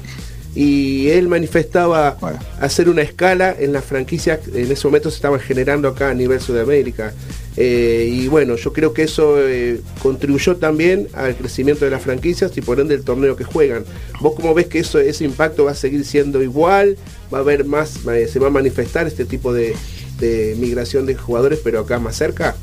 Y 0.54 1.08
él 1.08 1.28
manifestaba 1.28 2.18
Bueno. 2.20 2.38
hacer 2.60 2.90
una 2.90 3.00
escala 3.02 3.54
en 3.58 3.72
las 3.72 3.84
franquicias 3.84 4.40
que 4.40 4.60
en 4.62 4.70
ese 4.70 4.86
momento 4.88 5.08
se 5.08 5.16
estaban 5.16 5.40
generando 5.40 5.88
acá 5.88 6.10
a 6.10 6.14
nivel 6.14 6.38
Sudamérica. 6.40 7.14
Eh, 7.56 8.08
y 8.12 8.28
bueno, 8.28 8.56
yo 8.56 8.72
creo 8.72 8.92
que 8.92 9.04
eso 9.04 9.36
eh, 9.38 9.80
contribuyó 10.02 10.56
también 10.56 11.08
al 11.14 11.34
crecimiento 11.36 11.84
de 11.84 11.92
las 11.92 12.02
franquicias 12.02 12.56
y 12.56 12.60
por 12.60 12.78
ende 12.80 12.94
el 12.94 13.04
torneo 13.04 13.36
que 13.36 13.44
juegan. 13.44 13.84
¿Vos 14.20 14.34
cómo 14.36 14.52
ves 14.52 14.66
que 14.66 14.80
eso, 14.80 14.98
ese 14.98 15.24
impacto 15.24 15.64
va 15.64 15.70
a 15.70 15.74
seguir 15.74 16.04
siendo 16.04 16.42
igual? 16.42 16.96
¿Va 17.32 17.38
a 17.38 17.40
haber 17.42 17.64
más, 17.64 18.04
eh, 18.12 18.28
se 18.30 18.38
va 18.40 18.48
a 18.48 18.50
manifestar 18.50 19.06
este 19.06 19.24
tipo 19.24 19.52
de, 19.52 19.74
de 20.20 20.54
migración 20.58 21.06
de 21.06 21.14
jugadores 21.14 21.60
pero 21.64 21.80
acá 21.80 21.98
más 21.98 22.16
cerca? 22.16 22.56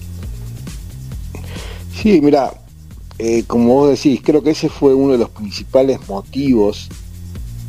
Sí, 2.01 2.21
mira, 2.21 2.53
eh, 3.19 3.43
como 3.47 3.73
vos 3.73 3.89
decís, 3.89 4.21
creo 4.23 4.43
que 4.43 4.51
ese 4.51 4.69
fue 4.69 4.93
uno 4.93 5.13
de 5.13 5.17
los 5.17 5.29
principales 5.29 5.99
motivos 6.07 6.89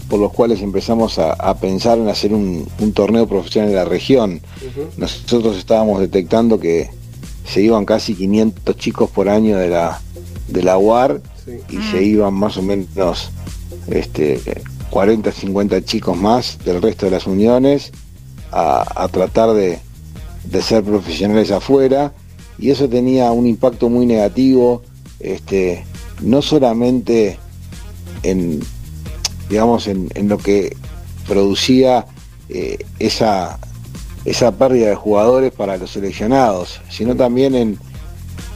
por 0.09 0.21
los 0.21 0.33
cuales 0.33 0.61
empezamos 0.63 1.19
a, 1.19 1.33
a 1.33 1.59
pensar 1.59 1.99
en 1.99 2.09
hacer 2.09 2.33
un, 2.33 2.67
un 2.81 2.93
torneo 2.93 3.27
profesional 3.27 3.71
en 3.71 3.77
la 3.77 3.85
región. 3.85 4.41
Nosotros 4.97 5.57
estábamos 5.59 6.01
detectando 6.01 6.59
que 6.59 6.89
se 7.47 7.61
iban 7.63 7.85
casi 7.85 8.15
500 8.15 8.77
chicos 8.77 9.11
por 9.11 9.29
año 9.29 9.57
de 9.59 9.69
la, 9.69 10.01
de 10.49 10.63
la 10.63 10.79
UAR 10.79 11.21
Sí. 11.45 11.53
y 11.71 11.83
se 11.91 12.03
iban 12.05 12.35
más 12.35 12.59
o 12.59 12.63
menos 12.63 13.31
este, 13.87 14.39
40, 14.91 15.33
50 15.33 15.83
chicos 15.83 16.15
más 16.15 16.59
del 16.63 16.83
resto 16.83 17.07
de 17.07 17.13
las 17.13 17.27
uniones 17.27 17.91
a, 18.53 19.09
tratar 19.11 19.53
de, 19.55 19.81
ser 20.63 20.83
profesionales 20.83 21.51
afuera 21.51 22.13
y 22.59 22.71
eso 22.71 22.89
tenía 22.89 23.31
un 23.33 23.47
impacto 23.47 23.89
muy 23.89 24.07
negativo, 24.07 24.83
este, 25.21 25.85
no 26.21 26.43
solamente 26.43 27.39
en, 28.23 28.61
digamos, 29.49 29.87
en, 29.87 30.09
en 30.15 30.29
lo 30.29 30.39
que 30.39 30.77
producía 31.27 32.07
eh, 32.49 32.79
esa, 32.99 33.59
esa 34.25 34.53
pérdida 34.53 34.89
de 34.89 34.95
jugadores 34.95 35.53
para 35.53 35.77
los 35.77 35.91
seleccionados, 35.91 36.81
sino 36.89 37.15
también 37.15 37.55
en, 37.55 37.79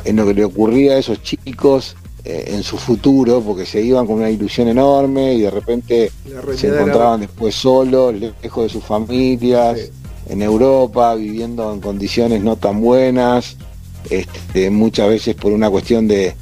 en 0.04 0.16
lo 0.16 0.26
que 0.26 0.34
le 0.34 0.44
ocurría 0.44 0.94
a 0.94 0.98
esos 0.98 1.22
chicos 1.22 1.96
eh, 2.24 2.44
en 2.54 2.62
su 2.62 2.76
futuro, 2.78 3.40
porque 3.40 3.66
se 3.66 3.80
iban 3.82 4.06
con 4.06 4.16
una 4.16 4.30
ilusión 4.30 4.68
enorme 4.68 5.34
y 5.34 5.40
de 5.42 5.50
repente 5.50 6.12
se 6.56 6.68
era 6.68 6.76
encontraban 6.80 7.20
después 7.20 7.54
solos, 7.54 8.14
lejos 8.14 8.64
de 8.64 8.68
sus 8.68 8.84
familias, 8.84 9.78
Sí. 9.78 9.90
en 10.28 10.42
Europa, 10.42 11.14
viviendo 11.16 11.72
en 11.72 11.80
condiciones 11.80 12.42
no 12.42 12.56
tan 12.56 12.80
buenas, 12.80 13.56
este, 14.08 14.70
muchas 14.70 15.08
veces 15.08 15.34
por 15.34 15.52
una 15.52 15.68
cuestión 15.68 16.06
de, 16.06 16.34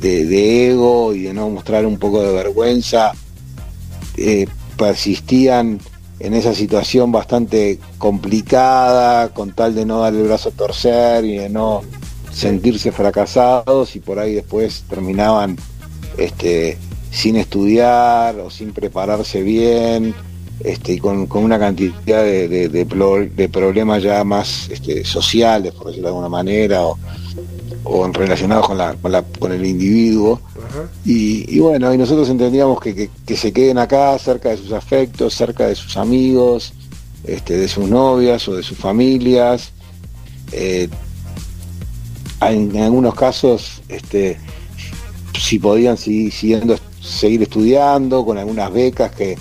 de- 0.00 0.24
de 0.26 0.70
ego 0.70 1.14
y 1.14 1.22
de 1.22 1.32
no 1.34 1.48
mostrar 1.48 1.86
un 1.86 1.98
poco 1.98 2.22
de 2.22 2.32
vergüenza, 2.32 3.12
eh, 4.16 4.46
persistían 4.76 5.80
en 6.20 6.34
esa 6.34 6.52
situación 6.54 7.10
bastante 7.12 7.78
complicada, 7.96 9.28
con 9.32 9.52
tal 9.52 9.74
de 9.74 9.84
no 9.86 10.00
dar 10.00 10.14
el 10.14 10.24
brazo 10.24 10.48
a 10.50 10.52
torcer 10.52 11.24
y 11.24 11.36
de 11.38 11.48
no 11.48 11.82
sentirse 12.32 12.92
fracasados 12.92 13.96
y 13.96 14.00
por 14.00 14.18
ahí 14.18 14.34
después 14.34 14.84
terminaban 14.88 15.56
este, 16.16 16.78
sin 17.10 17.36
estudiar 17.36 18.38
o 18.40 18.50
sin 18.50 18.72
prepararse 18.72 19.42
bien 19.42 20.14
este, 20.60 20.94
y 20.94 20.98
con, 20.98 21.26
con 21.26 21.44
una 21.44 21.58
cantidad 21.58 22.22
de, 22.24 22.48
de- 22.48 22.68
de 22.68 23.48
problemas 23.48 24.02
ya 24.02 24.24
más 24.24 24.68
este, 24.70 25.04
sociales, 25.04 25.72
por 25.72 25.86
decirlo 25.86 26.08
de 26.08 26.14
alguna 26.14 26.28
manera, 26.28 26.84
o, 26.84 26.98
o 27.84 28.08
relacionados 28.08 28.66
con, 28.66 28.76
la, 28.76 28.94
con, 28.94 29.12
la- 29.12 29.22
con 29.22 29.52
el 29.52 29.64
individuo. 29.64 30.40
Y, 31.04 31.56
y 31.56 31.60
bueno, 31.60 31.94
y 31.94 31.98
nosotros 31.98 32.28
entendíamos 32.28 32.80
que, 32.80 32.92
que- 32.94 33.10
que 33.24 33.36
se 33.36 33.52
queden 33.52 33.78
acá, 33.78 34.18
cerca 34.18 34.48
de 34.50 34.56
sus 34.56 34.72
afectos, 34.72 35.32
cerca 35.34 35.66
de 35.68 35.76
sus 35.76 35.96
amigos, 35.96 36.72
este, 37.24 37.56
de 37.56 37.68
sus 37.68 37.88
novias 37.88 38.46
o 38.48 38.56
de 38.56 38.62
sus 38.64 38.76
familias. 38.76 39.70
Eh, 40.50 40.88
en, 42.40 42.76
algunos 42.76 43.14
casos, 43.14 43.82
este, 43.88 44.38
si 45.38 45.58
podían 45.58 45.96
seguir, 45.96 46.32
siguiendo, 46.32 46.76
seguir 47.00 47.42
estudiando, 47.42 48.24
con 48.24 48.38
algunas 48.38 48.72
becas 48.72 49.12
que, 49.12 49.36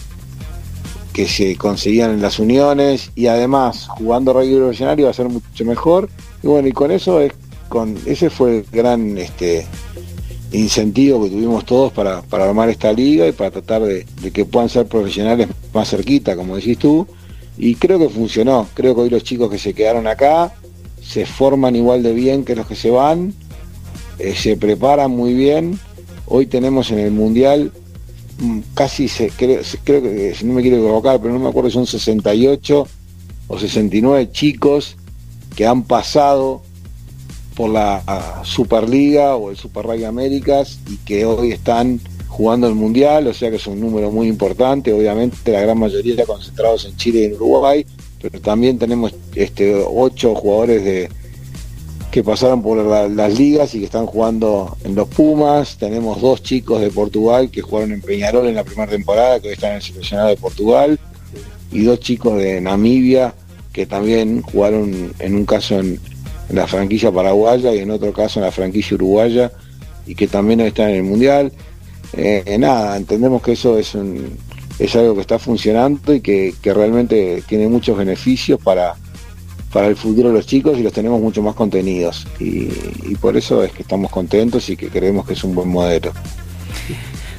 que 1.14 1.28
se 1.28 1.56
conseguían 1.56 2.12
en 2.12 2.22
las 2.22 2.40
uniones, 2.40 3.12
y 3.16 3.28
además 3.28 3.88
jugando 3.88 4.34
rugby 4.34 4.56
profesional 4.56 5.00
iba 5.00 5.10
a 5.10 5.14
ser 5.14 5.30
mucho 5.30 5.66
mejor. 5.66 6.10
Y 6.44 6.48
bueno, 6.48 6.68
y 6.68 6.72
con 6.72 6.92
eso 6.92 7.22
es 7.22 7.34
con 7.70 7.98
ese 8.06 8.30
fue 8.30 8.60
el 8.60 8.66
gran 8.72 9.18
este 9.18 9.68
incentivo 10.54 11.24
que 11.24 11.30
tuvimos 11.30 11.66
todos 11.66 11.92
para, 11.92 12.22
para 12.22 12.46
armar 12.46 12.70
esta 12.70 12.94
liga 12.94 13.28
y 13.28 13.34
para 13.34 13.52
tratar 13.52 13.84
de, 13.84 14.06
de 14.22 14.32
que 14.32 14.46
puedan 14.46 14.70
ser 14.70 14.86
profesionales 14.86 15.50
más 15.74 15.90
cerquita, 15.90 16.36
como 16.36 16.56
decís 16.56 16.78
tú. 16.78 17.06
Y 17.58 17.76
creo 17.76 18.00
que 18.00 18.08
funcionó. 18.08 18.68
Creo 18.74 18.96
que 18.96 19.02
hoy 19.02 19.10
los 19.10 19.24
chicos 19.24 19.50
que 19.50 19.58
se 19.58 19.74
quedaron 19.74 20.08
acá 20.08 20.54
se 21.08 21.26
forman 21.26 21.76
igual 21.76 22.04
de 22.04 22.14
bien 22.14 22.44
que 22.44 22.56
los 22.56 22.68
que 22.68 22.76
se 22.76 22.90
van, 22.90 23.34
eh, 24.20 24.36
se 24.36 24.58
preparan 24.58 25.12
muy 25.12 25.34
bien. 25.34 25.80
Hoy 26.26 26.48
tenemos 26.48 26.92
en 26.92 27.00
el 27.00 27.12
Mundial 27.12 27.72
mm, 28.40 28.60
casi, 28.74 29.08
se, 29.08 29.30
creo, 29.30 29.62
que, 29.86 30.36
si 30.36 30.46
no 30.46 30.54
me 30.54 30.62
quiero 30.62 30.78
equivocar, 30.78 31.22
pero 31.22 31.34
no 31.34 31.40
me 31.40 31.50
acuerdo, 31.50 31.70
son 31.70 31.88
68 31.88 32.88
o 33.48 33.60
69 33.60 34.32
chicos 34.32 34.98
que 35.56 35.66
han 35.66 35.84
pasado 35.84 36.62
por 37.56 37.70
la 37.70 38.04
ah, 38.06 38.42
Superliga 38.44 39.36
o 39.38 39.50
el 39.50 39.58
Super 39.58 39.86
Rugby 39.86 40.04
Américas 40.04 40.80
y 40.90 40.98
que 40.98 41.26
hoy 41.26 41.52
están 41.52 42.02
jugando 42.28 42.68
el 42.68 42.76
Mundial, 42.76 43.28
o 43.28 43.34
sea 43.34 43.50
que 43.50 43.56
es 43.56 43.66
un 43.66 43.80
número 43.80 44.12
muy 44.12 44.28
importante, 44.28 44.92
obviamente 44.92 45.52
la 45.54 45.62
gran 45.62 45.80
mayoría 45.80 46.26
concentrados 46.26 46.86
en 46.86 46.98
Chile 46.98 47.22
y 47.22 47.26
en 47.26 47.34
Uruguay, 47.36 47.86
pero 48.22 48.40
también 48.42 48.80
tenemos 48.80 49.14
este 49.36 49.76
ocho 49.76 50.36
jugadores 50.36 50.84
de 50.84 51.10
que 52.12 52.24
pasaron 52.24 52.64
por 52.64 52.78
la- 52.78 53.08
las 53.08 53.38
ligas 53.38 53.76
y 53.76 53.80
que 53.80 53.86
están 53.86 54.06
jugando 54.06 54.78
en 54.84 54.96
los 54.96 55.08
Pumas, 55.08 55.78
tenemos 55.78 56.22
dos 56.22 56.42
chicos 56.42 56.82
de 56.82 56.90
Portugal 56.90 57.52
que 57.52 57.62
jugaron 57.62 57.92
en 57.92 58.02
Peñarol 58.02 58.48
en 58.48 58.56
la 58.56 58.64
primera 58.64 58.90
temporada, 58.90 59.40
que 59.40 59.50
hoy 59.50 59.54
están 59.54 59.72
en 59.72 59.76
el 59.78 59.82
seleccionado 59.84 60.30
de 60.30 60.38
Portugal, 60.38 61.00
y 61.72 61.82
dos 61.84 62.00
chicos 62.00 62.38
de 62.38 62.62
Namibia 62.62 63.34
que 63.74 63.86
también 63.86 64.42
jugaron 64.42 65.14
en 65.20 65.36
un 65.36 65.46
caso 65.46 65.80
en, 65.80 66.00
la 66.50 66.66
franquicia 66.66 67.12
paraguaya 67.12 67.76
y 67.76 67.80
en 67.80 67.92
otro 67.92 68.14
caso 68.14 68.40
en 68.40 68.46
la 68.46 68.52
franquicia 68.54 68.96
uruguaya 68.96 69.52
y 70.08 70.16
que 70.16 70.28
también 70.28 70.62
están 70.62 70.90
en 70.92 70.96
el 70.96 71.04
mundial. 71.04 71.52
Eh, 72.14 72.56
nada, 72.58 72.96
entendemos 72.96 73.42
que 73.42 73.52
eso 73.52 73.78
es 73.78 73.94
un, 73.94 74.38
es 74.80 74.96
algo 74.96 75.16
que 75.16 75.22
está 75.22 75.40
funcionando 75.40 76.14
y 76.14 76.22
que, 76.22 76.54
que 76.62 76.74
realmente 76.74 77.44
tiene 77.48 77.68
muchos 77.68 77.98
beneficios 77.98 78.60
para, 78.62 78.96
para 79.72 79.88
el 79.88 79.96
futuro 79.96 80.30
de 80.30 80.36
los 80.36 80.48
chicos 80.48 80.78
y 80.78 80.84
los 80.84 80.94
tenemos 80.94 81.20
mucho 81.22 81.42
más 81.42 81.56
contenidos. 81.56 82.28
Y, 82.40 83.16
por 83.22 83.36
eso 83.36 83.64
es 83.64 83.72
que 83.72 83.82
estamos 83.82 84.12
contentos 84.12 84.70
y 84.70 84.78
que 84.78 84.90
creemos 84.90 85.26
que 85.26 85.34
es 85.34 85.44
un 85.44 85.56
buen 85.56 85.70
modelo. 85.70 86.14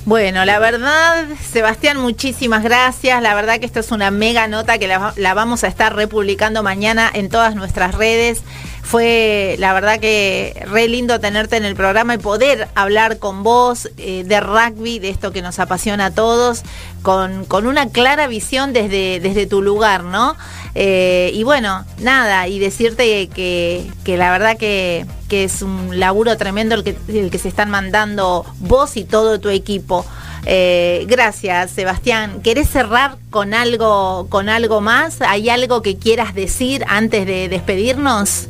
Bueno, 0.05 0.45
la 0.45 0.59
verdad, 0.59 1.27
Sebastián, 1.51 2.01
muchísimas 2.01 2.63
gracias. 2.63 3.21
La 3.23 3.35
verdad 3.35 3.61
que 3.61 3.67
esto 3.67 3.81
es 3.81 3.91
una 3.91 4.11
mega 4.11 4.49
nota 4.49 4.79
que 4.79 4.89
la 4.89 5.35
vamos 5.35 5.65
a 5.65 5.67
estar 5.69 5.95
republicando 5.95 6.63
mañana 6.63 7.11
en 7.13 7.29
todas 7.29 7.55
nuestras 7.55 7.95
redes. 7.95 8.43
Fue 8.89 9.57
la 9.59 9.75
verdad 9.75 10.01
que 10.01 10.65
re 10.67 10.89
lindo 10.89 11.21
tenerte 11.21 11.59
en 11.59 11.67
el 11.67 11.75
programa 11.75 12.15
y 12.15 12.19
poder 12.19 12.69
hablar 12.75 13.19
con 13.19 13.43
vos 13.43 13.91
eh, 13.99 14.25
de 14.25 14.41
rugby, 14.41 14.99
de 14.99 15.11
esto 15.11 15.31
que 15.31 15.43
nos 15.43 15.59
apasiona 15.59 16.07
a 16.07 16.11
todos, 16.11 16.63
con, 17.03 17.45
con 17.45 17.67
una 17.67 17.91
clara 17.91 18.29
visión 18.29 18.73
desde, 18.73 19.21
desde 19.21 19.47
tu 19.47 19.61
lugar, 19.61 20.05
¿no? 20.05 20.37
Eh, 20.75 21.31
y 21.35 21.43
bueno, 21.43 21.85
nada, 21.99 22.49
y 22.49 22.59
decirte 22.61 23.29
que, 23.29 23.87
que 24.05 24.17
la 24.17 24.31
verdad 24.31 24.57
que, 24.57 25.05
que 25.29 25.45
es 25.45 25.61
un 25.61 26.01
laburo 26.01 26.39
tremendo 26.39 26.75
el 26.75 26.83
que, 26.83 26.97
el 27.09 27.31
que 27.31 27.39
se 27.39 27.49
están 27.49 27.69
mandando 27.69 28.47
vos 28.59 28.97
y 28.97 29.05
todo 29.05 29.39
tu 29.39 29.51
equipo. 29.51 30.07
Eh, 30.47 31.05
gracias, 31.07 31.73
Sebastián. 31.73 32.41
¿Querés 32.43 32.71
cerrar 32.71 33.19
con 33.29 33.53
algo, 33.53 34.29
con 34.31 34.49
algo 34.49 34.81
más? 34.81 35.21
¿Hay 35.21 35.51
algo 35.51 35.83
que 35.83 35.99
quieras 35.99 36.35
decir 36.35 36.87
antes 36.89 37.27
de 37.27 37.51
despedirnos? 37.51 38.49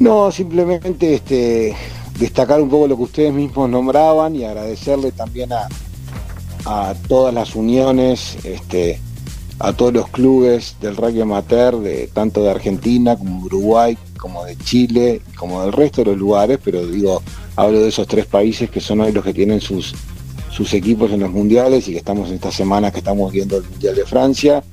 No, 0.00 0.32
simplemente 0.32 1.12
este, 1.12 1.76
destacar 2.18 2.62
un 2.62 2.70
poco 2.70 2.88
lo 2.88 2.96
que 2.96 3.02
ustedes 3.02 3.34
mismos 3.34 3.68
nombraban 3.68 4.34
y 4.34 4.44
agradecerle 4.44 5.12
también 5.12 5.50
a, 5.52 5.68
todas 7.06 7.34
las 7.34 7.54
uniones, 7.54 8.38
este, 8.44 8.98
a 9.58 9.74
todos 9.74 9.92
los 9.92 10.08
clubes 10.08 10.76
del 10.80 10.96
rugby 10.96 11.20
amateur, 11.20 11.76
tanto 12.14 12.42
de 12.42 12.50
Argentina 12.50 13.14
como 13.16 13.40
de 13.40 13.46
Uruguay, 13.46 13.98
como 14.18 14.46
de 14.46 14.56
Chile, 14.56 15.20
como 15.36 15.62
del 15.62 15.72
resto 15.72 16.00
de 16.00 16.12
los 16.12 16.18
lugares, 16.18 16.58
pero 16.64 16.86
digo, 16.86 17.22
hablo 17.56 17.80
de 17.82 17.88
esos 17.88 18.06
tres 18.06 18.24
países 18.24 18.70
que 18.70 18.80
son 18.80 19.00
hoy 19.00 19.12
los 19.12 19.22
que 19.22 19.34
tienen 19.34 19.60
sus, 19.60 19.94
sus 20.50 20.72
equipos 20.72 21.10
en 21.12 21.20
los 21.20 21.30
mundiales 21.30 21.86
y 21.88 21.92
que 21.92 21.98
estamos 21.98 22.30
en 22.30 22.36
esta 22.36 22.50
semana 22.50 22.90
que 22.90 23.00
estamos 23.00 23.30
viendo 23.32 23.58
el 23.58 23.64
Mundial 23.64 23.94
de 23.94 24.06
Francia. 24.06 24.64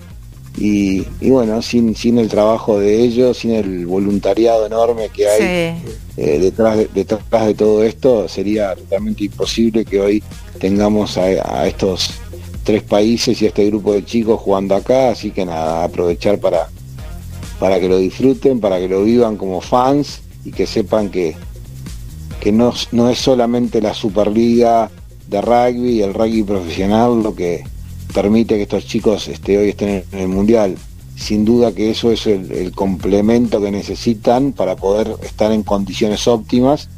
Y, 0.58 1.06
y 1.22 1.30
bueno, 1.30 1.62
sin, 1.62 1.96
sin 1.96 2.18
el 2.18 2.30
trabajo 2.30 2.80
de 2.80 3.02
ellos, 3.04 3.38
sin 3.38 3.52
el 3.52 3.86
voluntariado 3.86 4.66
enorme 4.66 5.10
que 5.10 5.28
hay 5.28 5.40
Sí. 5.40 5.92
eh, 6.18 6.40
detrás, 6.40 6.78
de, 6.78 6.90
detrás 6.94 7.46
de 7.46 7.54
todo 7.54 7.84
esto, 7.84 8.28
sería 8.28 8.74
totalmente 8.76 9.26
imposible 9.26 9.86
que 9.86 10.00
hoy 10.02 10.24
tengamos 10.60 11.18
a, 11.18 11.26
a 11.26 11.68
estos 11.68 12.10
tres 12.64 12.82
países 12.82 13.40
y 13.42 13.46
a 13.46 13.50
este 13.50 13.66
grupo 13.68 13.94
de 13.94 14.04
chicos 14.04 14.40
jugando 14.42 14.76
acá, 14.76 15.12
así 15.12 15.30
que 15.32 15.46
nada, 15.46 15.84
aprovechar 15.84 16.40
para, 16.40 16.68
para 17.60 17.80
que 17.80 17.88
lo 17.88 17.98
disfruten, 18.00 18.60
para 18.60 18.80
que 18.80 18.88
lo 18.90 19.04
vivan 19.04 19.38
como 19.38 19.62
fans 19.62 20.22
y 20.44 20.52
que 20.52 20.66
sepan 20.66 21.10
que, 21.12 21.36
que 22.42 22.52
no, 22.52 22.74
no 22.92 23.10
es 23.10 23.20
solamente 23.20 23.80
la 23.80 23.94
Superliga 23.94 24.90
de 25.28 25.42
rugby 25.42 25.92
y 26.00 26.02
el 26.02 26.14
rugby 26.16 26.42
profesional 26.44 27.22
lo 27.22 27.36
que 27.36 27.64
permite 28.14 28.56
que 28.56 28.64
estos 28.64 28.86
chicos 28.86 29.28
este, 29.28 29.58
hoy 29.58 29.70
estén 29.70 30.04
en 30.12 30.20
el 30.20 30.28
Mundial. 30.28 30.76
Sin 31.16 31.46
duda 31.46 31.74
que 31.74 31.90
eso 31.90 32.12
es 32.12 32.28
el, 32.28 32.52
el 32.52 32.72
complemento 32.72 33.60
que 33.62 33.72
necesitan 33.72 34.54
para 34.54 34.76
poder 34.76 35.16
estar 35.24 35.52
en 35.52 35.64
condiciones 35.64 36.28
óptimas, 36.28 36.90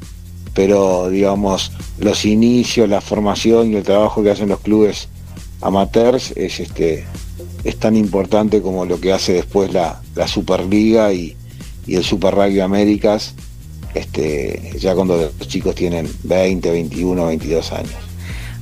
pero 0.54 1.10
digamos, 1.10 1.72
los 2.00 2.26
inicios, 2.26 2.90
la 2.90 3.00
formación 3.00 3.72
y 3.72 3.76
el 3.76 3.84
trabajo 3.84 4.22
que 4.22 4.32
hacen 4.32 4.50
los 4.50 4.60
clubes 4.60 5.08
amateurs 5.62 6.32
es 6.36 6.60
este 6.60 7.06
es 7.64 7.78
tan 7.78 7.96
importante 7.96 8.62
como 8.62 8.86
lo 8.86 9.00
que 9.00 9.12
hace 9.12 9.34
después 9.34 9.74
la, 9.74 10.02
la 10.16 10.28
Superliga 10.28 11.12
y, 11.12 11.36
y 11.86 11.96
el 11.96 12.04
Super 12.04 12.34
Rugby 12.34 12.62
Américas, 12.62 13.34
este, 13.94 14.74
ya 14.80 14.96
cuando 14.96 15.18
los 15.18 15.48
chicos 15.48 15.76
tienen 15.76 16.10
20, 16.24 16.72
21, 16.72 17.26
22 17.26 17.72
años. 17.74 17.92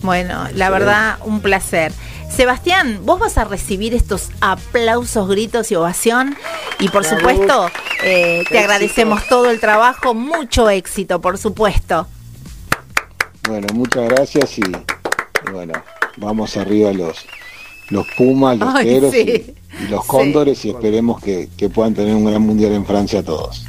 Bueno, 0.02 0.48
la 0.54 0.70
verdad, 0.70 1.18
un 1.26 1.42
placer. 1.42 1.92
Sebastián, 2.30 3.00
vos 3.04 3.20
vas 3.20 3.38
a 3.38 3.46
recibir 3.46 3.94
estos 3.96 4.30
aplausos, 4.42 5.28
gritos 5.28 5.72
y 5.72 5.76
ovación. 5.76 6.36
Y 6.80 6.90
por 6.90 7.04
supuesto, 7.04 7.70
eh, 8.04 8.44
te 8.50 8.60
agradecemos 8.60 9.28
todo 9.28 9.50
el 9.50 9.60
trabajo, 9.60 10.13
mucho 10.13 10.70
éxito, 10.70 11.20
por 11.20 11.38
supuesto. 11.40 12.08
Bueno, 13.48 13.68
muchas 13.74 14.08
gracias 14.10 14.58
y, 14.60 14.62
y 14.62 15.52
bueno, 15.52 15.74
vamos 16.18 16.58
arriba 16.58 16.92
los, 16.94 17.26
los 17.90 18.06
Pumas, 18.18 18.58
los 18.58 18.76
Ay, 18.76 18.86
Teros 18.86 19.12
sí. 19.12 19.20
y, 19.80 19.86
y 19.86 19.88
los 19.88 20.02
Sí. 20.04 20.08
Cóndores 20.08 20.63
y 20.66 20.70
esperemos 20.70 21.22
que, 21.22 21.50
que 21.58 21.70
puedan 21.70 21.96
tener 21.96 22.13
un 22.13 22.26
gran 22.26 22.42
mundial 22.42 22.74
en 22.74 22.86
Francia 22.86 23.24
todos. 23.24 23.66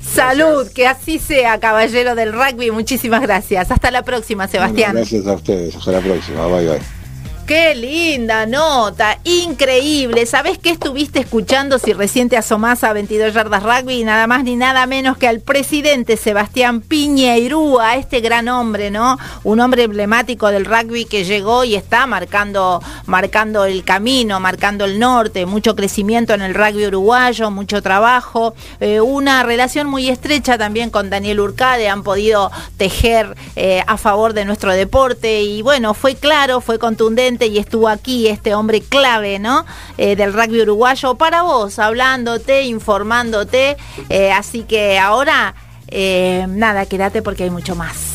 Salud, 0.00 0.68
que 0.72 0.86
así 0.86 1.18
sea, 1.18 1.58
caballero 1.58 2.14
del 2.14 2.32
rugby. 2.32 2.70
Muchísimas 2.70 3.22
gracias. 3.22 3.70
Hasta 3.70 3.90
la 3.90 4.02
próxima, 4.02 4.46
Sebastián. 4.46 4.92
Bueno, 4.92 5.06
gracias 5.10 5.26
a 5.26 5.32
ustedes, 5.32 5.74
hasta 5.74 5.92
la 5.92 6.00
próxima, 6.00 6.46
bye 6.46 6.66
bye. 6.68 7.01
Qué 7.46 7.74
linda 7.74 8.46
nota, 8.46 9.18
increíble. 9.24 10.26
¿Sabés 10.26 10.58
qué 10.58 10.70
estuviste 10.70 11.18
escuchando 11.18 11.80
si 11.80 11.92
recién 11.92 12.28
te 12.28 12.36
asomás 12.36 12.84
a 12.84 12.92
22 12.92 13.34
yardas 13.34 13.64
rugby? 13.64 14.04
Nada 14.04 14.28
más 14.28 14.44
ni 14.44 14.54
nada 14.54 14.86
menos 14.86 15.18
que 15.18 15.26
al 15.26 15.40
presidente 15.40 16.16
Sebastián 16.16 16.80
Piñeirúa, 16.80 17.96
este 17.96 18.20
gran 18.20 18.48
hombre, 18.48 18.92
¿no? 18.92 19.18
Un 19.42 19.58
hombre 19.58 19.82
emblemático 19.82 20.48
del 20.52 20.64
rugby 20.64 21.04
que 21.04 21.24
llegó 21.24 21.64
y 21.64 21.74
está 21.74 22.06
marcando, 22.06 22.80
marcando 23.06 23.64
el 23.64 23.82
camino, 23.82 24.38
marcando 24.38 24.84
el 24.84 25.00
norte, 25.00 25.44
mucho 25.44 25.74
crecimiento 25.74 26.34
en 26.34 26.42
el 26.42 26.54
rugby 26.54 26.86
uruguayo, 26.86 27.50
mucho 27.50 27.82
trabajo, 27.82 28.54
eh, 28.78 29.00
una 29.00 29.42
relación 29.42 29.88
muy 29.88 30.08
estrecha 30.08 30.58
también 30.58 30.90
con 30.90 31.10
Daniel 31.10 31.40
Urcade, 31.40 31.88
han 31.88 32.04
podido 32.04 32.52
tejer 32.76 33.36
eh, 33.56 33.82
a 33.84 33.96
favor 33.96 34.32
de 34.32 34.44
nuestro 34.44 34.72
deporte 34.72 35.42
y 35.42 35.60
bueno, 35.62 35.92
fue 35.92 36.14
claro, 36.14 36.60
fue 36.60 36.78
contundente 36.78 37.32
y 37.46 37.58
estuvo 37.58 37.88
aquí 37.88 38.28
este 38.28 38.54
hombre 38.54 38.80
clave, 38.80 39.38
¿no? 39.38 39.64
Eh, 39.98 40.16
del 40.16 40.32
rugby 40.32 40.62
uruguayo 40.62 41.14
para 41.16 41.42
vos, 41.42 41.78
hablándote, 41.78 42.62
informándote, 42.62 43.76
eh, 44.08 44.32
así 44.32 44.62
que 44.62 44.98
ahora, 44.98 45.54
eh, 45.88 46.46
nada, 46.48 46.86
quédate 46.86 47.22
porque 47.22 47.44
hay 47.44 47.50
mucho 47.50 47.76
más. 47.76 48.12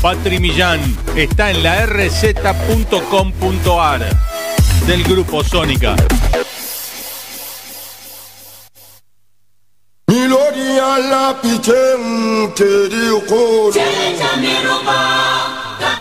Patri 0.00 0.38
Millán 0.38 0.80
está 1.16 1.50
en 1.50 1.62
la 1.62 1.84
rz.com.ar 1.86 2.80
del 4.86 5.04
grupo 5.04 5.42
Sónica. 5.44 5.96
La 15.80 15.97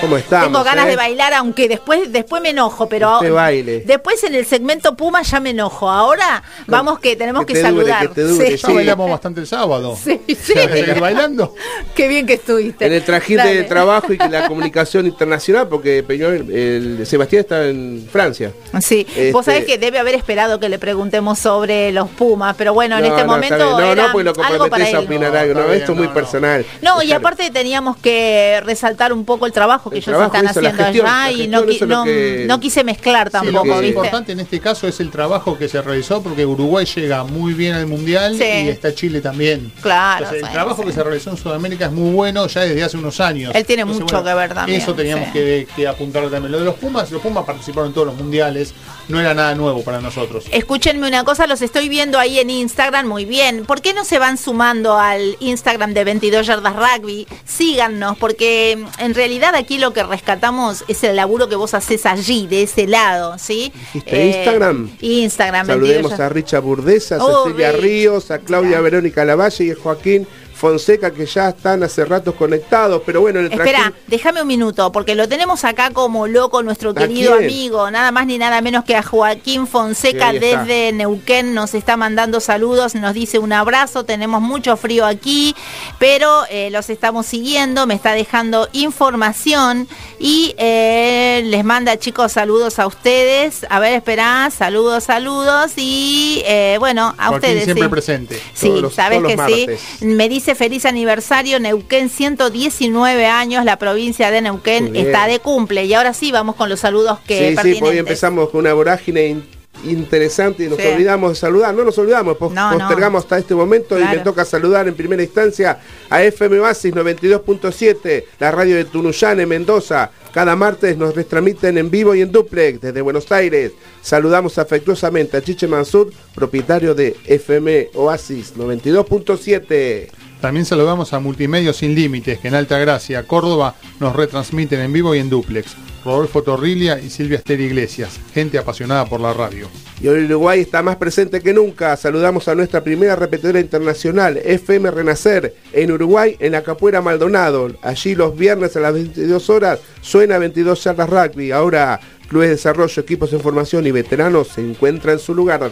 ¿Cómo 0.00 0.16
estamos? 0.16 0.46
Tengo 0.48 0.64
ganas 0.64 0.86
eh? 0.86 0.90
de 0.90 0.96
bailar, 0.96 1.34
aunque 1.34 1.68
después 1.68 2.12
después 2.12 2.42
me 2.42 2.50
enojo, 2.50 2.88
pero 2.88 3.20
baile. 3.32 3.80
después 3.86 4.22
en 4.24 4.34
el 4.34 4.44
segmento 4.46 4.96
Puma 4.96 5.22
ya 5.22 5.40
me 5.40 5.50
enojo. 5.50 5.88
Ahora 5.88 6.42
vamos 6.66 6.98
que 6.98 7.16
tenemos 7.16 7.44
que 7.46 7.52
que, 7.54 7.62
te 7.62 7.68
dure, 7.70 7.84
saludar. 7.92 8.08
que 8.08 8.14
te 8.14 8.22
dure, 8.22 8.56
Sí. 8.56 8.56
Ya 8.66 8.72
bailamos 8.74 9.10
bastante 9.10 9.40
el 9.40 9.46
sábado. 9.46 9.96
Sí, 10.02 10.20
sí. 10.28 10.54
¿Vas 10.54 10.66
a 10.66 10.72
seguir 10.72 11.00
bailando? 11.00 11.54
Qué 11.94 12.08
bien 12.08 12.26
que 12.26 12.34
estuviste. 12.34 12.86
En 12.86 12.92
el 12.92 13.04
trajín 13.04 13.36
Dale. 13.38 13.54
de 13.54 13.62
trabajo 13.64 14.12
y 14.12 14.18
que 14.18 14.28
la 14.28 14.48
comunicación 14.48 15.06
internacional, 15.06 15.68
porque 15.68 16.02
Peñol, 16.02 16.50
el 16.50 17.06
Sebastián 17.06 17.40
está 17.40 17.66
en 17.66 18.08
Francia. 18.10 18.52
Sí, 18.80 19.06
vos 19.32 19.46
Este- 19.46 19.52
sabés 19.52 19.64
que 19.66 19.78
debe 19.78 19.98
haber 19.98 20.14
esperado 20.14 20.58
que 20.58 20.68
le 20.68 20.78
preguntemos 20.78 21.38
sobre 21.38 21.92
los 21.92 22.08
Pumas, 22.10 22.54
pero 22.56 22.74
bueno, 22.74 22.98
en 22.98 23.04
este 23.06 23.22
no, 23.22 23.26
momento. 23.32 23.56
No, 23.56 23.80
era 23.80 24.06
no, 24.06 24.12
porque 24.12 24.24
lo 24.24 24.34
comprometés 24.34 24.94
a 24.94 25.00
opinar 25.00 25.32
No, 25.32 25.38
algo. 25.38 25.54
No, 25.54 25.66
bien, 25.66 25.78
esto 25.80 25.92
es 25.92 25.98
muy 25.98 26.08
personal. 26.08 26.64
No, 26.82 27.02
y 27.02 27.12
aparte 27.12 27.50
teníamos 27.50 27.96
que 27.96 28.60
resaltar 28.64 29.12
un 29.12 29.24
poco 29.24 29.46
el 29.46 29.51
trabajo 29.52 29.90
que 29.90 29.96
El 29.96 30.02
ellos 30.02 30.06
trabajo 30.16 30.34
están 30.34 30.48
haciendo 30.48 30.84
gestión, 30.84 31.06
allá 31.06 31.30
y 31.32 31.48
no, 31.48 31.62
qui- 31.64 31.80
lo 31.80 31.86
no, 31.86 32.04
que- 32.04 32.44
no 32.48 32.60
quise 32.60 32.82
mezclar 32.84 33.28
Sí, 33.30 33.36
lo 33.36 33.42
tampoco, 33.52 33.62
que 33.64 33.70
¿viste? 33.80 33.86
importante 33.88 34.32
en 34.32 34.40
este 34.40 34.60
caso 34.60 34.88
es 34.88 34.98
el 35.00 35.10
trabajo 35.10 35.56
que 35.56 35.68
se 35.68 35.80
realizó 35.82 36.22
porque 36.22 36.44
Uruguay 36.44 36.84
llega 36.86 37.24
muy 37.24 37.52
bien 37.54 37.74
al 37.74 37.86
Mundial 37.86 38.36
Sí. 38.36 38.42
y 38.44 38.68
está 38.68 38.94
Chile 38.94 39.20
también. 39.20 39.70
Claro, 39.80 40.24
Entonces, 40.24 40.42
el 40.42 40.48
sí, 40.48 40.52
trabajo 40.52 40.82
sí. 40.82 40.88
que 40.88 40.92
se 40.94 41.02
realizó 41.04 41.30
en 41.30 41.36
Sudamérica 41.36 41.86
es 41.86 41.92
muy 41.92 42.12
bueno 42.12 42.46
ya 42.46 42.62
desde 42.62 42.82
hace 42.82 42.96
unos 42.96 43.20
años. 43.20 43.52
Él 43.54 43.64
tiene 43.66 43.84
mucho 43.84 44.06
que 44.06 44.34
ver 44.34 44.54
también, 44.54 44.80
Eso 44.80 44.94
teníamos 44.94 45.26
sí. 45.26 45.32
que, 45.32 45.68
que 45.76 45.86
apuntarlo 45.86 46.30
también. 46.30 46.52
Lo 46.52 46.58
de 46.58 46.64
los 46.64 46.74
Pumas, 46.76 47.10
los 47.10 47.20
Pumas 47.22 47.44
participaron 47.44 47.88
en 47.88 47.94
todos 47.94 48.06
los 48.08 48.16
mundiales, 48.16 48.74
no 49.08 49.20
era 49.20 49.34
nada 49.34 49.54
nuevo 49.54 49.82
para 49.82 50.00
nosotros. 50.00 50.44
Escúchenme 50.50 51.08
una 51.08 51.24
cosa, 51.24 51.46
los 51.46 51.62
estoy 51.62 51.88
viendo 51.88 52.18
ahí 52.18 52.38
en 52.38 52.50
Instagram, 52.50 53.06
muy 53.06 53.24
bien. 53.24 53.64
¿Por 53.64 53.80
qué 53.80 53.94
no 53.94 54.04
se 54.04 54.18
van 54.18 54.38
sumando 54.38 54.98
al 54.98 55.36
Instagram 55.40 55.94
de 55.94 56.04
22 56.04 56.46
Yardas 56.46 56.74
Rugby? 56.76 57.26
Síganos, 57.44 58.16
porque 58.18 58.78
mm, 58.78 59.00
en 59.02 59.14
realidad 59.14 59.54
aquí 59.54 59.78
lo 59.78 59.92
que 59.92 60.02
rescatamos 60.02 60.84
es 60.88 61.02
el 61.04 61.16
laburo 61.16 61.48
que 61.48 61.56
vos 61.56 61.74
haces 61.74 62.06
allí, 62.06 62.46
de 62.46 62.62
ese 62.64 62.86
lado, 62.86 63.38
¿sí? 63.38 63.72
Eh, 63.74 63.78
¿Dijiste 63.94 64.26
Instagram? 64.26 64.90
Instagram, 65.00 65.66
22 65.66 65.88
Saludemos 65.96 66.20
a 66.20 66.28
Richard 66.28 66.62
Burdesa, 66.62 67.16
a 67.16 67.24
Oh, 67.24 67.44
Cecilia 67.44 67.72
Rich. 67.72 67.80
Ríos, 67.82 68.30
a 68.30 68.38
Claudia. 68.38 68.80
Verónica 68.80 69.24
Lavalle 69.24 69.64
y 69.64 69.70
a 69.70 69.76
Joaquín 69.76 70.26
Fonseca, 70.66 71.10
que 71.10 71.26
ya 71.26 71.48
están 71.48 71.82
hace 71.82 72.04
ratos 72.04 72.36
conectados. 72.36 73.02
Pero 73.04 73.20
bueno, 73.20 73.40
en 73.40 73.46
el 73.46 73.52
Espera, 73.52 73.92
déjame 74.06 74.42
un 74.42 74.46
minuto, 74.46 74.92
porque 74.92 75.16
lo 75.16 75.28
tenemos 75.28 75.64
acá 75.64 75.90
como 75.90 76.28
loco, 76.28 76.62
nuestro 76.62 76.90
¿A 76.90 76.94
querido 76.94 77.32
quién? 77.38 77.50
amigo, 77.50 77.90
nada 77.90 78.12
más 78.12 78.26
ni 78.26 78.38
nada 78.38 78.60
menos 78.60 78.84
que 78.84 78.94
a 78.94 79.02
Joaquín 79.02 79.66
Fonseca 79.66 80.32
desde 80.32 80.92
Neuquén, 80.92 81.52
nos 81.52 81.74
está 81.74 81.96
mandando 81.96 82.38
saludos, 82.38 82.94
nos 82.94 83.12
dice 83.12 83.40
un 83.40 83.52
abrazo, 83.52 84.04
tenemos 84.04 84.40
mucho 84.40 84.76
frío 84.76 85.04
aquí, 85.04 85.56
pero 85.98 86.42
eh, 86.48 86.70
los 86.70 86.88
estamos 86.90 87.26
siguiendo, 87.26 87.88
me 87.88 87.94
está 87.94 88.12
dejando 88.12 88.68
información 88.72 89.88
y 90.20 90.54
eh, 90.58 91.42
les 91.44 91.64
manda 91.64 91.98
chicos 91.98 92.30
saludos 92.30 92.78
a 92.78 92.86
ustedes. 92.86 93.66
A 93.68 93.80
ver, 93.80 93.94
espera, 93.94 94.48
saludos, 94.56 95.02
saludos 95.04 95.72
y 95.76 96.42
eh, 96.46 96.76
bueno, 96.78 97.14
a 97.18 97.28
Joaquín 97.30 97.34
ustedes. 97.50 97.64
siempre 97.64 97.84
sí. 97.84 97.90
presente. 97.90 98.40
Sí, 98.54 98.68
Todos 98.68 98.82
los- 98.82 98.94
sabes 98.94 99.18
todos 99.18 99.30
que 99.32 99.36
los 99.36 99.80
sí. 99.98 100.06
Me 100.06 100.28
dice 100.28 100.51
feliz 100.54 100.84
aniversario 100.86 101.58
Neuquén, 101.60 102.08
119 102.08 103.26
años, 103.26 103.64
la 103.64 103.78
provincia 103.78 104.30
de 104.30 104.40
Neuquén 104.40 104.94
está 104.96 105.26
de 105.26 105.38
cumple. 105.38 105.84
Y 105.84 105.94
ahora 105.94 106.14
sí, 106.14 106.32
vamos 106.32 106.56
con 106.56 106.68
los 106.68 106.80
saludos 106.80 107.18
que 107.26 107.38
Sí, 107.38 107.48
sí, 107.50 107.54
pertinentes. 107.54 107.88
hoy 107.90 107.98
empezamos 107.98 108.50
con 108.50 108.60
una 108.60 108.72
vorágine 108.74 109.26
in- 109.28 109.44
interesante 109.84 110.64
y 110.64 110.68
nos 110.68 110.78
Sí. 110.78 110.86
olvidamos 110.86 111.30
de 111.32 111.36
saludar. 111.36 111.74
No 111.74 111.82
nos 111.82 111.96
olvidamos, 111.98 112.36
pos- 112.36 112.52
No, 112.52 112.72
no. 112.72 112.78
postergamos 112.78 113.24
hasta 113.24 113.38
este 113.38 113.54
momento 113.54 113.98
y 113.98 114.04
me 114.04 114.18
toca 114.18 114.44
saludar 114.44 114.86
en 114.86 114.94
primera 114.94 115.22
instancia 115.22 115.78
a 116.08 116.22
FM 116.22 116.58
Basis 116.60 116.94
92.7, 116.94 118.26
la 118.38 118.50
radio 118.52 118.76
de 118.76 118.84
Tunuyán 118.84 119.40
en 119.40 119.48
Mendoza. 119.48 120.10
Cada 120.32 120.54
martes 120.56 120.96
nos 120.96 121.14
retransmiten 121.14 121.76
en 121.78 121.90
vivo 121.90 122.14
y 122.14 122.22
en 122.22 122.30
duplex 122.32 122.80
desde 122.80 123.00
Buenos 123.00 123.30
Aires. 123.32 123.72
Saludamos 124.02 124.56
afectuosamente 124.58 125.36
a 125.36 125.42
Chiche 125.42 125.66
Mansur, 125.66 126.10
propietario 126.34 126.94
de 126.94 127.16
FM 127.26 127.88
Oasis 127.94 128.56
92.7. 128.56 130.10
También 130.42 130.66
saludamos 130.66 131.12
a 131.12 131.20
Multimedios 131.20 131.76
Sin 131.76 131.94
Límites, 131.94 132.40
que 132.40 132.48
en 132.48 132.56
Alta 132.56 132.76
Gracia, 132.76 133.22
Córdoba, 133.28 133.76
nos 134.00 134.16
retransmiten 134.16 134.80
en 134.80 134.92
vivo 134.92 135.14
y 135.14 135.20
en 135.20 135.30
duplex. 135.30 135.76
Rodolfo 136.04 136.42
Torrilia 136.42 136.98
y 136.98 137.10
Silvia 137.10 137.38
Esther 137.38 137.60
Iglesias, 137.60 138.18
gente 138.34 138.58
apasionada 138.58 139.06
por 139.06 139.20
la 139.20 139.32
radio. 139.32 139.68
Y 140.00 140.08
hoy 140.08 140.24
Uruguay 140.24 140.58
está 140.58 140.82
más 140.82 140.96
presente 140.96 141.40
que 141.42 141.54
nunca. 141.54 141.96
Saludamos 141.96 142.48
a 142.48 142.56
nuestra 142.56 142.82
primera 142.82 143.14
repetidora 143.14 143.60
internacional, 143.60 144.36
FM 144.36 144.90
Renacer, 144.90 145.54
en 145.72 145.92
Uruguay, 145.92 146.36
en 146.40 146.50
la 146.50 146.64
Capuera 146.64 147.00
Maldonado. 147.00 147.70
Allí 147.80 148.16
los 148.16 148.36
viernes 148.36 148.76
a 148.76 148.80
las 148.80 148.94
22 148.94 149.48
horas 149.48 149.78
suena 150.00 150.38
22 150.38 150.82
yardas 150.82 151.08
rugby. 151.08 151.52
Ahora 151.52 152.00
clubes 152.28 152.48
de 152.48 152.56
desarrollo, 152.56 153.00
equipos 153.00 153.32
en 153.32 153.40
formación 153.40 153.86
y 153.86 153.92
veteranos 153.92 154.48
se 154.48 154.60
encuentran 154.60 155.14
en 155.14 155.20
su 155.20 155.36
lugar. 155.36 155.70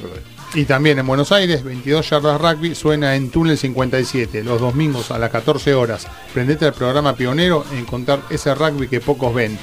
Y 0.52 0.64
también 0.64 0.98
en 0.98 1.06
Buenos 1.06 1.30
Aires, 1.30 1.62
22 1.62 2.10
yardas 2.10 2.40
rugby 2.40 2.74
suena 2.74 3.14
en 3.14 3.30
Túnel 3.30 3.56
57, 3.56 4.42
los 4.42 4.60
domingos 4.60 5.12
a 5.12 5.18
las 5.18 5.30
14 5.30 5.74
horas. 5.74 6.08
Prendete 6.34 6.64
al 6.64 6.74
programa 6.74 7.14
pionero 7.14 7.64
en 7.72 7.84
contar 7.84 8.20
ese 8.30 8.52
rugby 8.54 8.88
que 8.88 9.00
pocos 9.00 9.32
ven. 9.32 9.56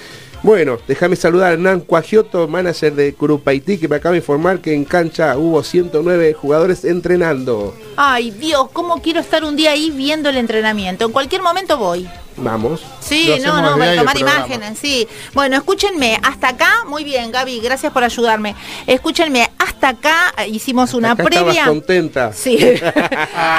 bueno, 0.45 0.76
déjame 0.86 1.16
saludar 1.16 1.51
a 1.51 1.53
Hernán 1.55 1.80
Cuagioto, 1.80 2.47
manager 2.47 2.95
de 2.95 3.14
Curupaití, 3.14 3.78
que 3.78 3.88
me 3.88 3.97
acaba 3.97 4.12
de 4.12 4.18
informar 4.18 4.61
que 4.61 4.74
en 4.74 4.84
cancha 4.84 5.38
hubo 5.38 5.62
109 5.62 6.34
jugadores 6.34 6.84
entrenando. 6.84 7.74
Ay, 7.97 8.30
Dios, 8.30 8.68
¿cómo 8.72 9.01
quiero 9.01 9.20
estar 9.20 9.42
un 9.42 9.57
día 9.57 9.70
ahí 9.70 9.90
viendo 9.90 10.28
el 10.28 10.36
entrenamiento? 10.36 11.07
En 11.07 11.12
cualquier 11.12 11.40
momento 11.40 11.78
voy. 11.78 12.07
Vamos. 12.36 12.82
Sí, 13.01 13.32
no, 13.42 13.62
no, 13.62 13.78
para 13.78 13.97
tomar 13.97 14.18
imágenes, 14.18 14.78
sí. 14.78 15.09
Bueno, 15.32 15.57
escúchenme, 15.57 16.18
hasta 16.22 16.49
acá, 16.49 16.84
muy 16.86 17.05
bien, 17.05 17.30
Gaby, 17.30 17.61
gracias 17.61 17.90
por 17.92 18.05
ayudarme. 18.05 18.55
Escúchenme, 18.86 19.49
hasta 19.59 19.90
acá 19.90 20.34
eh, 20.38 20.49
hicimos 20.49 20.92
una 20.95 21.12
Acá 21.12 21.22
estabas 21.22 21.45
previa. 21.55 21.64
contenta. 21.66 22.32
Sí. 22.34 22.59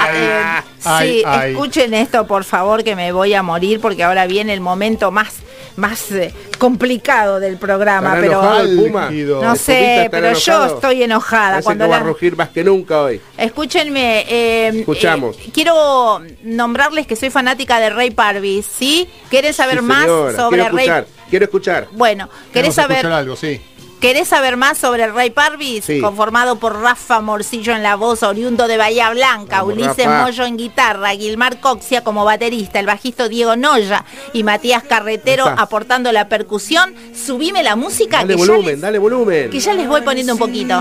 Eh, 0.08 0.40
ay, 0.84 1.18
sí, 1.18 1.22
ay. 1.26 1.52
escuchen 1.52 1.92
esto, 1.94 2.26
por 2.26 2.44
favor, 2.44 2.84
que 2.84 2.94
me 2.94 3.10
voy 3.12 3.34
a 3.34 3.42
morir 3.42 3.80
porque 3.80 4.04
ahora 4.04 4.26
viene 4.26 4.52
el 4.52 4.60
momento 4.60 5.10
más, 5.10 5.34
más 5.76 6.10
eh, 6.12 6.32
complicado 6.58 7.40
del 7.40 7.56
programa. 7.56 8.14
¿Estará 8.20 8.20
Pero 8.20 8.40
Puma? 8.76 9.10
No 9.10 9.10
¿El 9.10 9.26
Pumita 9.36 9.56
sé, 9.56 10.08
pero 10.10 10.32
yo 10.32 10.66
estoy 10.66 11.02
enojada. 11.02 11.50
Parece 11.50 11.64
Cuando 11.64 11.84
que 11.84 11.90
va 11.90 11.96
a 11.96 12.00
rugir 12.00 12.36
más 12.36 12.48
que 12.50 12.64
nunca 12.64 13.02
hoy. 13.02 13.20
Escúchenme, 13.36 14.24
eh, 14.28 14.68
Escuchamos. 14.80 15.36
eh, 15.36 15.50
quiero 15.52 16.20
nombrarles 16.42 17.06
que 17.06 17.16
soy 17.16 17.30
fanática 17.30 17.78
de 17.80 17.90
Ray 17.90 18.10
Parvis, 18.10 18.66
¿sí? 18.66 19.08
¿Querés 19.30 19.56
saber 19.56 19.78
Sí, 19.78 19.84
más 19.84 20.06
sobre 20.06 20.62
quiero 20.68 21.06
quiero 21.30 21.44
escuchar. 21.44 21.88
Bueno, 21.92 22.28
¿querés 22.52 22.74
Queremos 22.74 22.78
escuchar 22.78 23.02
saber, 23.02 23.12
algo, 23.12 23.36
sí. 23.36 23.60
¿Querés 24.00 24.28
saber 24.28 24.56
más 24.56 24.78
sobre 24.78 25.06
Ray 25.08 25.30
Parvis? 25.30 25.84
Sí. 25.84 26.00
Conformado 26.00 26.56
por 26.56 26.80
Rafa 26.80 27.20
Morcillo 27.20 27.74
en 27.74 27.82
la 27.82 27.96
voz, 27.96 28.22
oriundo 28.22 28.68
de 28.68 28.76
Bahía 28.76 29.10
Blanca, 29.10 29.58
Vamos, 29.62 29.74
Ulises 29.74 30.06
Rafa. 30.06 30.22
Moyo 30.24 30.44
en 30.44 30.56
guitarra, 30.56 31.10
Gilmar 31.10 31.60
Coxia 31.60 32.02
como 32.04 32.24
baterista, 32.24 32.78
el 32.80 32.86
bajista 32.86 33.28
Diego 33.28 33.56
Noya 33.56 34.04
y 34.32 34.42
Matías 34.42 34.82
Carretero 34.84 35.48
está. 35.48 35.62
aportando 35.62 36.12
la 36.12 36.28
percusión. 36.28 36.94
Subime 37.14 37.62
la 37.62 37.76
música 37.76 38.18
Dale 38.18 38.34
que, 38.34 38.40
ya 38.40 38.46
volumen, 38.46 38.66
les, 38.72 38.80
dale 38.80 38.98
volumen. 38.98 39.50
que 39.50 39.60
ya 39.60 39.74
les 39.74 39.88
voy 39.88 40.02
poniendo 40.02 40.32
un 40.34 40.38
poquito. 40.38 40.80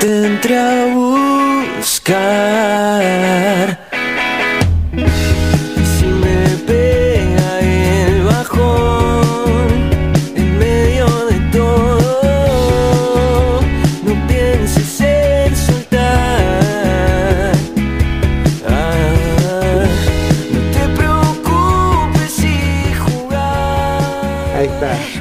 te 0.00 0.26
entré 0.26 0.58
a 0.58 0.86
buscar. 1.78 3.78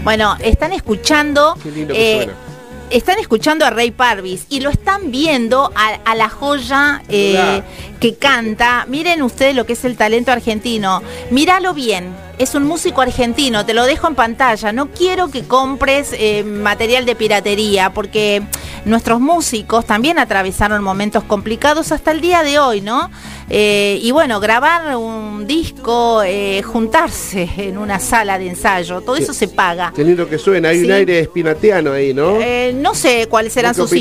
Bueno, 0.08 0.38
están 0.40 0.72
escuchando. 0.72 1.58
Qué 1.62 1.70
lindo 1.70 1.94
que 1.94 2.14
eh, 2.14 2.18
suena. 2.24 2.34
están 2.92 3.20
escuchando 3.20 3.66
a 3.66 3.72
Ray 3.72 3.92
Parvis 3.92 4.46
y 4.48 4.62
lo 4.62 4.70
están 4.70 5.12
viendo 5.12 5.70
a, 5.76 6.00
a 6.10 6.16
la 6.16 6.30
joya 6.30 7.04
eh, 7.10 7.62
que 8.00 8.16
canta. 8.16 8.86
Miren 8.88 9.22
ustedes 9.22 9.54
lo 9.54 9.66
que 9.66 9.74
es 9.74 9.84
el 9.84 9.98
talento 9.98 10.32
argentino. 10.32 11.02
Míralo 11.30 11.74
bien. 11.74 12.16
Es 12.38 12.56
un 12.56 12.64
músico 12.64 13.02
argentino, 13.02 13.66
te 13.66 13.74
lo 13.74 13.84
dejo 13.86 14.08
en 14.08 14.16
pantalla. 14.16 14.72
No 14.72 14.92
quiero 14.92 15.28
que 15.30 15.44
compres 15.44 16.12
eh, 16.14 16.46
material 16.46 17.06
de 17.06 17.16
piratería 17.16 17.92
porque 17.92 18.44
nuestros 18.86 19.20
músicos 19.20 19.86
también 19.86 20.20
atravesaron 20.20 20.82
momentos 20.84 21.26
complicados 21.26 21.92
hasta 21.92 22.12
el 22.12 22.22
día 22.22 22.44
de 22.44 22.60
hoy, 22.60 22.80
¿no? 22.80 23.12
Eh, 23.50 24.00
y 24.02 24.12
bueno, 24.12 24.40
grabar 24.40 24.96
un 24.98 25.48
disco, 25.48 26.22
eh, 26.24 26.62
juntarse 26.64 27.50
en 27.58 27.78
una 27.78 28.00
sala 28.00 28.38
de 28.38 28.48
ensayo, 28.50 29.02
todo 29.02 29.16
eso 29.16 29.34
se 29.34 29.48
paga. 29.48 29.94
Qué 29.96 30.04
lindo 30.04 30.28
que 30.28 30.38
suena. 30.38 30.70
Hay 30.70 30.80
Sí. 30.80 30.86
un 30.86 30.92
aire 30.92 31.20
espinateano 31.20 31.94
ahí, 31.94 32.14
¿no? 32.14 32.40
Eh, 32.42 32.74
no 32.76 32.94
sé 32.94 33.28
cuáles 33.30 33.54
serán 33.54 33.74
¿Vos 33.76 33.90
sus 33.90 34.00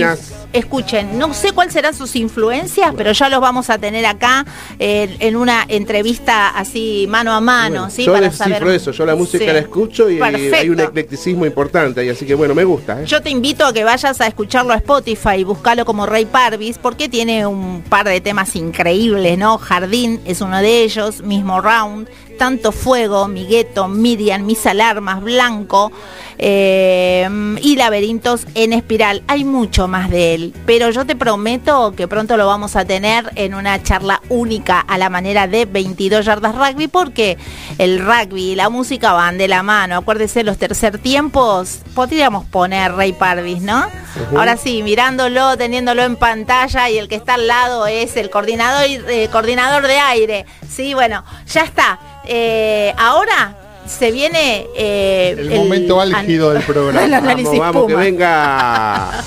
escuchen, 0.53 1.19
no 1.19 1.33
sé 1.35 1.53
cuáles 1.53 1.73
serán 1.75 1.95
sus 1.95 2.17
influencias, 2.17 2.93
pero 2.97 3.13
ya 3.13 3.29
los 3.29 3.41
vamos 3.41 3.71
a 3.71 3.79
tener 3.79 4.07
acá 4.07 4.45
eh, 4.79 5.17
en 5.21 5.37
una 5.37 5.65
entrevista 5.69 6.49
así 6.49 7.07
mano 7.09 7.33
a 7.33 7.41
mano, 7.41 7.83
Bueno, 7.83 7.91
¿sí? 7.91 8.05
yo 8.05 8.13
Para 8.13 8.31
saber. 8.33 8.67
eso. 8.69 8.91
Yo 8.91 9.05
la 9.07 9.15
música 9.15 9.45
Sí. 9.45 9.51
la 9.53 9.59
escucho 9.59 10.11
y 10.11 10.21
hay 10.21 10.69
un 10.71 10.81
eclecticismo 10.81 11.47
importante 11.47 12.01
ahí. 12.01 12.09
Así 12.09 12.27
que 12.27 12.35
bueno, 12.35 12.55
me 12.55 12.65
gusta. 12.65 13.03
¿eh? 13.03 13.07
Yo 13.07 13.21
te 13.23 13.31
invito 13.31 13.65
a 13.67 13.73
que 13.73 13.85
vayas 13.85 14.21
a 14.21 14.27
escucharlo 14.27 14.73
a 14.73 14.77
Spotify, 14.77 15.45
buscalo 15.45 15.85
como 15.85 16.07
Ray 16.07 16.25
Parvis, 16.27 16.79
porque 16.79 17.09
tiene 17.09 17.47
un 17.47 17.83
par 17.83 18.07
de 18.09 18.21
temas 18.21 18.57
increíbles, 18.57 19.36
¿no? 19.37 19.59
Jardín 19.59 20.21
es 20.25 20.41
uno 20.41 20.59
de 20.59 20.83
ellos, 20.83 21.23
mismo 21.23 21.61
round, 21.61 22.09
tanto 22.37 22.73
fuego, 22.73 23.29
mi 23.29 23.47
gueto, 23.47 23.89
Miriam, 23.89 24.45
mis 24.45 24.67
alarmas, 24.67 25.23
blanco 25.23 25.93
eh, 26.39 27.29
y 27.63 27.77
laberintos 27.77 28.47
en 28.55 28.73
espiral. 28.73 29.23
Hay 29.27 29.45
mucho 29.45 29.89
más 29.89 30.11
de 30.11 30.35
él, 30.35 30.55
pero 30.67 30.91
yo 30.91 31.07
te 31.07 31.17
prometo 31.17 31.93
que 31.97 32.09
pronto 32.09 32.37
lo 32.37 32.47
vamos 32.47 32.77
a 32.77 32.85
tener 32.85 33.31
en 33.37 33.55
una 33.55 33.83
charla 33.83 34.21
única 34.29 34.81
a 34.81 34.99
la 34.99 35.09
manera 35.09 35.47
de 35.47 35.65
22 35.65 36.25
yardas 36.25 36.55
rugby, 36.55 36.89
porque 36.89 37.39
el 37.79 37.99
rugby 37.99 38.53
y 38.53 38.55
la 38.55 38.69
música 38.69 39.13
van 39.13 39.39
de 39.39 39.49
la 39.49 39.63
mano. 39.63 39.97
Acuérdese 39.97 40.45
los 40.45 40.59
tercer 40.59 40.99
tiempos, 40.99 41.81
podríamos 41.95 42.45
poner 42.45 42.93
Ray 42.93 43.13
Parvis, 43.13 43.63
¿no? 43.63 43.87
Ahora 44.35 44.57
sí, 44.57 44.83
mirándolo, 44.83 45.57
teniéndolo 45.57 46.03
en 46.03 46.17
pantalla 46.17 46.89
y 46.89 46.99
el 46.99 47.09
que 47.09 47.17
está 47.17 47.35
al 47.35 47.47
lado 47.47 47.87
es 47.87 48.17
el 48.17 48.31
coordinador, 48.31 48.85
eh, 48.87 49.29
coordinador 49.31 49.87
de 49.87 49.99
aire. 49.99 50.47
Sí, 50.69 50.95
bueno, 50.95 51.25
ya 51.47 51.63
está. 51.63 51.99
Eh, 52.27 52.93
ahora 52.97 53.55
se 53.87 54.11
viene 54.11 54.67
eh, 54.77 55.37
el, 55.39 55.51
momento 55.51 56.01
álgido 56.01 56.51
del 56.51 56.63
programa. 56.65 57.21
vamos, 57.59 57.87
que 57.87 57.95
venga. 57.95 59.25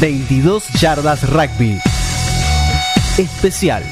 22 0.00 0.64
yardas 0.80 1.28
rugby. 1.28 1.78
Especial. 3.18 3.84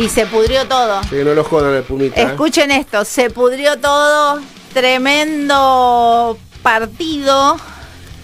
Y 0.00 0.08
se 0.08 0.24
pudrió 0.24 0.66
todo. 0.66 1.02
Que 1.10 1.22
no 1.22 1.34
lo 1.34 1.44
jodan 1.44 1.82
Pumita. 1.82 2.18
¿eh? 2.22 2.24
Escuchen 2.24 2.70
esto, 2.70 3.04
se 3.04 3.28
pudrió 3.28 3.78
todo, 3.78 4.40
tremendo 4.72 6.38
partido 6.62 7.58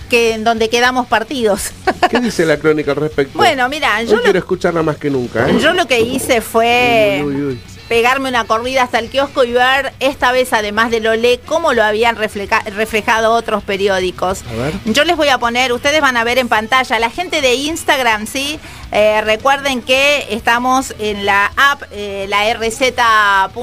que 0.09 0.33
en 0.33 0.43
donde 0.45 0.71
quedamos 0.71 1.07
partidos. 1.07 1.73
¿Qué 2.11 2.19
dice 2.21 2.47
la 2.47 2.57
crónica 2.57 2.93
al 2.93 2.97
respecto? 2.97 3.37
bueno, 3.37 3.69
mira, 3.69 3.99
Hoy 3.99 4.07
yo 4.07 4.23
quiero 4.23 4.39
escucharla 4.39 4.83
más 4.83 4.97
que 4.97 5.11
nunca. 5.11 5.51
¿eh? 5.51 5.59
yo 5.61 5.75
lo 5.75 5.87
que 5.87 6.01
hice 6.01 6.41
fue 6.41 7.21
Uy, 7.23 7.35
uy, 7.35 7.43
uy. 7.43 7.61
Pegarme 7.89 8.29
una 8.29 8.45
corrida 8.45 8.83
hasta 8.83 8.99
el 8.99 9.09
kiosco 9.11 9.45
y 9.45 9.53
ver 9.53 9.93
esta 10.01 10.33
vez, 10.33 10.53
además 10.53 10.91
del 10.91 11.07
Olé, 11.07 11.39
cómo 11.47 11.73
lo 11.73 11.85
habían 11.85 12.17
refleja- 12.17 12.63
reflejado 12.65 13.33
otros 13.33 13.63
periódicos. 13.63 14.43
A 14.51 14.55
ver. 14.57 14.73
Yo 14.87 15.05
les 15.05 15.17
voy 15.17 15.29
a 15.29 15.39
poner, 15.39 15.73
ustedes 15.73 16.01
van 16.01 16.17
a 16.17 16.25
ver 16.25 16.39
en 16.39 16.49
pantalla, 16.49 16.99
la 16.99 17.11
gente 17.11 17.41
de 17.41 17.55
Instagram, 17.55 18.27
¿sí? 18.27 18.59
Eh, 18.93 19.21
recuerden 19.23 19.83
que 19.83 20.27
estamos 20.31 20.95
en 20.99 21.27
la 21.27 21.53
app, 21.57 21.83
eh, 21.93 22.27
la 22.29 22.53
rz.com.ar, 22.55 23.57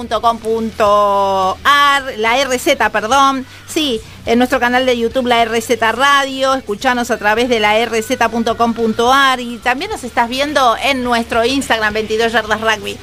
la 2.17 2.37
RZ, 2.43 2.89
perdón, 2.91 3.45
sí, 3.67 4.01
en 4.25 4.37
nuestro 4.37 4.59
canal 4.59 4.85
de 4.85 4.97
YouTube, 4.97 5.27
la 5.27 5.43
RZ 5.45 5.79
Radio, 5.93 6.53
escuchanos 6.53 7.11
a 7.11 7.17
través 7.17 7.49
de 7.49 7.59
la 7.59 7.77
rz.com.ar 7.85 9.39
y 9.39 9.57
también 9.57 9.91
nos 9.91 10.03
estás 10.03 10.29
viendo 10.29 10.75
en 10.83 11.03
nuestro 11.03 11.43
Instagram, 11.45 11.93
22 11.93 12.31
Yardas 12.31 12.61
Rugby. 12.61 12.97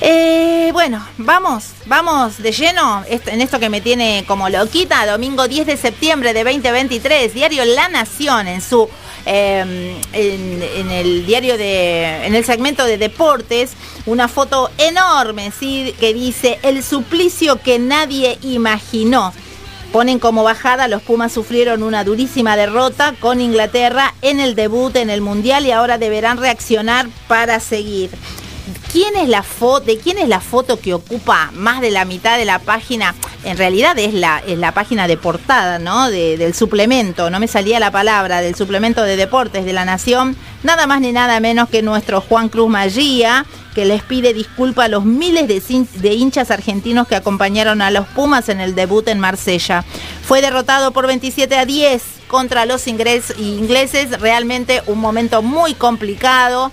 Eh, 0.00 0.70
bueno, 0.72 1.04
vamos, 1.16 1.64
vamos 1.86 2.38
de 2.38 2.52
lleno 2.52 3.02
en 3.08 3.40
esto 3.40 3.58
que 3.58 3.68
me 3.68 3.80
tiene 3.80 4.24
como 4.28 4.48
loquita. 4.48 5.04
Domingo 5.06 5.48
10 5.48 5.66
de 5.66 5.76
septiembre 5.76 6.32
de 6.32 6.44
2023, 6.44 7.34
diario 7.34 7.64
La 7.64 7.88
Nación 7.88 8.46
en 8.46 8.60
su 8.60 8.88
eh, 9.26 9.96
en, 10.12 10.62
en 10.62 10.90
el 10.90 11.26
diario 11.26 11.58
de 11.58 12.26
en 12.26 12.34
el 12.36 12.44
segmento 12.44 12.84
de 12.84 12.96
deportes 12.96 13.72
una 14.06 14.28
foto 14.28 14.70
enorme, 14.78 15.50
sí, 15.50 15.94
que 15.98 16.14
dice 16.14 16.60
el 16.62 16.84
suplicio 16.84 17.60
que 17.60 17.78
nadie 17.78 18.38
imaginó. 18.42 19.32
Ponen 19.92 20.18
como 20.18 20.44
bajada, 20.44 20.86
los 20.86 21.02
Pumas 21.02 21.32
sufrieron 21.32 21.82
una 21.82 22.04
durísima 22.04 22.56
derrota 22.56 23.14
con 23.18 23.40
Inglaterra 23.40 24.14
en 24.22 24.38
el 24.38 24.54
debut 24.54 24.94
en 24.96 25.10
el 25.10 25.22
Mundial 25.22 25.66
y 25.66 25.72
ahora 25.72 25.98
deberán 25.98 26.36
reaccionar 26.38 27.08
para 27.26 27.58
seguir. 27.58 28.10
¿Quién 28.92 29.16
es 29.16 29.28
la 29.28 29.42
foto? 29.42 29.84
¿De 29.84 29.98
quién 29.98 30.16
es 30.18 30.28
la 30.28 30.40
foto 30.40 30.80
que 30.80 30.94
ocupa 30.94 31.50
más 31.52 31.82
de 31.82 31.90
la 31.90 32.06
mitad 32.06 32.38
de 32.38 32.46
la 32.46 32.58
página? 32.58 33.14
En 33.44 33.58
realidad 33.58 33.98
es 33.98 34.14
la, 34.14 34.42
es 34.46 34.58
la 34.58 34.72
página 34.72 35.06
de 35.06 35.18
portada, 35.18 35.78
¿no? 35.78 36.10
De- 36.10 36.38
del 36.38 36.54
suplemento, 36.54 37.28
no 37.28 37.38
me 37.38 37.48
salía 37.48 37.78
la 37.80 37.90
palabra, 37.90 38.40
del 38.40 38.54
suplemento 38.54 39.02
de 39.02 39.16
deportes 39.16 39.66
de 39.66 39.74
la 39.74 39.84
Nación. 39.84 40.36
Nada 40.62 40.86
más 40.86 41.02
ni 41.02 41.12
nada 41.12 41.38
menos 41.38 41.68
que 41.68 41.82
nuestro 41.82 42.22
Juan 42.22 42.48
Cruz 42.48 42.70
Magía, 42.70 43.44
que 43.74 43.84
les 43.84 44.02
pide 44.02 44.32
disculpa 44.32 44.84
a 44.84 44.88
los 44.88 45.04
miles 45.04 45.46
de, 45.48 45.60
de 46.00 46.14
hinchas 46.14 46.50
argentinos 46.50 47.06
que 47.06 47.14
acompañaron 47.14 47.82
a 47.82 47.90
los 47.90 48.06
Pumas 48.08 48.48
en 48.48 48.60
el 48.60 48.74
debut 48.74 49.06
en 49.08 49.20
Marsella. 49.20 49.84
Fue 50.26 50.40
derrotado 50.40 50.92
por 50.92 51.06
27 51.06 51.54
a 51.56 51.66
10 51.66 52.02
contra 52.26 52.64
los 52.64 52.86
ingleses, 52.88 54.18
realmente 54.18 54.82
un 54.86 54.98
momento 54.98 55.42
muy 55.42 55.74
complicado. 55.74 56.72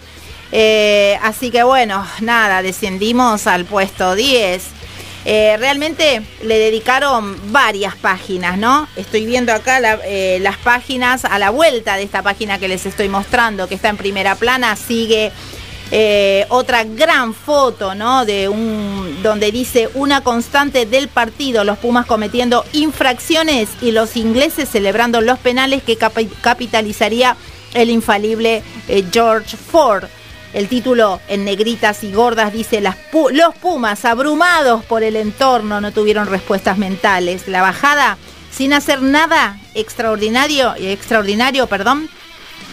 Eh, 0.57 1.19
así 1.21 1.51
que 1.51 1.63
bueno, 1.63 2.07
nada, 2.21 2.61
descendimos 2.61 3.45
al 3.45 3.65
puesto 3.65 4.15
10. 4.15 4.63
Eh, 5.25 5.57
realmente 5.59 6.21
le 6.43 6.57
dedicaron 6.57 7.51
varias 7.51 7.95
páginas, 7.97 8.57
¿no? 8.57 8.87
Estoy 8.95 9.25
viendo 9.25 9.51
acá 9.51 9.81
eh, 10.05 10.39
las 10.41 10.55
páginas 10.55 11.25
a 11.25 11.39
la 11.39 11.49
vuelta 11.49 11.97
de 11.97 12.03
esta 12.03 12.21
página 12.21 12.57
que 12.57 12.69
les 12.69 12.85
estoy 12.85 13.09
mostrando, 13.09 13.67
que 13.67 13.75
está 13.75 13.89
en 13.89 13.97
primera 13.97 14.35
plana, 14.35 14.77
sigue 14.77 15.33
otra 16.49 16.83
gran 16.83 17.33
foto, 17.33 17.93
¿no? 17.93 18.25
De 18.25 18.47
un 18.47 19.19
donde 19.23 19.51
dice 19.51 19.89
una 19.93 20.21
constante 20.21 20.85
del 20.85 21.09
partido, 21.09 21.63
los 21.65 21.77
Pumas 21.79 22.05
cometiendo 22.05 22.63
infracciones 22.73 23.69
y 23.81 23.91
los 23.91 24.15
ingleses 24.15 24.69
celebrando 24.69 25.19
los 25.21 25.37
penales 25.37 25.83
que 25.83 25.97
capi- 25.99 26.29
capitalizaría 26.41 27.35
el 27.73 27.89
infalible 27.89 28.63
George 29.11 29.57
Ford. 29.57 30.05
El 30.55 30.69
título 30.69 31.19
en 31.27 31.43
negritas 31.43 32.01
y 32.05 32.13
gordas 32.13 32.53
dice 32.53 32.79
los 32.79 33.55
Pumas 33.55 34.05
abrumados 34.05 34.85
por 34.85 35.03
el 35.03 35.17
entorno 35.17 35.81
no 35.81 35.91
tuvieron 35.91 36.27
respuestas 36.27 36.77
mentales. 36.77 37.49
La 37.49 37.61
bajada 37.61 38.17
sin 38.51 38.71
hacer 38.71 39.01
nada 39.01 39.59
extraordinario, 39.73 40.73
extraordinario, 40.77 41.67
perdón, 41.67 42.09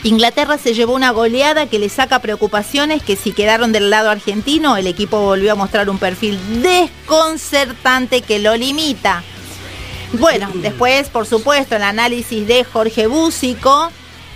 Inglaterra 0.05 0.59
se 0.59 0.74
llevó 0.74 0.95
una 0.95 1.11
goleada 1.11 1.66
que 1.66 1.80
le 1.80 1.89
saca 1.89 2.20
preocupaciones 2.20 3.03
que 3.03 3.16
si 3.16 3.33
quedaron 3.33 3.72
del 3.72 3.91
lado 3.91 4.11
argentino, 4.11 4.76
el 4.76 4.87
equipo 4.87 5.18
volvió 5.20 5.51
a 5.51 5.57
mostrar 5.57 5.91
un 5.91 5.99
perfil 5.99 6.39
desconcertante 6.62 8.22
que 8.22 8.39
lo 8.39 8.55
limita. 8.57 9.24
Bueno, 10.12 10.49
después, 10.55 11.09
por 11.09 11.26
supuesto, 11.26 11.74
el 11.74 11.83
análisis 11.83 12.47
de 12.47 12.62
Jorge 12.62 13.09
Búsico, 13.09 13.91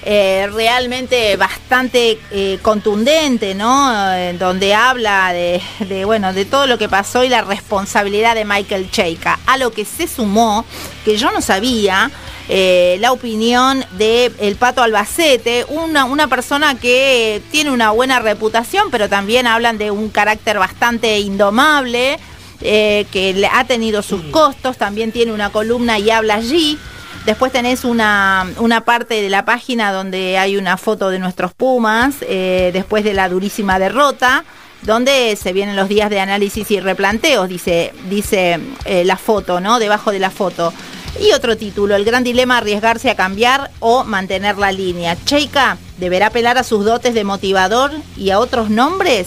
eh, 0.09 0.49
realmente 0.53 1.37
bastante 1.37 2.21
eh, 2.31 2.61
contundente, 2.63 3.57
¿no? 3.57 3.93
Eh, 4.15 4.37
donde 4.39 4.73
habla 4.73 5.33
de, 5.33 5.61
de, 5.81 6.05
bueno, 6.05 6.33
de 6.33 6.45
todo 6.45 6.69
lo 6.69 6.79
que 6.79 6.89
pasó 6.89 7.25
y 7.25 7.29
la 7.29 7.43
responsabilidad 7.43 8.37
de 8.37 8.45
Michael 8.45 8.89
Cheika. 8.89 9.41
A 9.47 9.59
lo 9.59 9.73
que 9.73 9.85
se 9.85 10.07
sumó, 10.07 10.65
que 11.05 11.17
yo 11.17 11.33
no 11.33 11.41
sabía, 11.41 12.13
eh, 12.49 12.99
la 13.01 13.11
opinión 13.11 13.85
de 13.99 14.31
el 14.39 14.55
Pato 14.55 14.81
Albacete, 14.81 15.67
una, 15.69 16.05
una 16.05 16.29
persona 16.29 16.79
que 16.79 17.43
tiene 17.51 17.73
una 17.73 17.91
buena 17.91 18.21
reputación, 18.21 18.93
pero 18.93 19.09
también 19.09 19.49
hablan 19.49 19.77
de 19.77 19.91
un 19.91 20.09
carácter 20.11 20.57
bastante 20.57 21.19
indomable, 21.19 22.21
eh, 22.61 23.07
que 23.11 23.35
le 23.35 23.49
ha 23.49 23.65
tenido 23.65 24.03
sus 24.03 24.23
costos, 24.31 24.77
también 24.77 25.11
tiene 25.11 25.33
una 25.33 25.51
columna 25.51 25.99
y 25.99 26.11
habla 26.11 26.37
allí. 26.37 26.79
Después 27.27 27.51
tenés 27.51 27.85
una, 27.85 28.47
una 28.59 28.85
parte 28.85 29.21
de 29.21 29.29
la 29.29 29.45
página 29.45 29.91
donde 29.91 30.39
hay 30.39 30.57
una 30.57 30.77
foto 30.77 31.11
de 31.11 31.19
nuestros 31.19 31.53
Pumas, 31.55 32.15
eh, 32.21 32.71
después 32.73 33.03
de 33.03 33.15
la 33.15 33.29
durísima 33.29 33.81
derrota, 33.81 34.45
donde 34.83 35.35
se 35.35 35.53
vienen 35.53 35.75
los 35.75 35.89
días 35.89 36.09
de 36.09 36.21
análisis 36.21 36.71
y 36.71 36.79
replanteos, 36.79 37.49
dice, 37.49 37.93
dice 38.09 38.61
eh, 38.85 39.05
la 39.05 39.17
foto, 39.17 39.61
¿no? 39.61 39.81
Debajo 39.81 40.13
de 40.13 40.21
la 40.21 40.31
foto. 40.31 40.73
Y 41.21 41.33
otro 41.33 41.57
título, 41.57 41.97
el 41.97 42.05
gran 42.05 42.23
dilema 42.23 42.59
arriesgarse 42.59 43.11
a 43.11 43.17
cambiar 43.17 43.73
o 43.81 44.05
mantener 44.05 44.57
la 44.57 44.71
línea. 44.71 45.17
Cheika 45.25 45.79
deberá 45.99 46.29
apelar 46.29 46.59
a 46.59 46.63
sus 46.63 46.85
dotes 46.85 47.13
de 47.13 47.25
motivador 47.25 47.91
y 48.17 48.31
a 48.31 48.39
otros 48.39 48.71
nombres. 48.71 49.27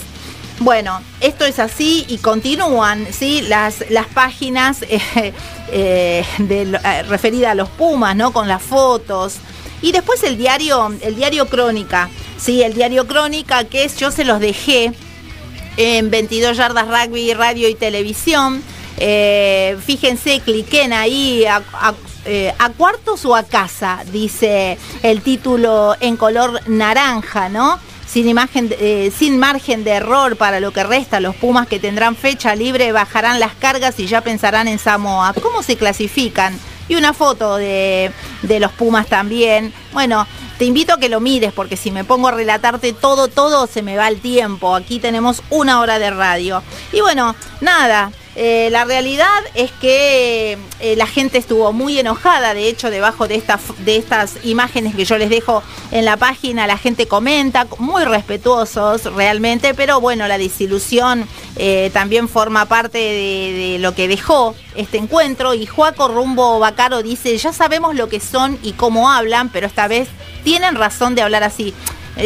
Bueno, 0.60 0.99
esto 1.22 1.45
es 1.45 1.57
así 1.57 2.05
y 2.10 2.18
continúan, 2.18 3.07
¿sí? 3.12 3.41
Las, 3.43 3.89
las 3.89 4.07
páginas 4.07 4.82
eh, 4.89 4.99
eh, 5.72 6.26
eh, 6.38 7.03
referida 7.03 7.51
a 7.51 7.55
los 7.55 7.70
Pumas, 7.70 8.16
¿no? 8.16 8.34
Con 8.34 8.49
las 8.49 8.62
fotos. 8.62 9.36
Y 9.82 9.93
después 9.93 10.22
el 10.24 10.38
diario, 10.38 10.93
el 11.01 11.16
diario 11.16 11.47
Crónica, 11.47 12.10
¿sí? 12.38 12.62
El 12.62 12.74
diario 12.74 13.07
Crónica, 13.07 13.64
que 13.64 13.86
es, 13.86 13.95
yo 13.95 14.12
se 14.12 14.26
los 14.26 14.41
dejé 14.41 14.91
en 15.78 16.10
22 16.10 16.57
yardas 16.57 16.88
rugby, 16.88 17.34
radio 17.34 17.70
y 17.70 17.76
televisión. 17.76 18.62
Fíjense, 18.97 20.41
cliquen 20.41 20.91
ahí 20.91 21.45
a, 21.45 21.64
a 21.74 22.70
cuartos 22.72 23.24
o 23.24 23.34
a 23.34 23.43
casa, 23.43 24.03
dice 24.12 24.78
el 25.03 25.22
título 25.22 25.95
en 26.01 26.18
color 26.18 26.60
naranja, 26.68 27.47
¿no? 27.47 27.80
Sin, 28.10 28.28
imagen, 28.28 28.74
eh, 28.80 29.12
sin 29.16 29.38
margen 29.38 29.84
de 29.84 29.91
error 29.91 30.36
para 30.36 30.60
lo 30.60 30.72
que 30.72 30.84
resta, 30.84 31.20
los 31.20 31.36
Pumas 31.36 31.68
que 31.68 31.80
tendrán 31.80 32.16
fecha 32.16 32.55
libre 32.55 32.91
bajarán 32.91 33.39
las 33.39 33.53
cargas 33.53 33.99
y 33.99 34.07
ya 34.07 34.22
pensarán 34.22 34.68
en 34.68 34.80
Samoa. 34.80 35.36
¿Cómo 35.39 35.62
se 35.62 35.78
clasifican? 35.78 36.57
Y 36.88 36.95
una 36.95 37.14
foto 37.14 37.57
de, 37.57 38.12
de 38.41 38.60
los 38.60 38.72
Pumas 38.72 39.05
también. 39.05 39.72
Bueno, 39.93 40.26
te 40.57 40.66
invito 40.66 40.93
a 40.93 40.99
que 40.99 41.07
lo 41.07 41.20
mires 41.20 41.53
porque 41.53 41.78
si 41.78 41.91
me 41.91 42.03
pongo 42.03 42.30
a 42.30 42.32
relatarte 42.32 42.93
todo, 42.93 43.28
todo 43.28 43.68
se 43.68 43.84
me 43.84 43.95
va 43.95 44.07
el 44.07 44.20
tiempo. 44.22 44.76
Aquí 44.76 44.99
tenemos 44.99 45.43
una 45.51 45.80
hora 45.80 45.99
de 45.99 46.10
radio. 46.10 46.64
Y 46.91 47.01
bueno, 47.01 47.36
nada. 47.62 48.12
Eh, 48.42 48.70
la 48.72 48.86
realidad 48.86 49.28
es 49.54 49.70
que 49.82 50.58
eh, 50.80 50.96
la 50.96 51.08
gente 51.08 51.38
estuvo 51.38 51.74
muy 51.74 52.00
enojada, 52.00 52.54
de 52.54 52.70
hecho, 52.70 52.90
debajo 52.90 53.28
de, 53.28 53.44
de 53.80 53.98
estas 53.98 54.38
imágenes 54.46 54.96
que 54.96 55.04
yo 55.04 55.18
les 55.18 55.30
dejo 55.30 55.62
en 55.92 56.06
la 56.06 56.16
página, 56.16 56.66
la 56.66 56.78
gente 56.78 57.06
comenta, 57.06 57.68
muy 57.80 58.06
respetuosos 58.06 59.14
realmente, 59.14 59.74
pero 59.74 60.00
bueno, 60.00 60.26
la 60.30 60.38
desilusión 60.38 61.28
eh, 61.58 61.90
también 61.92 62.30
forma 62.30 62.66
parte 62.66 62.98
de, 62.98 63.74
de 63.74 63.80
lo 63.80 63.94
que 63.94 64.08
dejó 64.08 64.56
este 64.74 65.00
encuentro. 65.00 65.54
Y 65.54 65.66
Juaco 65.66 66.08
Rumbo 66.08 66.60
Bacaro 66.60 67.04
dice, 67.04 67.38
ya 67.38 67.52
sabemos 67.52 67.94
lo 67.94 68.08
que 68.08 68.22
son 68.22 68.58
y 68.64 68.72
cómo 68.72 69.12
hablan, 69.12 69.50
pero 69.50 69.68
esta 69.68 69.90
vez 69.90 70.08
tienen 70.46 70.76
razón 70.76 71.14
de 71.14 71.24
hablar 71.24 71.44
así. 71.44 71.74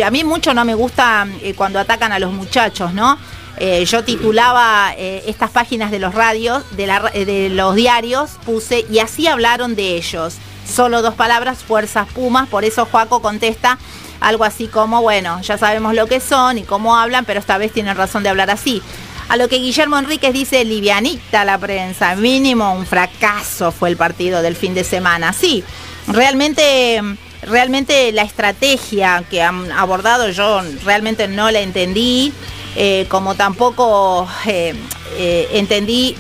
A 0.05 0.11
mí 0.11 0.23
mucho 0.23 0.53
no 0.53 0.63
me 0.63 0.75
gusta 0.75 1.27
cuando 1.55 1.79
atacan 1.79 2.11
a 2.11 2.19
los 2.19 2.31
muchachos, 2.31 2.93
¿no? 2.93 3.17
Eh, 3.57 3.85
yo 3.85 4.03
titulaba 4.03 4.93
eh, 4.97 5.23
estas 5.27 5.51
páginas 5.51 5.91
de 5.91 5.99
los 5.99 6.15
radios, 6.15 6.63
de, 6.71 6.87
la 6.87 7.11
eh, 7.13 7.25
de 7.25 7.49
los 7.49 7.75
diarios, 7.75 8.31
puse, 8.45 8.85
y 8.89 8.99
así 8.99 9.27
hablaron 9.27 9.75
de 9.75 9.95
ellos. 9.95 10.35
Solo 10.67 11.01
dos 11.01 11.13
palabras, 11.13 11.59
fuerzas 11.59 12.07
Pumas, 12.13 12.47
por 12.47 12.63
eso 12.63 12.85
Joaco 12.85 13.21
contesta 13.21 13.77
algo 14.21 14.45
así 14.45 14.67
como, 14.67 15.01
bueno, 15.01 15.41
ya 15.41 15.57
sabemos 15.57 15.93
lo 15.93 16.07
que 16.07 16.19
son 16.19 16.57
y 16.57 16.63
cómo 16.63 16.95
hablan, 16.95 17.25
pero 17.25 17.39
esta 17.39 17.57
vez 17.57 17.73
tienen 17.73 17.95
razón 17.95 18.23
de 18.23 18.29
hablar 18.29 18.49
así. 18.49 18.81
A 19.29 19.37
lo 19.37 19.47
que 19.47 19.57
Guillermo 19.57 19.97
Enríquez 19.97 20.33
dice, 20.33 20.63
livianita 20.63 21.45
la 21.45 21.57
prensa, 21.57 22.15
mínimo 22.15 22.73
un 22.73 22.85
fracaso 22.85 23.71
fue 23.71 23.89
el 23.89 23.97
partido 23.97 24.41
del 24.41 24.55
fin 24.55 24.73
de 24.73 24.83
semana. 24.83 25.33
Sí, 25.33 25.63
realmente, 26.07 27.01
realmente 27.43 28.11
la 28.11 28.23
estrategia 28.23 29.23
que 29.29 29.41
han 29.41 29.71
abordado 29.71 30.29
yo 30.29 30.61
realmente 30.83 31.27
no 31.27 31.51
la 31.51 31.59
entendí, 31.59 32.33
eh, 32.75 33.05
como 33.07 33.35
tampoco 33.35 34.27
eh, 34.47 34.73
eh, 35.17 35.47
entendí 35.53 36.15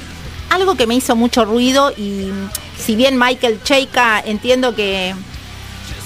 algo 0.49 0.75
que 0.75 0.85
me 0.85 0.95
hizo 0.95 1.15
mucho 1.15 1.45
ruido 1.45 1.91
y 1.97 2.29
si 2.77 2.95
bien 2.95 3.17
Michael 3.17 3.59
Cheika 3.63 4.21
entiendo 4.23 4.75
que 4.75 5.15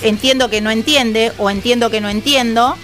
entiendo 0.01 0.49
que 0.49 0.61
no 0.61 0.71
entiende 0.71 1.33
o 1.37 1.49
entiendo 1.49 1.89
que 1.89 1.99
no 1.99 2.09
entiendo. 2.09 2.77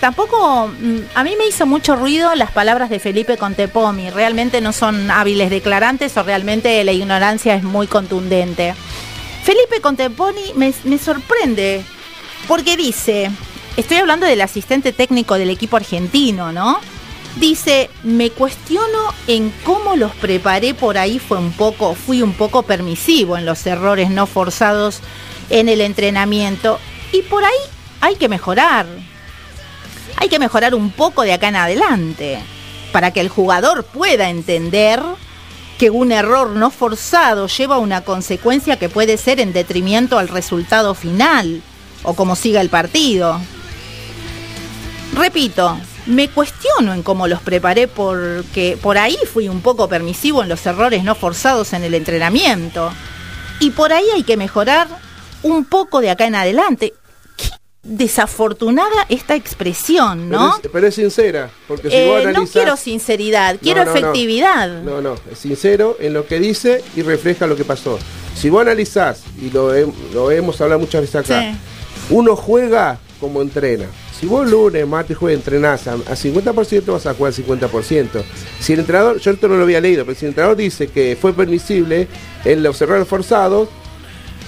tampoco 0.00 0.68
mm, 0.68 0.98
a 1.14 1.24
mí 1.24 1.34
me 1.36 1.46
hizo 1.48 1.66
mucho 1.66 1.96
ruido 1.96 2.34
las 2.36 2.52
palabras 2.52 2.88
de 2.88 3.00
Felipe 3.00 3.36
Contepomi. 3.36 4.10
Realmente 4.10 4.60
no 4.60 4.72
son 4.72 5.10
hábiles 5.10 5.50
declarantes 5.50 6.16
o 6.16 6.22
realmente 6.22 6.84
la 6.84 6.92
ignorancia 6.92 7.56
es 7.56 7.64
muy 7.64 7.88
contundente. 7.88 8.74
Felipe 9.42 9.80
Contepomi 9.80 10.52
me, 10.54 10.72
me 10.84 10.98
sorprende 10.98 11.82
porque 12.46 12.76
dice, 12.76 13.30
estoy 13.76 13.96
hablando 13.98 14.26
del 14.26 14.40
asistente 14.40 14.92
técnico 14.92 15.34
del 15.34 15.50
equipo 15.50 15.76
argentino, 15.76 16.52
¿no? 16.52 16.80
Dice, 17.36 17.88
me 18.02 18.30
cuestiono 18.30 19.14
en 19.26 19.52
cómo 19.64 19.96
los 19.96 20.12
preparé 20.12 20.74
por 20.74 20.98
ahí 20.98 21.18
fue 21.18 21.38
un 21.38 21.52
poco, 21.52 21.94
fui 21.94 22.20
un 22.20 22.34
poco 22.34 22.62
permisivo 22.62 23.38
en 23.38 23.46
los 23.46 23.66
errores 23.66 24.10
no 24.10 24.26
forzados 24.26 25.00
en 25.48 25.68
el 25.68 25.80
entrenamiento 25.80 26.78
y 27.10 27.22
por 27.22 27.44
ahí 27.44 27.50
hay 28.00 28.16
que 28.16 28.28
mejorar. 28.28 28.86
Hay 30.16 30.28
que 30.28 30.38
mejorar 30.38 30.74
un 30.74 30.90
poco 30.90 31.22
de 31.22 31.32
acá 31.32 31.48
en 31.48 31.56
adelante 31.56 32.38
para 32.92 33.12
que 33.12 33.20
el 33.20 33.30
jugador 33.30 33.84
pueda 33.84 34.28
entender 34.28 35.02
que 35.78 35.88
un 35.88 36.12
error 36.12 36.50
no 36.50 36.70
forzado 36.70 37.48
lleva 37.48 37.76
a 37.76 37.80
una 37.80 38.02
consecuencia 38.02 38.78
que 38.78 38.90
puede 38.90 39.16
ser 39.16 39.40
en 39.40 39.54
detrimento 39.54 40.18
al 40.18 40.28
resultado 40.28 40.94
final 40.94 41.62
o 42.02 42.14
como 42.14 42.36
siga 42.36 42.60
el 42.60 42.68
partido. 42.68 43.40
Repito, 45.12 45.78
me 46.06 46.28
cuestiono 46.30 46.94
en 46.94 47.02
cómo 47.02 47.28
los 47.28 47.40
preparé 47.42 47.86
porque 47.88 48.78
por 48.80 48.96
ahí 48.98 49.16
fui 49.32 49.48
un 49.48 49.60
poco 49.60 49.88
permisivo 49.88 50.42
en 50.42 50.48
los 50.48 50.64
errores 50.66 51.04
no 51.04 51.14
forzados 51.14 51.72
en 51.74 51.84
el 51.84 51.94
entrenamiento. 51.94 52.90
Y 53.60 53.70
por 53.70 53.92
ahí 53.92 54.04
hay 54.14 54.22
que 54.22 54.36
mejorar 54.36 54.88
un 55.42 55.64
poco 55.64 56.00
de 56.00 56.10
acá 56.10 56.26
en 56.26 56.34
adelante. 56.34 56.94
Qué 57.36 57.48
desafortunada 57.82 59.06
esta 59.08 59.34
expresión, 59.34 60.28
¿no? 60.30 60.54
Pero 60.62 60.66
es, 60.66 60.72
pero 60.72 60.86
es 60.88 60.94
sincera, 60.94 61.50
porque 61.68 61.90
si 61.90 61.96
Eh, 61.96 62.06
vos 62.06 62.22
no 62.24 62.28
analizás... 62.30 62.52
quiero 62.52 62.76
sinceridad, 62.76 63.56
quiero 63.62 63.84
No, 63.84 63.86
no, 63.86 63.92
no. 63.92 63.98
efectividad. 63.98 64.68
No, 64.82 65.00
no, 65.02 65.14
es 65.30 65.38
sincero 65.38 65.96
en 66.00 66.14
lo 66.14 66.26
que 66.26 66.40
dice 66.40 66.82
y 66.96 67.02
refleja 67.02 67.46
lo 67.46 67.54
que 67.56 67.64
pasó. 67.64 67.98
Si 68.34 68.48
vos 68.50 68.62
analizás, 68.62 69.22
y 69.40 69.50
lo, 69.50 69.74
he- 69.74 69.86
lo 70.14 70.30
hemos 70.30 70.60
hablado 70.60 70.80
muchas 70.80 71.02
veces 71.02 71.16
acá, 71.16 71.40
Sí. 71.52 71.56
uno 72.10 72.34
juega 72.34 72.98
como 73.20 73.42
entrena. 73.42 73.86
Si 74.22 74.28
vos 74.28 74.48
lunes, 74.48 74.86
martes, 74.86 75.16
jueves 75.16 75.40
entrenás 75.40 75.88
a, 75.88 75.94
a 75.94 75.96
50%, 76.14 76.84
vas 76.92 77.06
a 77.06 77.14
jugar 77.14 77.32
al 77.36 77.44
50%. 77.44 78.22
Si 78.60 78.72
el 78.72 78.78
entrenador, 78.78 79.18
yo 79.18 79.32
esto 79.32 79.48
no 79.48 79.56
lo 79.56 79.64
había 79.64 79.80
leído, 79.80 80.06
pero 80.06 80.16
si 80.16 80.26
el 80.26 80.28
entrenador 80.28 80.56
dice 80.56 80.86
que 80.86 81.18
fue 81.20 81.32
permisible 81.32 82.06
en 82.44 82.62
los 82.62 82.80
errores 82.80 83.08
forzados, 83.08 83.68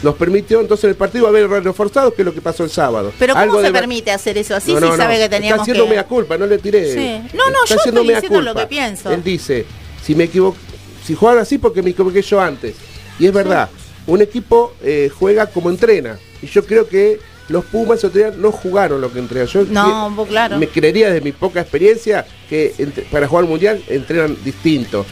nos 0.05 0.15
permitió, 0.15 0.61
entonces 0.61 0.85
en 0.85 0.91
el 0.91 0.97
partido 0.97 1.27
haber 1.27 1.47
errores 1.47 1.75
forzados, 1.75 2.15
que 2.15 2.23
es 2.23 2.27
lo 2.27 2.33
que 2.33 2.41
pasó 2.41 2.63
el 2.63 2.71
sábado. 2.71 3.13
Pero 3.19 3.33
¿cómo 3.33 3.43
Algo 3.43 3.61
se 3.63 3.67
de 3.67 3.73
permite 3.73 4.13
hacer 4.13 4.39
eso 4.39 4.55
así 4.55 4.73
No, 4.73 4.79
si 4.79 4.87
no, 4.87 4.97
sabe 4.97 5.19
que 5.19 5.29
teníamos 5.29 5.55
Está 5.55 5.63
haciendo 5.63 5.85
que... 5.87 5.91
mea 5.91 6.07
culpa, 6.07 6.39
no 6.39 6.47
le 6.47 6.59
tiré. 6.59 6.95
Sí. 6.95 7.37
No, 7.37 7.51
no, 7.51 7.65
Está 7.65 7.75
yo 7.75 7.81
haciendo 7.81 8.01
estoy 8.03 8.15
diciendo 8.15 8.41
lo 8.43 8.53
culpa. 8.53 8.61
que 8.61 8.67
pienso. 8.69 9.11
Él 9.11 9.25
dice, 9.25 9.67
si 10.05 10.15
me 10.15 10.25
equivoco, 10.25 10.57
si 11.05 11.17
juegan 11.17 11.39
así 11.39 11.59
porque 11.59 11.83
me 11.83 11.91
equivoqué 11.91 12.23
yo 12.23 12.41
antes. 12.41 12.77
Y 13.19 13.27
es 13.27 13.33
verdad, 13.33 13.69
un 14.07 14.23
equipo 14.23 14.73
eh, 14.85 15.11
juega 15.13 15.49
como 15.49 15.69
entrena. 15.69 16.17
Y 16.41 16.47
yo 16.47 16.65
creo 16.65 16.87
que 16.87 17.19
los 17.49 17.65
Pumas 17.67 18.03
el 18.03 18.09
otro 18.09 18.21
día 18.21 18.33
no 18.37 18.51
jugaron 18.53 19.01
lo 19.01 19.13
que 19.13 19.19
entrenan. 19.19 19.49
Yo 19.49 19.65
No, 19.65 20.15
que- 20.25 20.31
claro. 20.31 20.59
me 20.59 20.69
creería 20.69 21.09
desde 21.09 21.21
mi 21.21 21.33
poca 21.33 21.61
experiencia 21.61 22.25
que 22.49 22.75
entre- 22.79 23.05
para 23.05 23.29
jugar 23.29 23.45
al 23.45 23.51
mundial 23.51 23.83
entrenan 23.89 24.37
distinto. 24.45 25.05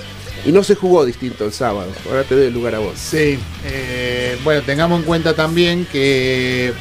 Y 0.45 0.51
no 0.51 0.64
se 0.64 0.74
jugó 0.74 1.05
distinto 1.05 1.45
el 1.45 1.53
sábado. 1.53 1.89
Ahora 2.09 2.24
te 2.24 2.35
doy 2.35 2.47
el 2.47 2.53
lugar 2.55 2.74
a 2.74 2.78
vos. 2.80 2.95
Sí, 2.97 3.39
eh, 3.64 4.37
bueno, 4.43 4.62
tengamos 4.62 4.99
en 5.01 5.05
cuenta 5.07 5.35
también 5.35 5.87
que 5.93 6.72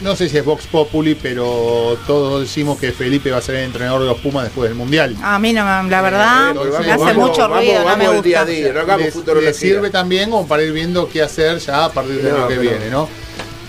no 0.00 0.16
sé 0.16 0.28
si 0.30 0.38
es 0.38 0.44
Vox 0.44 0.66
Populi, 0.66 1.14
pero 1.14 1.98
todos 2.06 2.40
decimos 2.40 2.78
que 2.78 2.90
Felipe 2.90 3.30
va 3.30 3.36
a 3.36 3.42
ser 3.42 3.56
el 3.56 3.64
entrenador 3.66 4.00
de 4.00 4.06
los 4.06 4.18
Pumas 4.18 4.44
después 4.44 4.68
del 4.70 4.76
Mundial. 4.78 5.14
A 5.22 5.38
mí 5.38 5.52
no 5.52 5.62
me, 5.62 5.90
la 5.90 6.00
verdad, 6.00 6.50
Eh, 6.52 6.54
me 6.54 6.90
hace 6.90 7.04
vamos, 7.04 7.16
mucho 7.28 7.42
vamos, 7.42 7.58
ruido, 7.58 7.78
no 7.80 7.84
vamos 7.84 7.98
me 7.98 8.04
al 8.06 8.10
gusta. 8.14 8.28
día 8.28 8.40
a 8.40 8.44
día, 8.46 8.72
no 8.72 8.80
hagamos 8.80 9.04
les, 9.04 9.14
futurología. 9.14 9.48
les 9.50 9.56
sirve 9.58 9.90
también 9.90 10.30
como 10.30 10.48
para 10.48 10.62
ir 10.62 10.72
viendo 10.72 11.08
qué 11.08 11.22
hacer 11.22 11.58
ya 11.58 11.84
a 11.84 11.92
partir 11.92 12.16
del 12.22 12.32
No, 12.32 12.38
año 12.38 12.48
que 12.48 12.54
pero- 12.56 12.70
viene, 12.70 12.90
¿no? 12.90 13.08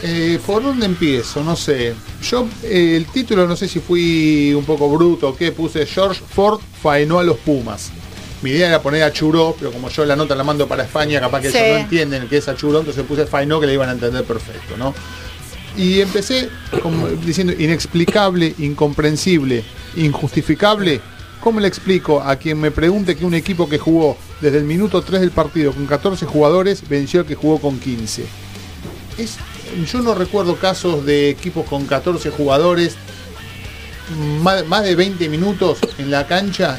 Eh, 0.06 0.38
¿Por 0.46 0.62
dónde 0.62 0.86
empiezo? 0.86 1.44
No 1.44 1.56
sé. 1.56 1.94
Yo, 2.22 2.46
eh, 2.64 2.96
el 2.98 3.06
título, 3.06 3.48
no 3.48 3.56
sé 3.56 3.70
si 3.70 3.80
fui 3.80 4.54
un 4.54 4.66
poco 4.66 4.90
bruto 4.90 5.30
o 5.30 5.36
qué, 5.36 5.54
puse 5.54 5.86
George 5.86 6.22
Ford 6.30 6.60
faenó 6.82 7.20
a 7.20 7.24
los 7.24 7.38
Pumas. 7.38 7.90
Mi 8.42 8.50
idea 8.50 8.68
era 8.68 8.82
poner 8.82 9.04
a 9.04 9.14
Churó, 9.14 9.56
pero 9.58 9.72
como 9.72 9.88
yo 9.88 10.04
la 10.04 10.18
nota 10.18 10.36
la 10.36 10.44
mando 10.44 10.68
para 10.68 10.84
España, 10.84 11.22
capaz 11.22 11.40
que 11.40 11.52
Sí. 11.52 11.58
ellos 11.58 11.70
no 11.70 11.84
entienden 11.84 12.28
qué 12.28 12.38
es 12.38 12.48
a 12.50 12.56
Churó, 12.56 12.80
entonces 12.80 13.06
puse 13.06 13.26
faenó 13.26 13.62
que 13.62 13.68
le 13.68 13.74
iban 13.76 13.88
a 13.88 13.94
entender 13.94 14.26
perfecto, 14.26 14.76
¿no? 14.78 14.94
Y 15.78 16.02
empecé 16.02 16.50
como 16.82 17.08
diciendo 17.08 17.54
inexplicable, 17.58 18.54
incomprensible, 18.60 19.64
injustificable. 19.96 21.00
¿Cómo 21.40 21.62
le 21.62 21.68
explico 21.70 22.22
a 22.22 22.36
quien 22.36 22.60
me 22.60 22.72
pregunte 22.72 23.16
que 23.16 23.26
un 23.26 23.34
equipo 23.34 23.70
que 23.70 23.78
jugó 23.80 24.18
desde 24.42 24.58
el 24.58 24.66
minuto 24.66 25.02
3 25.02 25.22
del 25.22 25.32
partido 25.32 25.72
con 25.72 25.86
14 25.86 26.26
jugadores 26.26 26.88
venció 26.90 27.22
al 27.22 27.26
que 27.26 27.36
jugó 27.36 27.60
con 27.60 27.80
15? 27.80 28.26
Es, 29.18 29.38
yo 29.92 30.00
no 30.02 30.14
recuerdo 30.16 30.56
casos 30.58 31.06
de 31.06 31.30
equipos 31.30 31.66
con 31.68 31.86
14 31.86 32.30
jugadores, 32.32 32.96
más, 34.42 34.66
más 34.66 34.84
de 34.84 34.96
20 34.96 35.30
minutos 35.30 35.80
en 35.98 36.12
la 36.12 36.28
cancha 36.28 36.78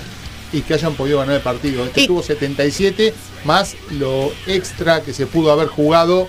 y 0.52 0.60
que 0.62 0.74
hayan 0.74 0.94
podido 0.94 1.18
ganar 1.18 1.36
el 1.36 1.42
partido. 1.42 1.84
Este 1.84 2.02
Y- 2.02 2.06
tuvo 2.06 2.22
77 2.22 3.14
más 3.44 3.76
lo 3.92 4.32
extra 4.46 5.02
que 5.02 5.12
se 5.12 5.26
pudo 5.26 5.50
haber 5.52 5.68
jugado 5.68 6.28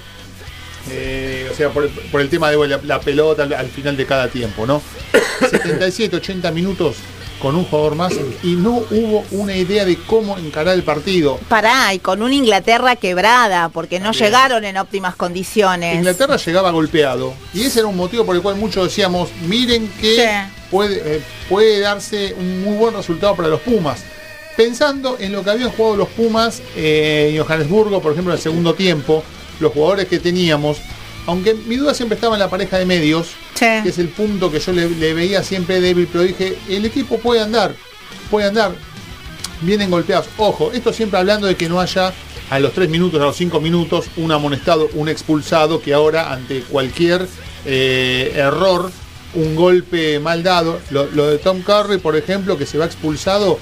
eh, 0.91 1.49
o 1.51 1.55
sea, 1.55 1.69
por 1.69 1.83
el, 1.85 1.89
por 1.89 2.21
el 2.21 2.29
tema 2.29 2.51
de 2.51 2.67
la, 2.67 2.79
la 2.83 2.99
pelota 2.99 3.41
al, 3.43 3.53
al 3.53 3.67
final 3.69 3.97
de 3.97 4.05
cada 4.05 4.27
tiempo, 4.27 4.67
¿no? 4.67 4.81
77, 5.49 6.15
80 6.17 6.51
minutos 6.51 6.95
con 7.41 7.55
un 7.55 7.65
jugador 7.65 7.95
más 7.95 8.13
y 8.43 8.55
no 8.55 8.83
hubo 8.91 9.23
una 9.31 9.55
idea 9.55 9.85
de 9.85 9.97
cómo 9.97 10.37
encarar 10.37 10.75
el 10.75 10.83
partido. 10.83 11.37
Pará, 11.49 11.93
y 11.93 11.99
con 11.99 12.21
una 12.21 12.33
Inglaterra 12.33 12.95
quebrada, 12.95 13.69
porque 13.69 13.99
no 13.99 14.11
llegaron 14.13 14.63
en 14.63 14.77
óptimas 14.77 15.15
condiciones. 15.15 15.95
Inglaterra 15.95 16.37
llegaba 16.37 16.71
golpeado 16.71 17.33
y 17.53 17.63
ese 17.63 17.79
era 17.79 17.87
un 17.87 17.97
motivo 17.97 18.25
por 18.25 18.35
el 18.35 18.41
cual 18.41 18.55
muchos 18.55 18.85
decíamos, 18.85 19.29
miren 19.47 19.87
que 19.99 20.15
Sí. 20.15 20.55
puede, 20.71 21.17
eh, 21.17 21.21
puede 21.49 21.79
darse 21.81 22.33
un 22.37 22.63
muy 22.63 22.77
buen 22.77 22.95
resultado 22.95 23.35
para 23.35 23.47
los 23.49 23.61
Pumas. 23.61 24.03
Pensando 24.55 25.17
en 25.19 25.33
lo 25.33 25.43
que 25.43 25.49
habían 25.49 25.69
jugado 25.71 25.97
los 25.97 26.07
Pumas 26.09 26.61
eh, 26.77 27.33
en 27.35 27.43
Johannesburgo, 27.43 28.01
por 28.01 28.13
ejemplo, 28.13 28.31
en 28.33 28.37
el 28.37 28.41
segundo 28.43 28.73
tiempo, 28.73 29.23
los 29.59 29.73
jugadores 29.73 30.07
que 30.07 30.19
teníamos, 30.19 30.77
aunque 31.27 31.53
mi 31.53 31.75
duda 31.77 31.93
siempre 31.93 32.15
estaba 32.15 32.35
en 32.35 32.39
la 32.39 32.49
pareja 32.49 32.77
de 32.77 32.85
medios, 32.85 33.27
Sí. 33.55 33.65
que 33.83 33.89
es 33.89 33.97
el 33.99 34.09
punto 34.09 34.51
que 34.51 34.59
yo 34.59 34.71
le, 34.73 34.89
le 34.89 35.13
veía 35.13 35.41
siempre 35.43 35.79
débil, 35.81 36.07
pero 36.11 36.23
dije, 36.23 36.57
el 36.69 36.85
equipo 36.85 37.19
puede 37.19 37.39
andar, 37.41 37.73
puede 38.29 38.47
andar, 38.47 38.73
vienen 39.61 39.89
golpeados. 39.89 40.27
Ojo, 40.37 40.71
esto 40.73 40.91
siempre 40.93 41.19
hablando 41.19 41.47
de 41.47 41.55
que 41.55 41.69
no 41.69 41.79
haya 41.79 42.13
a 42.49 42.59
los 42.59 42.73
3 42.73 42.89
minutos, 42.89 43.19
a 43.21 43.25
los 43.25 43.35
5 43.37 43.59
minutos, 43.61 44.05
un 44.17 44.31
amonestado, 44.31 44.89
un 44.93 45.09
expulsado, 45.09 45.81
que 45.81 45.93
ahora 45.93 46.31
ante 46.33 46.61
cualquier 46.61 47.27
eh, 47.65 48.33
error, 48.35 48.91
un 49.33 49.55
golpe 49.55 50.19
mal 50.19 50.43
dado, 50.43 50.79
lo, 50.91 51.05
lo 51.11 51.27
de 51.27 51.37
Tom 51.39 51.61
Curry, 51.61 51.97
por 51.97 52.15
ejemplo, 52.15 52.57
que 52.57 52.65
se 52.65 52.77
va 52.77 52.85
expulsado, 52.85 53.57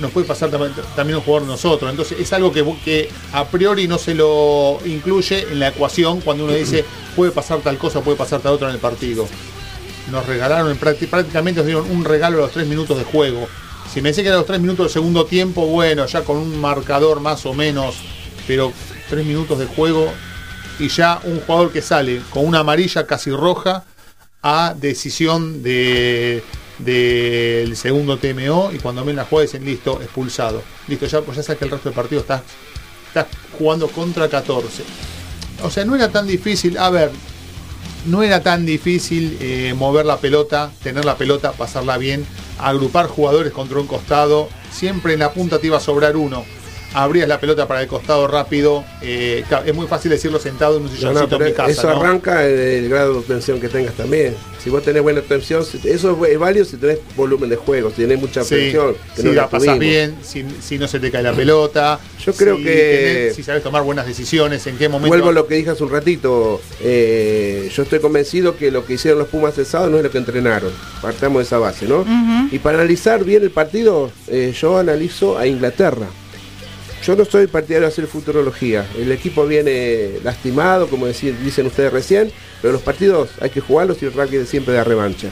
nos 0.00 0.10
puede 0.12 0.26
pasar 0.26 0.50
tam- 0.50 0.72
también 0.94 1.16
un 1.18 1.22
jugador 1.24 1.46
nosotros. 1.48 1.90
Entonces 1.90 2.18
es 2.20 2.32
algo 2.32 2.52
que, 2.52 3.08
a 3.32 3.46
priori 3.46 3.88
no 3.88 3.98
se 3.98 4.14
lo 4.14 4.78
incluye 4.84 5.42
en 5.50 5.58
la 5.60 5.68
ecuación 5.68 6.20
cuando 6.20 6.44
uno 6.44 6.52
dice 6.54 6.84
puede 7.16 7.32
pasar 7.32 7.60
tal 7.60 7.78
cosa, 7.78 8.00
puede 8.00 8.16
pasar 8.16 8.40
tal 8.40 8.52
otra 8.54 8.68
en 8.68 8.74
el 8.74 8.80
partido. 8.80 9.26
Nos 10.10 10.24
regalaron, 10.26 10.70
en 10.70 10.80
prácti- 10.80 11.08
prácticamente 11.08 11.58
nos 11.60 11.66
dieron 11.66 11.90
un 11.90 12.04
regalo 12.04 12.38
a 12.38 12.40
los 12.42 12.52
tres 12.52 12.66
minutos 12.66 12.96
de 12.96 13.04
juego. 13.04 13.46
Si 13.92 14.00
me 14.00 14.10
decía 14.10 14.22
que 14.22 14.28
eran 14.28 14.40
los 14.40 14.46
tres 14.46 14.60
minutos 14.60 14.86
del 14.86 14.92
segundo 14.92 15.24
tiempo, 15.26 15.66
bueno, 15.66 16.06
ya 16.06 16.22
con 16.22 16.36
un 16.36 16.60
marcador 16.60 17.20
más 17.20 17.44
o 17.46 17.54
menos, 17.54 17.96
pero 18.46 18.72
tres 19.08 19.24
minutos 19.24 19.58
de 19.58 19.66
juego 19.66 20.12
y 20.78 20.88
ya 20.88 21.20
un 21.24 21.40
jugador 21.40 21.72
que 21.72 21.82
sale 21.82 22.20
con 22.30 22.46
una 22.46 22.60
amarilla 22.60 23.06
casi 23.06 23.30
roja 23.30 23.84
a 24.42 24.74
decisión 24.78 25.62
de 25.62 26.42
del 26.78 27.76
segundo 27.76 28.18
TMO 28.18 28.70
y 28.72 28.78
cuando 28.78 29.04
ven 29.04 29.16
la 29.16 29.24
jugada 29.24 29.46
dicen 29.46 29.64
listo, 29.64 30.00
expulsado. 30.00 30.62
Listo, 30.86 31.06
ya, 31.06 31.20
pues 31.22 31.36
ya 31.36 31.42
sabes 31.42 31.58
que 31.58 31.64
el 31.64 31.70
resto 31.70 31.88
del 31.88 31.96
partido 31.96 32.20
estás, 32.20 32.42
estás 33.08 33.26
jugando 33.58 33.88
contra 33.88 34.28
14. 34.28 34.84
O 35.62 35.70
sea, 35.70 35.84
no 35.84 35.96
era 35.96 36.10
tan 36.10 36.26
difícil, 36.26 36.78
a 36.78 36.90
ver, 36.90 37.10
no 38.06 38.22
era 38.22 38.42
tan 38.42 38.64
difícil 38.64 39.36
eh, 39.40 39.74
mover 39.76 40.06
la 40.06 40.18
pelota, 40.18 40.70
tener 40.82 41.04
la 41.04 41.16
pelota, 41.16 41.52
pasarla 41.52 41.98
bien, 41.98 42.24
agrupar 42.58 43.06
jugadores 43.06 43.52
contra 43.52 43.78
un 43.78 43.86
costado, 43.86 44.48
siempre 44.70 45.14
en 45.14 45.20
la 45.20 45.32
punta 45.32 45.58
te 45.58 45.66
iba 45.66 45.78
a 45.78 45.80
sobrar 45.80 46.16
uno. 46.16 46.44
Abrías 46.94 47.28
la 47.28 47.38
pelota 47.38 47.68
para 47.68 47.82
el 47.82 47.86
costado 47.88 48.26
rápido, 48.26 48.82
eh, 49.02 49.44
es 49.66 49.74
muy 49.74 49.86
fácil 49.86 50.10
decirlo 50.10 50.38
sentado 50.38 50.76
en 50.78 50.84
un 50.84 50.88
No, 50.88 50.92
no, 50.92 50.96
silloncito 50.98 51.28
pero 51.28 51.44
en 51.44 51.50
mi 51.50 51.56
casa. 51.56 51.70
eso 51.70 51.90
¿no? 51.90 52.00
arranca 52.00 52.46
el 52.46 52.88
grado 52.88 53.12
de 53.12 53.18
obtención 53.18 53.60
que 53.60 53.68
tengas 53.68 53.94
también. 53.94 54.34
Si 54.62 54.70
vos 54.70 54.82
tenés 54.82 55.02
buena 55.02 55.20
obtención, 55.20 55.64
si- 55.64 55.80
eso 55.88 56.24
es 56.26 56.38
válido 56.38 56.64
si 56.64 56.76
tenés 56.78 56.98
volumen 57.14 57.48
de 57.50 57.56
juego, 57.56 57.90
si 57.90 57.96
tenés 58.02 58.18
mucha 58.18 58.42
Sí, 58.42 58.54
obtención. 58.54 58.94
que 59.14 59.20
si 59.22 59.28
no 59.28 59.34
la 59.34 59.44
pasas 59.50 59.60
tuvimos. 59.66 59.78
bien, 59.80 60.16
si, 60.22 60.44
si 60.62 60.78
no 60.78 60.88
se 60.88 60.98
te 60.98 61.10
cae 61.10 61.22
la 61.22 61.32
pelota. 61.34 62.00
Yo 62.24 62.32
creo 62.32 62.56
si 62.56 62.64
que- 62.64 63.28
tenés- 63.30 63.34
si 63.36 63.42
sabes 63.42 63.62
tomar 63.62 63.82
buenas 63.82 64.06
decisiones, 64.06 64.66
en 64.66 64.76
qué 64.78 64.88
momento. 64.88 65.08
Vuelvo 65.08 65.28
a 65.28 65.32
lo 65.32 65.46
que 65.46 65.56
dije 65.56 65.70
hace 65.70 65.84
un 65.84 65.90
ratito. 65.90 66.60
eh, 66.80 67.70
yo 67.74 67.82
estoy 67.82 68.00
convencido 68.00 68.56
que 68.56 68.70
lo 68.70 68.84
que 68.86 68.94
hicieron 68.94 69.18
los 69.18 69.28
Pumas 69.28 69.56
el 69.58 69.66
sábado 69.66 69.90
no 69.90 69.96
es 69.98 70.02
lo 70.04 70.10
que 70.10 70.18
entrenaron. 70.18 70.72
Partamos 71.02 71.40
de 71.40 71.44
esa 71.44 71.58
base, 71.58 71.86
¿no? 71.86 72.04
Y 72.50 72.58
para 72.58 72.78
analizar 72.78 73.24
bien 73.24 73.42
el 73.42 73.50
partido, 73.50 74.10
eh, 74.26 74.54
yo 74.58 74.78
analizo 74.78 75.38
a 75.38 75.46
Inglaterra. 75.46 76.06
Yo 77.04 77.16
no 77.16 77.24
soy 77.24 77.46
partidario 77.46 77.86
de 77.86 77.92
hacer 77.92 78.06
futurología. 78.06 78.86
El 78.98 79.10
equipo 79.12 79.46
viene 79.46 80.18
lastimado, 80.24 80.88
como 80.88 81.06
decir- 81.06 81.36
dicen 81.44 81.66
ustedes 81.66 81.92
recién, 81.92 82.30
pero 82.60 82.72
los 82.72 82.82
partidos 82.82 83.30
hay 83.40 83.50
que 83.50 83.60
jugarlos 83.60 84.02
y 84.02 84.06
el 84.06 84.12
rugby 84.12 84.44
siempre 84.46 84.74
da 84.74 84.84
revancha. 84.84 85.30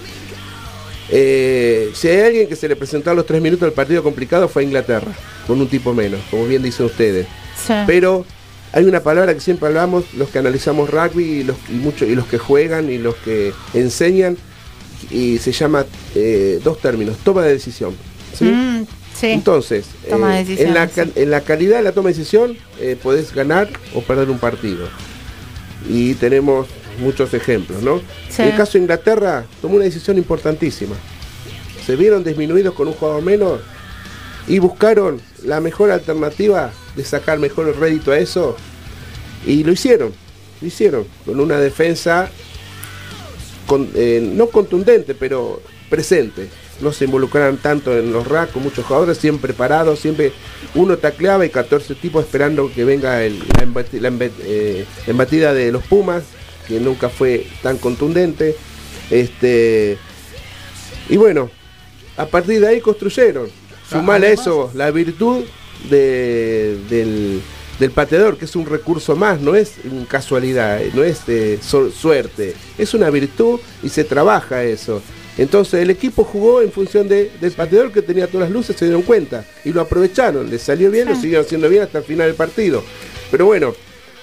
Eh, 1.08 1.90
si 1.94 2.08
hay 2.08 2.20
alguien 2.22 2.48
que 2.48 2.56
se 2.56 2.68
le 2.68 2.74
presentó 2.76 3.10
a 3.10 3.14
los 3.14 3.26
tres 3.26 3.40
minutos 3.40 3.66
del 3.66 3.72
partido 3.72 4.02
complicado 4.02 4.48
fue 4.48 4.62
a 4.62 4.64
Inglaterra, 4.64 5.12
con 5.46 5.60
un 5.60 5.68
tipo 5.68 5.94
menos, 5.94 6.20
como 6.30 6.46
bien 6.46 6.62
dicen 6.62 6.86
ustedes. 6.86 7.26
Sí. 7.64 7.72
Pero 7.86 8.24
hay 8.72 8.84
una 8.84 9.00
palabra 9.00 9.32
que 9.34 9.40
siempre 9.40 9.68
hablamos, 9.68 10.04
los 10.14 10.28
que 10.30 10.38
analizamos 10.38 10.90
rugby 10.90 11.22
y 11.24 11.44
los, 11.44 11.56
y 11.68 11.74
mucho- 11.74 12.04
y 12.06 12.14
los 12.14 12.26
que 12.26 12.38
juegan 12.38 12.90
y 12.90 12.98
los 12.98 13.14
que 13.16 13.52
enseñan, 13.74 14.36
y 15.10 15.38
se 15.38 15.52
llama 15.52 15.84
eh, 16.14 16.60
dos 16.64 16.80
términos, 16.80 17.16
toma 17.22 17.42
de 17.42 17.52
decisión. 17.52 17.94
¿sí? 18.36 18.44
Mm, 18.46 18.86
sí. 19.20 19.26
Entonces, 19.28 19.86
eh, 20.04 20.10
en, 20.62 20.74
la, 20.74 20.88
en 21.14 21.30
la 21.30 21.40
calidad 21.42 21.76
de 21.78 21.82
la 21.82 21.92
toma 21.92 22.08
de 22.10 22.14
decisión 22.14 22.56
eh, 22.80 22.96
podés 23.02 23.32
ganar 23.34 23.68
o 23.94 24.00
perder 24.02 24.30
un 24.30 24.38
partido. 24.38 24.88
Y 25.88 26.14
tenemos 26.14 26.66
muchos 26.98 27.32
ejemplos, 27.34 27.82
¿no? 27.82 28.00
Sí. 28.30 28.42
En 28.42 28.48
el 28.48 28.56
caso 28.56 28.72
de 28.72 28.78
Inglaterra, 28.80 29.44
tomó 29.62 29.76
una 29.76 29.84
decisión 29.84 30.16
importantísima. 30.18 30.96
Se 31.84 31.94
vieron 31.96 32.24
disminuidos 32.24 32.74
con 32.74 32.88
un 32.88 32.94
jugador 32.94 33.22
menos 33.22 33.60
y 34.48 34.58
buscaron 34.58 35.20
la 35.44 35.60
mejor 35.60 35.90
alternativa 35.90 36.72
de 36.96 37.04
sacar 37.04 37.38
mejor 37.38 37.68
el 37.68 37.74
rédito 37.76 38.12
a 38.12 38.18
eso. 38.18 38.56
Y 39.46 39.62
lo 39.62 39.72
hicieron, 39.72 40.12
lo 40.60 40.66
hicieron, 40.66 41.04
con 41.24 41.38
una 41.38 41.58
defensa 41.58 42.28
con- 43.66 43.90
eh, 43.94 44.20
no 44.34 44.48
contundente, 44.48 45.14
pero 45.14 45.60
presente. 45.90 46.48
No 46.80 46.92
se 46.92 47.06
involucraron 47.06 47.56
tanto 47.56 47.96
en 47.96 48.12
los 48.12 48.26
racks 48.26 48.52
con 48.52 48.62
muchos 48.62 48.84
jugadores, 48.84 49.16
siempre 49.18 49.54
parados, 49.54 49.98
siempre 50.00 50.32
uno 50.74 50.98
tacleaba 50.98 51.46
y 51.46 51.50
14 51.50 51.94
tipos 51.94 52.24
esperando 52.24 52.70
que 52.72 52.84
venga 52.84 53.22
el- 53.24 53.38
la, 53.38 53.64
embati- 53.66 53.98
la 54.00 54.10
embe- 54.10 54.30
eh, 54.44 54.84
embatida 55.06 55.54
de 55.54 55.72
los 55.72 55.82
Pumas, 55.84 56.24
que 56.68 56.78
nunca 56.80 57.08
fue 57.08 57.46
tan 57.62 57.78
contundente. 57.78 58.56
Este, 59.10 59.96
y 61.08 61.16
bueno, 61.16 61.50
a 62.16 62.26
partir 62.26 62.60
de 62.60 62.68
ahí 62.68 62.80
construyeron. 62.80 63.48
Sumale 63.88 64.26
a 64.26 64.28
además- 64.30 64.46
eso 64.46 64.70
la 64.74 64.90
virtud 64.90 65.44
de- 65.88 66.76
del, 66.90 67.40
del 67.78 67.90
pateador, 67.90 68.36
que 68.36 68.46
es 68.46 68.56
un 68.56 68.66
recurso 68.66 69.14
más, 69.16 69.40
no 69.40 69.54
es 69.54 69.74
casualidad, 70.08 70.82
eh, 70.82 70.90
no 70.92 71.04
es 71.04 71.20
eh, 71.28 71.58
suerte, 71.62 72.54
es 72.78 72.94
una 72.94 73.10
virtud 73.10 73.60
y 73.82 73.88
se 73.88 74.02
trabaja 74.04 74.64
eso. 74.64 75.00
Entonces 75.38 75.82
el 75.82 75.90
equipo 75.90 76.24
jugó 76.24 76.62
en 76.62 76.72
función 76.72 77.08
de- 77.08 77.30
del 77.40 77.52
pateador 77.52 77.92
que 77.92 78.02
tenía 78.02 78.26
todas 78.26 78.48
las 78.48 78.50
luces, 78.50 78.76
se 78.76 78.86
dieron 78.86 79.02
cuenta 79.02 79.44
y 79.64 79.72
lo 79.72 79.80
aprovecharon, 79.82 80.48
le 80.50 80.58
salió 80.58 80.90
bien, 80.90 81.08
lo 81.08 81.14
siguieron 81.14 81.44
haciendo 81.44 81.68
bien 81.68 81.82
hasta 81.82 81.98
el 81.98 82.04
final 82.04 82.28
del 82.28 82.36
partido. 82.36 82.82
Pero 83.30 83.44
bueno, 83.46 83.74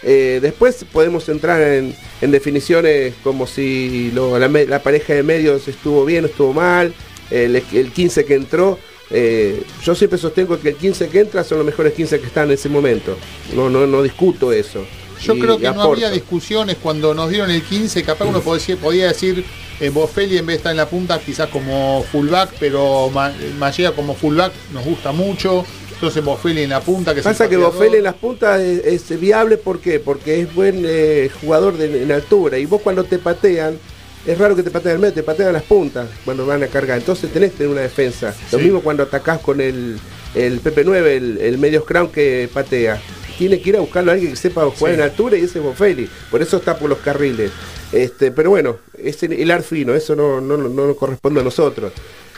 eh, 0.01 0.39
después 0.41 0.83
podemos 0.91 1.29
entrar 1.29 1.61
en, 1.61 1.95
en 2.21 2.31
definiciones 2.31 3.13
como 3.23 3.45
si 3.47 4.11
lo- 4.13 4.37
la, 4.39 4.81
pareja 4.83 5.13
de 5.13 5.23
medios 5.23 5.67
estuvo 5.67 6.03
bien 6.03 6.23
o 6.23 6.27
estuvo 6.27 6.51
mal, 6.53 6.93
el, 7.31 7.55
el 7.73 7.91
15 7.91 8.25
que 8.25 8.33
entró. 8.35 8.79
eh, 9.15 9.61
yo 9.83 9.93
siempre 9.93 10.17
sostengo 10.17 10.59
que 10.59 10.69
el 10.69 10.75
15 10.75 11.07
que 11.09 11.19
entra 11.19 11.43
son 11.43 11.59
los 11.59 11.65
mejores 11.67 11.93
15 11.93 12.19
que 12.19 12.25
están 12.25 12.45
en 12.47 12.53
ese 12.53 12.67
momento. 12.69 13.15
No, 13.55 13.69
no, 13.69 13.85
no 13.85 14.01
discuto 14.01 14.51
eso. 14.51 14.83
Yo 15.21 15.35
Y 15.35 15.39
creo 15.39 15.57
que 15.59 15.69
no 15.71 15.83
había 15.83 16.09
discusiones 16.09 16.77
cuando 16.81 17.13
nos 17.13 17.29
dieron 17.29 17.51
el 17.51 17.61
15, 17.61 18.01
capaz 18.03 18.25
uno 18.25 18.41
podía, 18.41 18.75
podía 18.77 19.07
decir 19.09 19.45
eh, 19.79 19.89
Bofelli 19.89 20.37
en 20.37 20.45
vez 20.45 20.55
de 20.55 20.57
estar 20.57 20.71
en 20.71 20.77
la 20.77 20.87
punta 20.87 21.19
quizás 21.19 21.49
como 21.49 22.03
fullback, 22.11 22.51
pero 22.59 23.09
Ma- 23.09 23.33
Mallea 23.57 23.91
como 23.91 24.13
fullback 24.15 24.51
nos 24.73 24.83
gusta 24.85 25.11
mucho. 25.11 25.65
Entonces 25.93 26.23
Bofelli 26.23 26.63
en 26.63 26.69
la 26.71 26.81
punta 26.81 27.15
que 27.15 27.21
Pasa 27.21 27.47
que. 27.47 27.55
Bofelli 27.57 27.97
en 27.97 28.03
las 28.03 28.15
puntas 28.15 28.59
es, 28.59 29.09
es 29.09 29.19
viable 29.19 29.57
¿por 29.57 29.79
qué? 29.79 29.99
porque 30.01 30.41
es 30.41 30.53
buen 30.53 30.83
eh, 30.85 31.29
jugador 31.41 31.77
de, 31.77 32.03
en 32.03 32.11
altura 32.11 32.57
y 32.57 32.65
vos 32.65 32.81
cuando 32.81 33.05
te 33.05 33.19
patean 33.19 33.77
es 34.25 34.37
raro 34.37 34.55
que 34.55 34.63
te 34.63 34.71
pateen 34.71 34.93
al 34.95 34.99
medio, 34.99 35.13
te 35.13 35.23
patean 35.23 35.51
las 35.53 35.63
puntas 35.63 36.07
cuando 36.23 36.45
van 36.45 36.63
a 36.63 36.67
cargar. 36.67 36.97
Entonces 36.97 37.29
tenés 37.31 37.51
que 37.51 37.57
tener 37.59 37.71
una 37.73 37.81
defensa. 37.81 38.33
Lo 38.53 38.59
mismo 38.59 38.79
cuando 38.81 39.03
atacás 39.03 39.39
con 39.39 39.59
el, 39.59 39.97
el 40.33 40.61
PP9, 40.63 41.05
el, 41.07 41.37
el 41.39 41.57
medio 41.57 41.81
scrum 41.81 42.09
que 42.09 42.49
patea. 42.53 43.01
Tiene 43.37 43.59
que 43.59 43.69
ir 43.71 43.75
a 43.77 43.79
buscarlo 43.81 44.11
a 44.11 44.13
alguien 44.13 44.31
que 44.31 44.37
sepa 44.37 44.61
jugar 44.69 44.93
Sí. 44.93 44.99
en 44.99 45.01
altura 45.01 45.37
y 45.37 45.41
ese 45.41 45.59
es 45.59 45.63
Bofelli. 45.65 46.07
Por 46.31 46.41
eso 46.41 46.55
está 46.57 46.77
por 46.77 46.87
los 46.89 46.99
carriles. 46.99 47.51
Este, 47.91 48.31
pero 48.31 48.49
bueno, 48.51 48.77
es 49.03 49.21
el, 49.23 49.33
el 49.33 49.51
ar 49.51 49.63
fino, 49.63 49.93
eso 49.93 50.15
no, 50.15 50.39
no, 50.41 50.57
no 50.57 50.87
nos 50.87 50.95
corresponde 50.97 51.41
a 51.41 51.43
nosotros. 51.43 51.91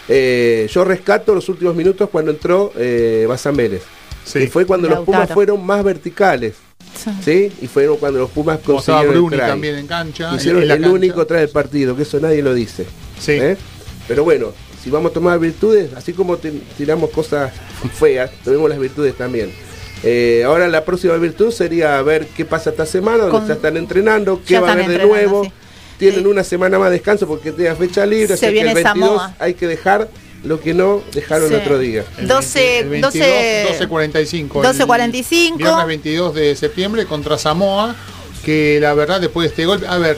Eh, 0.08 0.68
yo 0.72 0.84
rescato 0.84 1.34
los 1.34 1.50
últimos 1.50 1.76
minutos 1.76 2.10
cuando 2.12 2.32
entró 2.32 2.72
eh, 2.78 3.26
Bazán 3.28 3.56
Vélez. 3.56 3.82
Sí. 4.24 4.40
Que 4.40 4.48
fue 4.48 4.66
cuando 4.66 4.90
los. 4.90 5.00
Pumas 5.06 5.30
fueron 5.32 5.66
más 5.66 5.84
verticales. 5.84 6.56
Sí. 6.96 7.12
¿Sí? 7.24 7.52
Y 7.62 7.68
fueron 7.68 7.98
cuando 7.98 8.20
los 8.20 8.30
Pumas 8.32 8.60
consiguieron 8.60 9.14
el 9.14 9.20
Bruni 9.22 9.38
try. 9.38 9.46
también 9.48 9.76
en 9.76 9.88
cancha. 9.88 10.36
Hicieron 10.36 10.64
en 10.64 10.72
el 10.72 10.78
cancha. 10.78 10.92
único 10.92 11.26
try 11.28 11.38
del 11.40 11.50
partido, 11.50 11.96
que 11.96 12.04
eso 12.04 12.20
nadie 12.20 12.42
lo 12.42 12.54
dice. 12.54 12.86
Sí. 13.20 13.34
¿eh? 13.34 13.58
Pero 14.08 14.24
bueno, 14.24 14.54
si 14.84 14.90
vamos 14.90 15.12
a 15.12 15.14
tomar 15.14 15.40
virtudes, 15.40 15.94
así 15.96 16.14
como 16.14 16.38
tiramos 16.38 17.10
cosas 17.10 17.52
feas, 17.94 18.32
tenemos 18.44 18.70
las 18.70 18.80
virtudes 18.80 19.16
también. 19.16 19.52
Eh, 20.04 20.44
ahora 20.46 20.68
la 20.68 20.86
próxima 20.86 21.16
virtud 21.18 21.52
sería 21.52 22.00
ver 22.04 22.28
qué 22.28 22.46
pasa 22.46 22.70
esta 22.70 22.86
semana, 22.86 23.24
donde 23.24 23.32
Con- 23.40 23.48
ya 23.48 23.54
están 23.56 23.78
entrenando, 23.78 24.40
qué 24.46 24.54
Ya 24.54 24.62
va 24.62 24.70
a 24.70 24.74
haber 24.74 24.88
de 24.88 25.06
nuevo. 25.06 25.44
sí. 25.46 25.52
Tienen 25.98 26.22
Sí. 26.22 26.26
una 26.26 26.44
semana 26.44 26.78
más 26.80 26.90
de 26.90 26.98
descanso 26.98 27.28
porque 27.28 27.52
tienen 27.52 27.78
fecha 27.78 28.06
libre, 28.06 28.28
Se 28.28 28.34
así 28.34 28.46
que 28.48 28.52
viene 28.52 28.70
el 28.70 28.76
22 28.76 29.10
Samoa. 29.10 29.36
hay 29.40 29.54
que 29.54 29.68
dejar 29.68 30.10
lo 30.44 30.60
que 30.60 30.74
no 30.74 31.02
dejaron 31.14 31.48
Sí. 31.50 31.54
el 31.56 31.62
otro 31.62 31.80
día. 31.80 32.04
El 32.18 32.28
12, 32.28 32.60
20 32.60 32.80
el 32.82 32.90
22, 32.90 33.14
12, 33.14 33.66
12.45. 33.70 34.62
12.45. 34.62 35.54
El 35.54 35.58
Viernes 35.58 35.88
22 35.88 36.36
de 36.36 36.56
septiembre 36.56 37.06
contra 37.06 37.38
Samoa. 37.38 37.96
Que 38.44 38.78
la 38.80 38.94
verdad, 38.94 39.20
después 39.22 39.46
de 39.46 39.50
este 39.50 39.66
golpe. 39.66 39.88
A 39.88 39.98
ver, 39.98 40.18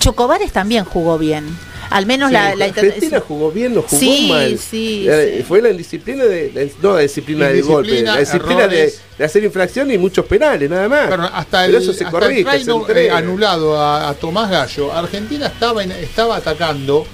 Chocobares 0.00 0.52
también 0.52 0.84
jugó 0.84 1.16
bien. 1.18 1.46
Al 1.92 2.06
menos 2.06 2.28
Sí, 2.28 2.34
la, 2.34 2.54
la 2.54 2.64
Argentina 2.66 3.20
jugó 3.20 3.50
bien, 3.52 3.74
no 3.74 3.82
jugó 3.82 3.98
Sí, 4.00 4.26
mal. 4.30 4.58
sí, 4.58 5.06
Eh, 5.08 5.34
sí. 5.38 5.42
Fue 5.44 5.60
la 5.62 5.70
indisciplina 5.70 6.24
de, 6.24 6.48
de- 6.50 6.72
no 6.82 6.94
la 6.94 7.00
disciplina 7.00 7.48
del 7.48 7.62
golpe, 7.62 8.02
la 8.02 8.18
disciplina 8.18 8.66
de, 8.66 8.92
de 9.18 9.24
hacer 9.24 9.44
infracción 9.44 9.90
y 9.90 9.98
muchos 9.98 10.24
penales, 10.26 10.68
nada 10.70 10.88
más. 10.88 11.08
Pero 11.08 11.22
hasta 11.24 11.64
Pero 11.66 11.76
el, 11.78 11.82
eso 11.82 11.92
se 11.92 12.04
hasta 12.04 12.18
corrige, 12.18 12.40
el 12.56 12.64
se 12.64 13.06
eh, 13.06 13.10
anulado 13.10 13.76
a, 13.80 14.08
a 14.08 14.14
Tomás 14.14 14.50
Gallo. 14.50 14.92
Argentina 14.92 15.46
estaba, 15.46 15.82
en- 15.82 15.92
estaba 15.92 16.36
atacando 16.36 17.06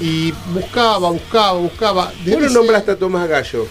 y 0.00 0.32
buscaba, 0.52 1.10
buscaba, 1.10 1.52
buscaba. 1.58 2.04
Vos 2.06 2.14
Desde 2.24 2.40
lo 2.40 2.46
ese- 2.46 2.54
nombraste 2.54 2.90
a 2.92 2.96
Tomás 2.96 3.28
Gallo. 3.28 3.66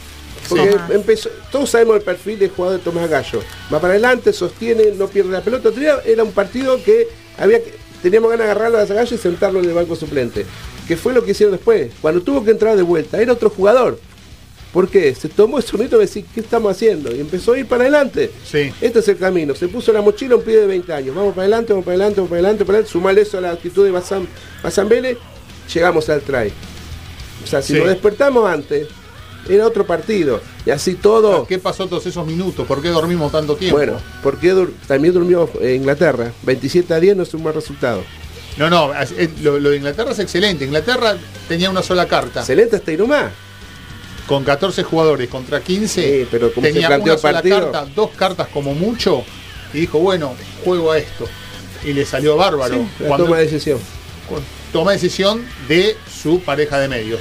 Porque 0.48 0.78
empezó, 0.92 1.30
todos 1.52 1.72
sabemos 1.72 1.96
el 1.98 2.04
perfil 2.04 2.38
del 2.38 2.52
jugador 2.52 2.78
de 2.78 2.84
Tomás 2.84 3.10
Gallo. 3.10 3.42
Va 3.74 3.80
para 3.80 3.94
adelante, 3.94 4.32
sostiene, 4.32 4.92
no 4.96 5.08
pierde 5.08 5.32
la 5.32 5.42
pelota. 5.42 5.70
Era 6.06 6.24
un 6.24 6.32
partido 6.34 6.82
que 6.84 7.08
había 7.40 7.64
que, 7.64 7.74
teníamos 8.06 8.30
ganas 8.30 8.46
de 8.46 8.52
agarrarlo 8.52 8.78
a 8.78 8.86
Gallo 8.86 9.16
y 9.16 9.18
sentarlo 9.18 9.60
en 9.60 9.66
el 9.66 9.74
banco 9.74 9.96
suplente. 9.96 10.46
Que 10.88 10.96
fue 10.96 11.12
lo 11.12 11.26
que 11.26 11.32
hicieron 11.32 11.56
después. 11.56 11.92
Cuando 12.02 12.22
tuvo 12.22 12.44
que 12.46 12.52
entrar 12.52 12.76
de 12.78 12.84
vuelta, 12.84 13.20
era 13.20 13.34
otro 13.34 13.50
jugador. 13.50 14.00
¿Por 14.72 14.88
qué? 14.90 15.16
Se 15.16 15.28
tomó 15.28 15.58
ese 15.58 15.72
momento 15.74 15.98
de 15.98 16.02
decir, 16.06 16.24
¿qué 16.36 16.42
estamos 16.42 16.72
haciendo? 16.72 17.16
Y 17.16 17.20
empezó 17.20 17.54
a 17.54 17.58
ir 17.58 17.66
para 17.66 17.82
adelante. 17.84 18.30
Sí. 18.46 18.72
Este 18.80 19.00
es 19.00 19.08
el 19.08 19.18
camino. 19.18 19.56
Se 19.56 19.68
puso 19.70 19.92
la 19.92 20.02
mochila 20.02 20.36
un 20.36 20.44
pibe 20.44 20.58
de 20.62 20.68
20 20.68 20.94
años. 20.94 21.16
Vamos 21.16 21.32
para 21.34 21.44
adelante, 21.44 21.74
vamos 21.74 21.86
para 21.86 21.96
adelante, 21.96 22.18
vamos 22.18 22.30
para 22.30 22.40
adelante, 22.42 22.66
para 22.66 22.76
adelante. 22.78 22.92
Sumar 22.92 23.18
eso 23.18 23.38
a 23.40 23.42
la 23.42 23.52
actitud 23.52 23.84
de 23.84 23.90
Bazán, 23.92 24.28
Bazán 24.62 24.88
Vélez, 24.88 25.18
llegamos 25.74 26.08
al 26.10 26.22
try. 26.22 26.52
O 27.44 27.48
sea, 27.48 27.62
si 27.62 27.74
Sí. 27.74 27.80
nos 27.80 27.88
despertamos 27.88 28.48
antes, 28.48 28.88
era 29.50 29.66
otro 29.68 29.86
partido. 29.86 30.42
Y 30.66 30.72
así 30.72 30.96
todo. 30.96 31.46
¿Qué 31.48 31.60
pasó 31.60 31.88
todos 31.88 32.06
esos 32.06 32.26
minutos? 32.26 32.66
¿Por 32.68 32.82
qué 32.82 32.90
dormimos 32.90 33.32
tanto 33.32 33.56
tiempo? 33.56 33.78
Bueno, 33.78 33.98
porque 34.24 34.54
dur- 34.54 34.72
también 34.88 35.14
durmió 35.14 35.50
eh, 35.62 35.76
Inglaterra. 35.76 36.32
27 36.44 36.94
a 36.94 37.00
10 37.00 37.16
no 37.18 37.24
es 37.24 37.34
un 37.34 37.44
mal 37.44 37.54
resultado. 37.54 38.04
No, 38.58 38.70
no, 38.70 38.94
es- 38.94 39.42
lo, 39.42 39.60
lo 39.60 39.70
de 39.72 39.78
Inglaterra 39.78 40.12
es 40.12 40.20
excelente. 40.20 40.66
Inglaterra 40.66 41.18
tenía 41.48 41.70
una 41.70 41.84
sola 41.84 42.08
carta. 42.08 42.40
Excelente 42.42 42.78
este 42.78 42.94
Iruma. 42.94 43.32
Con 44.28 44.44
14 44.44 44.82
jugadores 44.84 45.30
contra 45.30 45.62
15. 45.62 46.02
Sí, 46.22 46.28
pero 46.32 46.52
¿cómo 46.54 46.66
se 46.66 46.74
tenía 46.74 46.88
planteó 46.88 47.14
una 47.14 47.22
sola 47.22 47.42
carta, 47.44 47.86
dos 47.96 48.10
cartas 48.12 48.48
como 48.52 48.74
mucho. 48.74 49.24
Y 49.74 49.82
dijo, 49.82 50.00
bueno, 50.00 50.34
juego 50.64 50.92
a 50.92 50.98
esto. 50.98 51.28
Y 51.84 51.94
le 51.94 52.06
salió 52.06 52.36
bárbaro. 52.36 52.74
Sí, 52.76 52.88
la 53.02 53.08
Cuando- 53.10 53.26
toma 53.26 53.38
de 53.38 53.44
decisión. 53.46 53.78
toma 54.74 54.94
decisión 54.94 55.46
de 55.68 55.96
su 56.10 56.40
pareja 56.40 56.80
de 56.80 56.88
medios. 56.88 57.20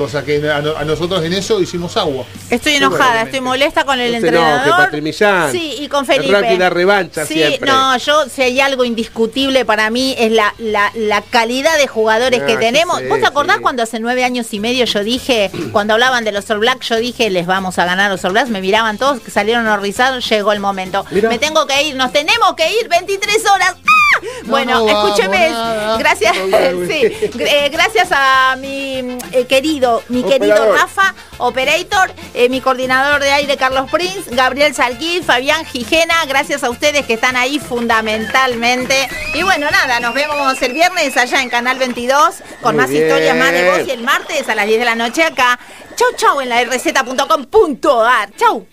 Cosa 0.00 0.24
que 0.24 0.50
a, 0.50 0.62
no- 0.62 0.74
a 0.78 0.84
nosotros 0.86 1.22
en 1.26 1.34
eso 1.34 1.60
hicimos 1.60 1.94
agua. 1.98 2.24
Estoy 2.48 2.76
enojada, 2.76 3.20
estoy 3.20 3.40
molesta 3.42 3.84
con 3.84 4.00
el 4.00 4.12
no, 4.12 4.16
entrenador. 4.16 4.64
que 4.64 4.70
Patri 4.70 5.02
Millán. 5.02 5.52
Sí, 5.52 5.74
y 5.78 5.88
con 5.88 6.00
El 6.10 6.16
Felipe. 6.16 6.40
rugby 6.40 6.56
da 6.56 6.70
revancha 6.70 7.26
sí, 7.26 7.34
siempre. 7.34 7.70
no, 7.70 7.98
yo 7.98 8.24
si 8.30 8.40
hay 8.40 8.60
algo 8.62 8.84
indiscutible 8.86 9.66
para 9.66 9.90
mí 9.90 10.14
es 10.18 10.32
la, 10.32 10.54
la, 10.56 10.90
la 10.94 11.20
calidad 11.20 11.76
de 11.76 11.86
jugadores 11.86 12.40
Ah, 12.42 12.46
que 12.46 12.52
sí 12.54 12.58
tenemos. 12.60 12.98
¿Vos 13.10 13.20
te 13.20 13.26
acordás 13.26 13.56
sí. 13.56 13.62
cuando 13.62 13.82
hace 13.82 14.00
nueve 14.00 14.24
años 14.24 14.46
y 14.54 14.58
medio 14.60 14.86
yo 14.86 15.04
dije, 15.04 15.50
cuando 15.72 15.92
hablaban 15.92 16.24
de 16.24 16.32
los 16.32 16.48
All 16.50 16.60
Blacks, 16.60 16.88
yo 16.88 16.96
dije, 16.96 17.28
les 17.28 17.46
vamos 17.46 17.78
a 17.78 17.84
ganar 17.84 18.06
a 18.06 18.08
los 18.14 18.24
All 18.24 18.32
Blacks? 18.32 18.48
Me 18.48 18.62
miraban 18.62 18.96
todos, 18.96 19.20
que 19.20 19.30
salieron 19.30 19.66
horrorizados, 19.66 20.26
llegó 20.30 20.52
el 20.54 20.60
momento. 20.60 21.04
Mira. 21.10 21.28
Me 21.28 21.38
tengo 21.38 21.66
que 21.66 21.82
ir, 21.82 21.94
nos 21.94 22.10
tenemos 22.10 22.54
que 22.56 22.72
ir 22.72 22.88
23 22.88 23.44
horas. 23.50 23.74
¡Ah! 23.86 23.99
No, 24.42 24.50
bueno, 24.50 24.80
no 24.80 24.88
escúcheme, 24.88 25.50
gracias, 25.98 26.36
No, 26.36 26.86
sí, 26.88 27.02
eh, 27.38 27.68
gracias 27.70 28.08
a 28.10 28.56
mi 28.58 29.18
eh, 29.32 29.46
querido, 29.46 30.02
mi 30.08 30.22
querido 30.22 30.54
Operador. 30.54 30.78
Rafa, 30.78 31.14
operator, 31.38 32.10
eh, 32.34 32.48
mi 32.48 32.60
coordinador 32.60 33.20
de 33.22 33.30
aire 33.30 33.56
Carlos 33.56 33.90
Prince, 33.90 34.34
Gabriel 34.34 34.74
Salquid, 34.74 35.22
Fabián 35.22 35.64
Gijena, 35.64 36.24
gracias 36.26 36.64
a 36.64 36.70
ustedes 36.70 37.06
que 37.06 37.14
están 37.14 37.36
ahí 37.36 37.58
fundamentalmente. 37.58 39.08
Y 39.34 39.42
bueno, 39.42 39.70
nada, 39.70 40.00
nos 40.00 40.14
vemos 40.14 40.60
el 40.62 40.72
viernes 40.72 41.16
allá 41.16 41.42
en 41.42 41.50
Canal 41.50 41.78
22 41.78 42.36
con 42.62 42.74
Muy 42.74 42.82
más 42.82 42.90
bien. 42.90 43.04
historias, 43.04 43.36
más 43.36 43.52
de 43.52 43.70
voz 43.70 43.86
y 43.86 43.90
el 43.90 44.02
martes 44.02 44.48
a 44.48 44.54
las 44.54 44.66
10 44.66 44.78
de 44.78 44.84
la 44.84 44.94
noche 44.94 45.22
acá. 45.22 45.58
Chau, 45.96 46.08
chau 46.16 46.40
en 46.40 46.48
la 46.48 46.64
rz.com.ar. 46.64 48.30
Chau. 48.36 48.66